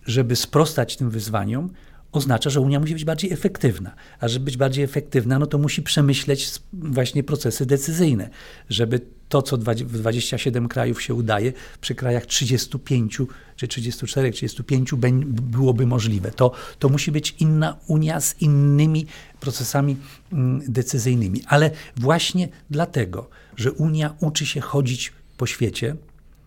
żeby 0.07 0.37
sprostać 0.37 0.97
tym 0.97 1.11
wyzwaniom, 1.11 1.71
oznacza, 2.17 2.51
że 2.51 2.61
Unia 2.61 2.81
musi 2.81 2.93
być 2.93 3.05
bardziej 3.05 3.33
efektywna. 3.33 3.95
A 4.21 4.29
żeby 4.29 4.45
być 4.45 4.57
bardziej 4.57 4.85
efektywna, 4.85 5.39
no 5.39 5.47
to 5.47 5.59
musi 5.59 5.83
przemyśleć 5.83 6.53
właśnie 6.73 7.23
procesy 7.23 7.67
decyzyjne, 7.67 8.31
żeby 8.71 9.01
to, 9.29 9.43
co 9.43 9.57
w 9.57 9.99
27 9.99 10.69
krajów 10.69 11.03
się 11.03 11.15
udaje, 11.15 11.53
przy 11.81 11.95
krajach 11.95 12.27
35 12.27 13.19
czy 13.57 13.69
34, 13.69 14.31
35 14.31 14.95
byłoby 15.25 15.87
możliwe. 15.87 16.31
To, 16.31 16.53
to 16.79 16.89
musi 16.89 17.13
być 17.13 17.35
inna 17.39 17.77
Unia 17.87 18.21
z 18.21 18.43
innymi 18.43 19.07
procesami 19.41 19.97
mm, 20.33 20.63
decyzyjnymi. 20.69 21.43
Ale 21.47 21.71
właśnie 21.97 22.49
dlatego, 22.71 23.31
że 23.57 23.73
Unia 23.73 24.15
uczy 24.21 24.47
się 24.47 24.61
chodzić 24.61 25.13
po 25.37 25.47
świecie, 25.47 25.97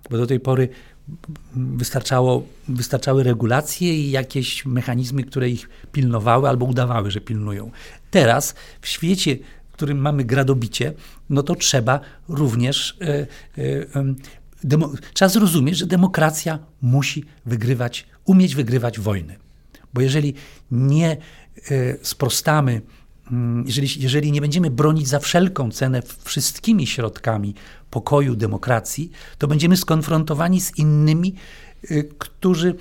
bo 0.09 0.17
do 0.17 0.27
tej 0.27 0.39
pory 0.39 0.69
wystarczało, 1.55 2.43
wystarczały 2.67 3.23
regulacje 3.23 3.93
i 3.93 4.11
jakieś 4.11 4.65
mechanizmy, 4.65 5.23
które 5.23 5.49
ich 5.49 5.69
pilnowały 5.91 6.49
albo 6.49 6.65
udawały, 6.65 7.11
że 7.11 7.21
pilnują. 7.21 7.71
Teraz 8.11 8.55
w 8.81 8.87
świecie, 8.87 9.37
w 9.69 9.73
którym 9.73 9.97
mamy 9.97 10.23
gradobicie, 10.23 10.93
no 11.29 11.43
to 11.43 11.55
trzeba 11.55 11.99
również 12.29 12.97
e, 13.01 13.27
demo, 14.63 14.91
trzeba 15.13 15.29
zrozumieć, 15.29 15.77
że 15.77 15.85
demokracja 15.85 16.59
musi 16.81 17.25
wygrywać, 17.45 18.05
umieć 18.25 18.55
wygrywać 18.55 18.99
wojny. 18.99 19.35
Bo 19.93 20.01
jeżeli 20.01 20.33
nie 20.71 21.11
e, 21.11 21.17
sprostamy 22.01 22.81
jeżeli, 23.65 23.87
jeżeli 24.01 24.31
nie 24.31 24.41
będziemy 24.41 24.69
bronić 24.69 25.07
za 25.07 25.19
wszelką 25.19 25.71
cenę 25.71 26.01
wszystkimi 26.23 26.87
środkami 26.87 27.55
pokoju, 27.91 28.35
demokracji, 28.35 29.11
to 29.37 29.47
będziemy 29.47 29.77
skonfrontowani 29.77 30.61
z 30.61 30.77
innymi, 30.77 31.35
y, 31.91 32.09
którzy, 32.17 32.75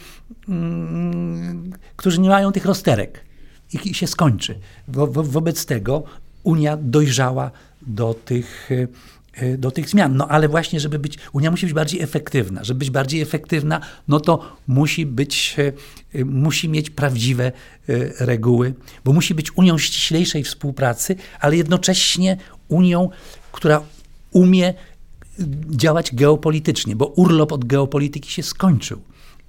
mm, 0.48 1.72
którzy 1.96 2.20
nie 2.20 2.28
mają 2.28 2.52
tych 2.52 2.64
rozterek 2.64 3.20
i 3.84 3.94
się 3.94 4.06
skończy. 4.06 4.58
Wo, 4.88 5.06
wo, 5.06 5.22
wobec 5.22 5.66
tego 5.66 6.02
Unia 6.42 6.76
dojrzała 6.76 7.50
do 7.82 8.14
tych 8.14 8.70
Y, 8.70 8.88
do 9.58 9.70
tych 9.70 9.88
zmian. 9.88 10.16
No 10.16 10.28
ale 10.28 10.48
właśnie, 10.48 10.80
żeby 10.80 10.98
być, 10.98 11.18
Unia 11.32 11.50
musi 11.50 11.66
być 11.66 11.74
bardziej 11.74 12.02
efektywna. 12.02 12.64
Żeby 12.64 12.78
być 12.78 12.90
bardziej 12.90 13.20
efektywna, 13.20 13.80
no 14.08 14.20
to 14.20 14.56
musi 14.66 15.06
być, 15.06 15.56
y, 15.58 15.72
y, 16.18 16.24
musi 16.24 16.68
mieć 16.68 16.90
prawdziwe 16.90 17.52
reguły, 18.18 18.74
bo 19.04 19.12
musi 19.12 19.34
być 19.34 19.56
Unią 19.56 19.78
ściślejszej 19.78 20.44
współpracy, 20.44 21.16
ale 21.40 21.56
jednocześnie 21.56 22.36
Unią, 22.68 23.10
która 23.52 23.82
umie 24.30 24.74
działać 25.70 26.14
geopolitycznie, 26.14 26.96
bo 26.96 27.06
urlop 27.06 27.52
od 27.52 27.64
geopolityki 27.64 28.32
się 28.32 28.42
skończył. 28.42 29.00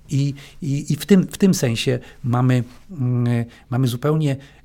I, 0.09 0.33
i, 0.61 0.93
i 0.93 0.95
w, 0.95 1.05
tym, 1.05 1.27
w 1.27 1.37
tym 1.37 1.53
sensie 1.53 1.99
mamy, 2.23 2.63
mm, 2.91 3.45
mamy 3.69 3.87
zupełnie 3.87 4.31
y, 4.31 4.37
y, 4.37 4.58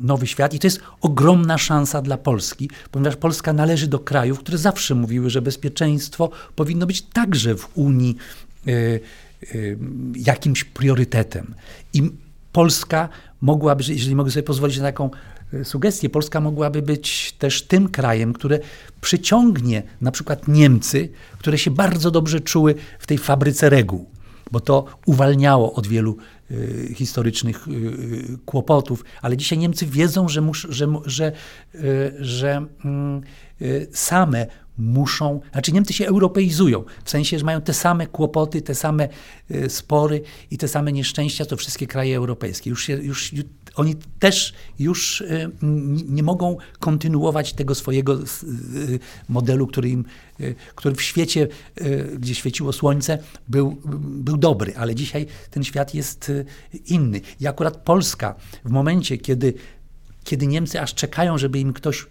nowy 0.00 0.26
świat 0.26 0.54
i 0.54 0.58
to 0.58 0.66
jest 0.66 0.80
ogromna 1.00 1.58
szansa 1.58 2.02
dla 2.02 2.16
Polski, 2.16 2.70
ponieważ 2.90 3.16
Polska 3.16 3.52
należy 3.52 3.86
do 3.86 3.98
krajów, 3.98 4.38
które 4.38 4.58
zawsze 4.58 4.94
mówiły, 4.94 5.30
że 5.30 5.42
bezpieczeństwo 5.42 6.30
powinno 6.56 6.86
być 6.86 7.02
także 7.02 7.56
w 7.56 7.68
Unii 7.74 8.16
y, 8.68 9.00
jakimś 10.16 10.64
priorytetem. 10.64 11.54
I 11.94 12.10
Polska 12.52 13.08
mogłaby, 13.40 13.84
jeżeli 13.88 14.14
mogę 14.14 14.30
sobie 14.30 14.42
pozwolić 14.42 14.76
na 14.76 14.84
taką 14.84 15.10
sugestię, 15.64 16.08
Polska 16.08 16.40
mogłaby 16.40 16.82
być 16.82 17.32
też 17.38 17.62
tym 17.62 17.88
krajem, 17.88 18.32
które 18.32 18.58
przyciągnie 19.00 19.82
na 20.00 20.10
przykład 20.10 20.48
Niemcy, 20.48 21.08
które 21.38 21.58
się 21.58 21.70
bardzo 21.70 22.10
dobrze 22.10 22.40
czuły 22.40 22.74
w 22.98 23.06
tej 23.06 23.18
fabryce 23.18 23.70
reguł 23.70 24.06
bo 24.52 24.60
to 24.60 24.84
uwalniało 25.06 25.72
od 25.72 25.86
wielu 25.86 26.16
y, 26.50 26.94
historycznych 26.94 27.68
y, 27.68 28.38
kłopotów, 28.44 29.04
ale 29.22 29.36
dzisiaj 29.36 29.58
Niemcy 29.58 29.86
wiedzą, 29.86 30.28
że, 30.28 30.40
mus, 30.40 30.66
że, 30.68 30.86
że, 31.04 31.32
y, 31.74 32.14
że 32.18 32.66
mm, 32.84 33.22
same 33.92 34.46
muszą, 34.78 35.40
znaczy 35.52 35.72
Niemcy 35.72 35.92
się 35.92 36.06
europeizują, 36.06 36.84
w 37.04 37.10
sensie, 37.10 37.38
że 37.38 37.44
mają 37.44 37.60
te 37.60 37.74
same 37.74 38.06
kłopoty, 38.06 38.62
te 38.62 38.74
same 38.74 39.08
spory 39.68 40.22
i 40.50 40.58
te 40.58 40.68
same 40.68 40.92
nieszczęścia, 40.92 41.44
co 41.44 41.56
wszystkie 41.56 41.86
kraje 41.86 42.16
europejskie. 42.16 42.70
Już, 42.70 42.84
się, 42.84 42.92
już 42.92 43.34
oni 43.76 43.94
też 44.18 44.54
już 44.78 45.20
y, 45.20 45.50
nie 46.08 46.22
mogą 46.22 46.56
kontynuować 46.78 47.52
tego 47.52 47.74
swojego 47.74 48.18
y, 48.18 48.98
modelu, 49.28 49.66
który, 49.66 49.88
im, 49.88 50.04
y, 50.40 50.54
który 50.74 50.94
w 50.94 51.02
świecie, 51.02 51.48
gdzie 52.18 52.34
świeciło 52.34 52.72
słońce, 52.72 53.18
był, 53.48 53.76
był 54.02 54.36
dobry, 54.36 54.76
ale 54.76 54.94
dzisiaj 54.94 55.26
ten 55.50 55.64
świat 55.64 55.94
jest 55.94 56.32
inny. 56.86 57.20
I 57.40 57.46
akurat 57.46 57.76
Polska 57.76 58.34
w 58.64 58.70
momencie, 58.70 59.18
kiedy, 59.18 59.54
kiedy 60.24 60.46
Niemcy 60.46 60.80
aż 60.80 60.94
czekają, 60.94 61.38
żeby 61.38 61.58
im 61.58 61.72
ktoś 61.72 62.06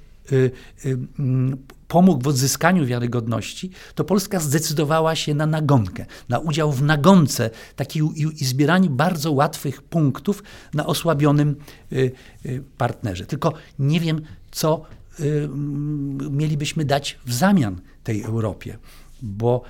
pomógł 1.92 2.24
w 2.24 2.28
odzyskaniu 2.28 2.86
wiarygodności, 2.86 3.72
to 3.96 4.04
Polska 4.04 4.40
zdecydowała 4.40 5.16
się 5.16 5.34
na 5.34 5.46
nagonkę, 5.46 6.06
na 6.30 6.40
udział 6.40 6.72
w 6.72 6.82
nagonce 6.84 7.50
takiej 7.76 8.04
i, 8.16 8.46
zbieraniu 8.46 8.90
bardzo 8.90 9.32
łatwych 9.32 9.82
punktów 9.82 10.44
na 10.74 10.86
osłabionym 10.86 11.56
y, 11.92 12.12
y, 12.46 12.64
partnerze. 12.78 13.26
Tylko 13.26 13.54
nie 13.80 14.00
wiem, 14.00 14.22
co 14.52 14.86
y, 15.20 15.50
mielibyśmy 16.32 16.86
dać 16.86 17.20
w 17.26 17.34
zamian 17.34 17.82
tej 18.04 18.24
Europie, 18.24 18.78
bo 19.22 19.62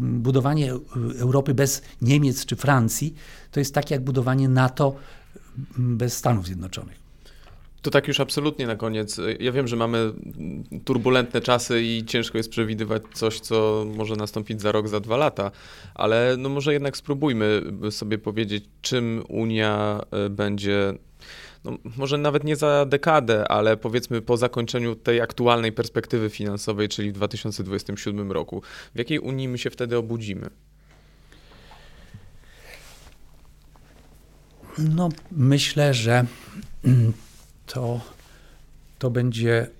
budowanie 0.00 0.72
Europy 1.18 1.54
bez 1.54 1.82
Niemiec 2.02 2.46
czy 2.46 2.56
Francji 2.56 3.14
to 3.50 3.60
jest 3.60 3.74
tak 3.74 3.90
jak 3.90 4.04
budowanie 4.04 4.48
NATO 4.48 4.96
bez 5.78 6.16
Stanów 6.16 6.46
Zjednoczonych. 6.46 6.99
To 7.82 7.90
tak 7.90 8.08
już 8.08 8.20
absolutnie 8.20 8.66
na 8.66 8.76
koniec. 8.76 9.20
Ja 9.40 9.52
wiem, 9.52 9.68
że 9.68 9.76
mamy 9.76 10.12
turbulentne 10.84 11.40
czasy 11.40 11.82
i 11.82 12.04
ciężko 12.04 12.38
jest 12.38 12.50
przewidywać 12.50 13.02
coś, 13.12 13.40
co 13.40 13.86
może 13.96 14.16
nastąpić 14.16 14.60
za 14.60 14.72
rok, 14.72 14.88
za 14.88 15.00
dwa 15.00 15.16
lata, 15.16 15.50
ale 15.94 16.34
no 16.38 16.48
może 16.48 16.72
jednak 16.72 16.96
spróbujmy 16.96 17.62
sobie 17.90 18.18
powiedzieć, 18.18 18.64
czym 18.82 19.24
Unia 19.28 20.00
e, 20.10 20.30
będzie 20.30 20.94
no, 21.64 21.78
może 21.96 22.18
nawet 22.18 22.44
nie 22.44 22.56
za 22.56 22.86
dekadę, 22.86 23.48
ale 23.48 23.76
powiedzmy 23.76 24.22
po 24.22 24.36
zakończeniu 24.36 24.94
tej 24.94 25.20
aktualnej 25.20 25.72
perspektywy 25.72 26.30
finansowej, 26.30 26.88
czyli 26.88 27.10
w 27.10 27.14
2027 27.14 28.32
roku. 28.32 28.62
W 28.94 28.98
jakiej 28.98 29.18
Unii 29.18 29.48
my 29.48 29.58
się 29.58 29.70
wtedy 29.70 29.96
obudzimy? 29.96 30.50
No, 34.78 35.08
myślę, 35.32 35.94
że 35.94 36.26
to, 37.72 38.00
to 38.98 39.10
będzie 39.10 39.70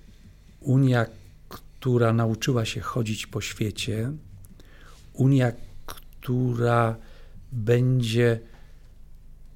Unia, 0.60 1.06
która 1.48 2.12
nauczyła 2.12 2.64
się 2.64 2.80
chodzić 2.80 3.26
po 3.26 3.40
świecie, 3.40 4.12
Unia, 5.12 5.52
która 5.86 6.96
będzie 7.52 8.40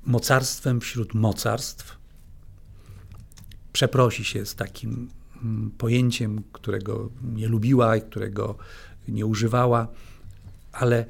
mocarstwem 0.07 0.81
wśród 0.81 1.15
mocarstw, 1.15 1.97
przeprosi 3.73 4.25
się 4.25 4.47
z 4.47 4.55
takim 4.55 5.09
mm, 5.43 5.71
pojęciem, 5.71 6.43
którego 6.53 7.11
nie 7.23 7.49
lubiła 7.49 7.97
i 7.97 8.03
którego 8.03 8.57
nie 9.09 9.27
używała, 9.27 9.89
ale 10.73 11.07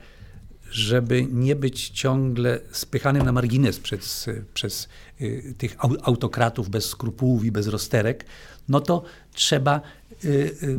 żeby 0.74 1.26
nie 1.30 1.56
być 1.56 1.88
ciągle 1.88 2.60
spychanym 2.72 3.22
na 3.22 3.32
margines 3.32 3.80
przez, 3.80 4.26
przez 4.54 4.88
y, 5.20 5.54
tych 5.58 5.76
autokratów 6.02 6.68
bez 6.68 6.84
skrupułów 6.84 7.44
i 7.44 7.52
bez 7.52 7.66
rozterek, 7.66 8.26
no 8.68 8.80
to 8.80 9.04
trzeba 9.32 9.80
y, 10.24 10.28
y, 10.28 10.78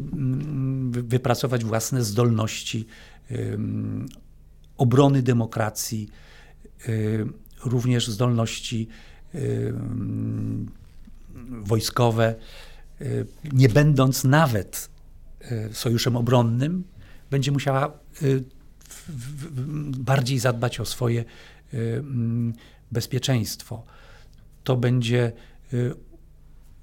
wypracować 0.90 1.66
własne 1.66 2.04
zdolności 2.04 2.88
obrony 4.78 5.22
demokracji, 5.22 6.10
również 7.66 8.08
zdolności 8.08 8.88
wojskowe, 11.50 12.36
nie 13.54 13.70
będąc 13.70 14.24
nawet 14.24 14.90
sojuszem 15.72 16.16
obronnym, 16.16 16.84
będzie 17.32 17.52
musiała 17.52 17.92
bardziej 19.98 20.40
zadbać 20.40 20.80
o 20.80 20.86
swoje 20.86 21.26
y, 21.74 21.78
mm, 22.00 22.54
bezpieczeństwo. 22.92 23.84
To 24.64 24.78
będzie 24.78 25.32
y, 25.74 25.96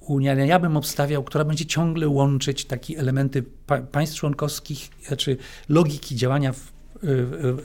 Unia, 0.00 0.34
ja 0.34 0.58
bym 0.58 0.76
obstawiał, 0.76 1.24
która 1.24 1.44
będzie 1.44 1.66
ciągle 1.66 2.08
łączyć 2.08 2.64
takie 2.64 2.98
elementy 2.98 3.44
państw 3.92 4.16
członkowskich, 4.16 4.90
znaczy 5.06 5.36
logiki 5.68 6.16
działania 6.16 6.52
w, 6.52 6.72
y, 7.04 7.56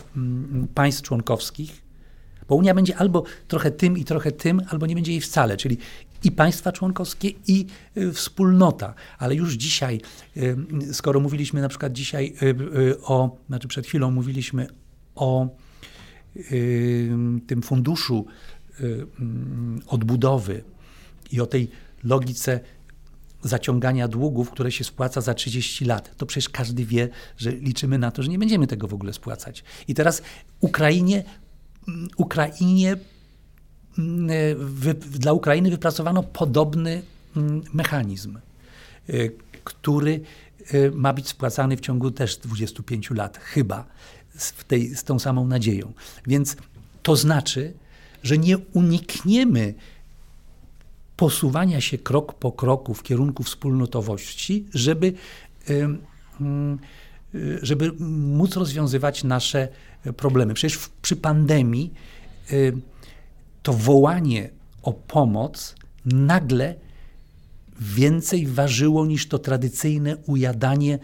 państw 0.74 1.02
członkowskich, 1.02 1.82
bo 2.48 2.56
Unia 2.56 2.74
będzie 2.74 2.98
albo 2.98 3.24
trochę 3.48 3.72
tym 3.72 3.98
i 3.98 4.06
trochę 4.06 4.32
tym, 4.32 4.62
albo 4.70 4.86
nie 4.86 4.96
będzie 4.96 5.12
jej 5.12 5.22
wcale, 5.22 5.58
czyli 5.58 5.78
i 6.24 6.32
państwa 6.32 6.72
członkowskie, 6.72 7.30
i 7.48 7.66
y, 7.98 8.14
wspólnota. 8.14 8.94
Ale 9.20 9.36
już 9.36 9.54
dzisiaj, 9.54 10.02
y, 10.38 10.58
skoro 10.94 11.20
mówiliśmy 11.20 11.62
na 11.62 11.70
przykład 11.70 11.94
dzisiaj 11.94 12.34
y, 12.42 13.02
o, 13.02 13.38
znaczy 13.48 13.68
przed 13.68 13.88
chwilą 13.88 14.12
mówiliśmy 14.12 14.68
o 15.16 15.48
tym 17.48 17.62
funduszu 17.64 18.26
mm, 18.80 19.82
odbudowy 19.88 20.64
i 21.32 21.42
o 21.42 21.46
tej 21.46 21.70
logice 22.04 22.60
zaciągania 23.44 24.08
długów, 24.08 24.52
które 24.52 24.72
się 24.72 24.84
spłaca 24.84 25.22
za 25.22 25.34
30 25.34 25.86
lat. 25.86 26.18
To 26.18 26.26
przecież 26.26 26.50
każdy 26.50 26.86
wie, 26.86 27.10
że 27.38 27.52
liczymy 27.52 27.98
na 27.98 28.12
to, 28.12 28.24
że 28.24 28.30
nie 28.30 28.40
będziemy 28.40 28.68
tego 28.68 28.88
w 28.88 28.94
ogóle 28.94 29.14
spłacać. 29.14 29.64
I 29.88 29.94
teraz 29.94 30.22
Ukrainie, 30.60 31.24
mm, 31.88 32.08
Ukrainie 32.18 32.98
wy, 34.58 34.94
dla 34.94 35.34
Ukrainy 35.34 35.70
wypracowano 35.70 36.24
podobny 36.24 37.02
mm, 37.36 37.64
mechanizm, 37.74 38.38
y, 39.10 39.36
który 39.64 40.22
y, 40.74 40.92
ma 40.96 41.14
być 41.14 41.28
spłacany 41.28 41.78
w 41.78 41.80
ciągu 41.80 42.12
też 42.12 42.38
25 42.38 43.10
lat, 43.12 43.38
chyba, 43.38 43.86
z, 44.38 44.54
tej, 44.54 44.96
z 44.96 45.04
tą 45.04 45.20
samą 45.20 45.48
nadzieją. 45.48 45.94
Więc 46.28 46.56
to 47.04 47.16
znaczy, 47.16 47.74
że 48.24 48.38
nie 48.38 48.58
unikniemy 48.58 49.74
posuwania 51.18 51.82
się 51.82 51.98
krok 51.98 52.34
po 52.34 52.52
kroku 52.52 52.94
w 52.94 53.04
kierunku 53.04 53.44
wspólnotowości, 53.44 54.66
żeby, 54.74 55.14
y, 55.70 55.88
żeby 57.62 57.92
móc 58.00 58.56
rozwiązywać 58.56 59.24
nasze 59.24 59.68
problemy. 60.18 60.54
Przecież 60.54 60.78
w, 60.78 60.90
przy 60.90 61.16
pandemii 61.16 61.94
to 63.68 63.74
wołanie 63.74 64.50
o 64.82 64.94
pomoc 64.94 65.76
nagle 66.06 66.76
więcej 67.80 68.48
ważyło 68.48 69.06
niż 69.06 69.28
to 69.28 69.40
tradycyjne 69.40 70.18
ujadanie, 70.18 71.00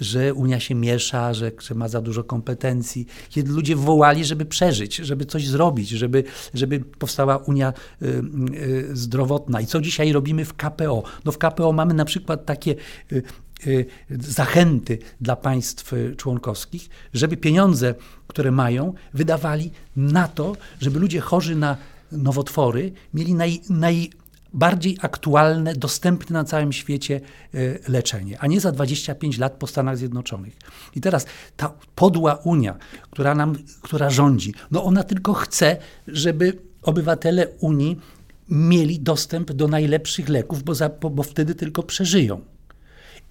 że 0.00 0.34
Unia 0.34 0.60
się 0.60 0.74
miesza, 0.74 1.34
że, 1.34 1.52
że, 1.58 1.74
ma 1.74 1.88
za 1.88 2.00
dużo 2.00 2.24
kompetencji. 2.24 3.06
Kiedy 3.28 3.52
ludzie 3.52 3.76
wołali, 3.76 4.24
żeby 4.24 4.44
przeżyć, 4.44 4.96
żeby 4.96 5.26
coś 5.26 5.48
zrobić, 5.48 5.88
żeby, 5.88 6.24
żeby 6.54 6.80
powstała 6.80 7.36
Unia 7.36 7.72
y, 8.02 8.06
y, 8.54 8.96
zdrowotna. 8.96 9.60
I 9.60 9.66
co 9.66 9.80
dzisiaj 9.80 10.12
robimy 10.12 10.44
w 10.44 10.54
KPO? 10.54 11.02
No 11.24 11.32
w 11.32 11.38
KPO 11.38 11.72
mamy 11.72 11.94
na 11.94 12.04
przykład 12.04 12.46
takie 12.46 12.74
y, 13.12 13.22
y 13.66 13.86
zachęty 14.20 14.98
dla 15.20 15.36
państw 15.36 15.92
członkowskich, 16.16 16.88
żeby 17.14 17.36
pieniądze, 17.36 17.94
które 18.26 18.50
mają, 18.50 18.94
wydawali 19.14 19.70
na 19.96 20.28
to, 20.28 20.56
żeby 20.80 20.98
ludzie 20.98 21.20
chorzy 21.20 21.56
na 21.56 21.76
nowotwory 22.16 22.92
mieli 23.14 23.34
naj, 23.34 23.60
najbardziej 23.70 24.98
aktualne, 25.00 25.74
dostępne 25.74 26.34
na 26.34 26.44
całym 26.44 26.72
świecie 26.72 27.20
e, 27.54 27.58
leczenie, 27.88 28.40
a 28.40 28.46
nie 28.46 28.60
za 28.60 28.72
25 28.72 29.38
lat 29.38 29.52
po 29.52 29.66
Stanach 29.66 29.98
Zjednoczonych. 29.98 30.56
I 30.94 31.00
teraz 31.00 31.26
ta 31.56 31.74
podła 31.94 32.34
Unia, 32.34 32.76
która 33.10 33.34
nam, 33.34 33.56
która 33.82 34.10
rządzi, 34.10 34.54
no 34.70 34.84
ona 34.84 35.02
tylko 35.02 35.34
chce, 35.34 35.76
żeby 36.08 36.58
obywatele 36.82 37.48
Unii 37.48 38.00
mieli 38.48 39.00
dostęp 39.00 39.52
do 39.52 39.68
najlepszych 39.68 40.28
leków, 40.28 40.62
bo, 40.62 40.74
za, 40.74 40.88
bo, 40.88 41.10
bo 41.10 41.22
wtedy 41.22 41.54
tylko 41.54 41.82
przeżyją. 41.82 42.40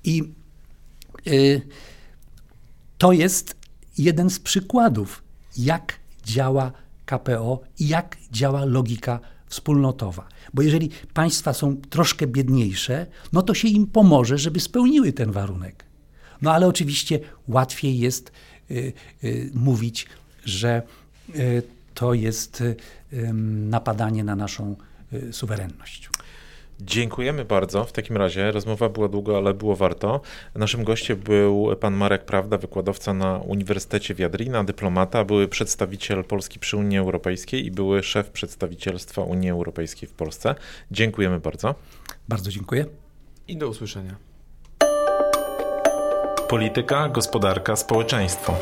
I 0.04 0.24
y, 1.28 1.62
to 2.98 3.12
jest 3.12 3.56
jeden 3.98 4.30
z 4.30 4.40
przykładów, 4.40 5.24
jak 5.58 6.00
działa 6.26 6.72
KPO 7.06 7.62
i 7.80 7.88
jak 7.88 8.18
działa 8.32 8.66
logika 8.66 9.20
wspólnotowa. 9.48 10.28
Bo 10.54 10.62
jeżeli 10.62 10.90
państwa 11.14 11.54
są 11.54 11.78
troszkę 11.90 12.28
biedniejsze, 12.28 13.06
no 13.34 13.42
to 13.42 13.54
się 13.54 13.68
im 13.68 13.88
pomoże, 13.88 14.38
żeby 14.38 14.60
spełniły 14.60 15.14
ten 15.14 15.32
warunek. 15.32 15.86
No 16.42 16.54
ale 16.54 16.68
oczywiście 16.68 17.20
łatwiej 17.48 18.00
jest 18.00 18.32
y, 18.72 18.94
y, 19.24 19.52
mówić, 19.54 20.08
że 20.46 20.82
y, 21.36 21.64
to 21.94 22.14
jest 22.14 22.64
napadanie 23.70 24.24
na 24.24 24.36
naszą 24.36 24.76
suwerenność. 25.32 26.10
Dziękujemy 26.86 27.46
bardzo. 27.46 27.84
W 27.84 27.92
takim 27.92 28.18
razie 28.18 28.52
rozmowa 28.52 28.90
była 28.90 29.08
długa, 29.08 29.38
ale 29.38 29.54
było 29.54 29.76
warto. 29.76 30.22
Naszym 30.56 30.84
gościem 30.84 31.18
był 31.18 31.76
pan 31.80 31.94
Marek 31.94 32.26
Prawda, 32.26 32.58
wykładowca 32.58 33.14
na 33.14 33.38
Uniwersytecie 33.38 34.16
Wiadrina, 34.16 34.64
dyplomata, 34.64 35.26
były 35.26 35.48
przedstawiciel 35.48 36.24
Polski 36.24 36.60
przy 36.60 36.78
Unii 36.78 36.98
Europejskiej 36.98 37.66
i 37.66 37.72
były 37.72 38.04
szef 38.04 38.30
przedstawicielstwa 38.30 39.22
Unii 39.22 39.50
Europejskiej 39.50 40.10
w 40.10 40.14
Polsce. 40.14 40.56
Dziękujemy 40.92 41.40
bardzo. 41.40 41.76
Bardzo 42.28 42.52
dziękuję. 42.52 42.86
I 43.48 43.58
do 43.58 43.68
usłyszenia. 43.68 44.16
Polityka, 46.50 47.10
gospodarka, 47.10 47.76
społeczeństwo. 47.76 48.56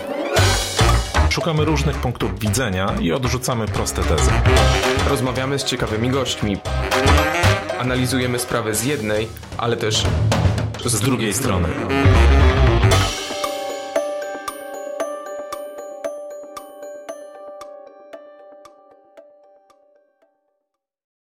Szukamy 1.30 1.66
różnych 1.66 1.98
punktów 1.98 2.40
widzenia 2.40 2.96
i 3.02 3.12
odrzucamy 3.12 3.68
proste 3.68 4.04
tezy. 4.04 4.32
Rozmawiamy 5.10 5.60
z 5.60 5.64
ciekawymi 5.64 6.10
gośćmi. 6.10 6.58
Analizujemy 7.82 8.40
sprawę 8.40 8.76
z 8.76 8.84
jednej, 8.84 9.28
ale 9.58 9.78
też 9.78 10.04
z 10.86 11.02
drugiej 11.02 11.34
strony. 11.34 11.68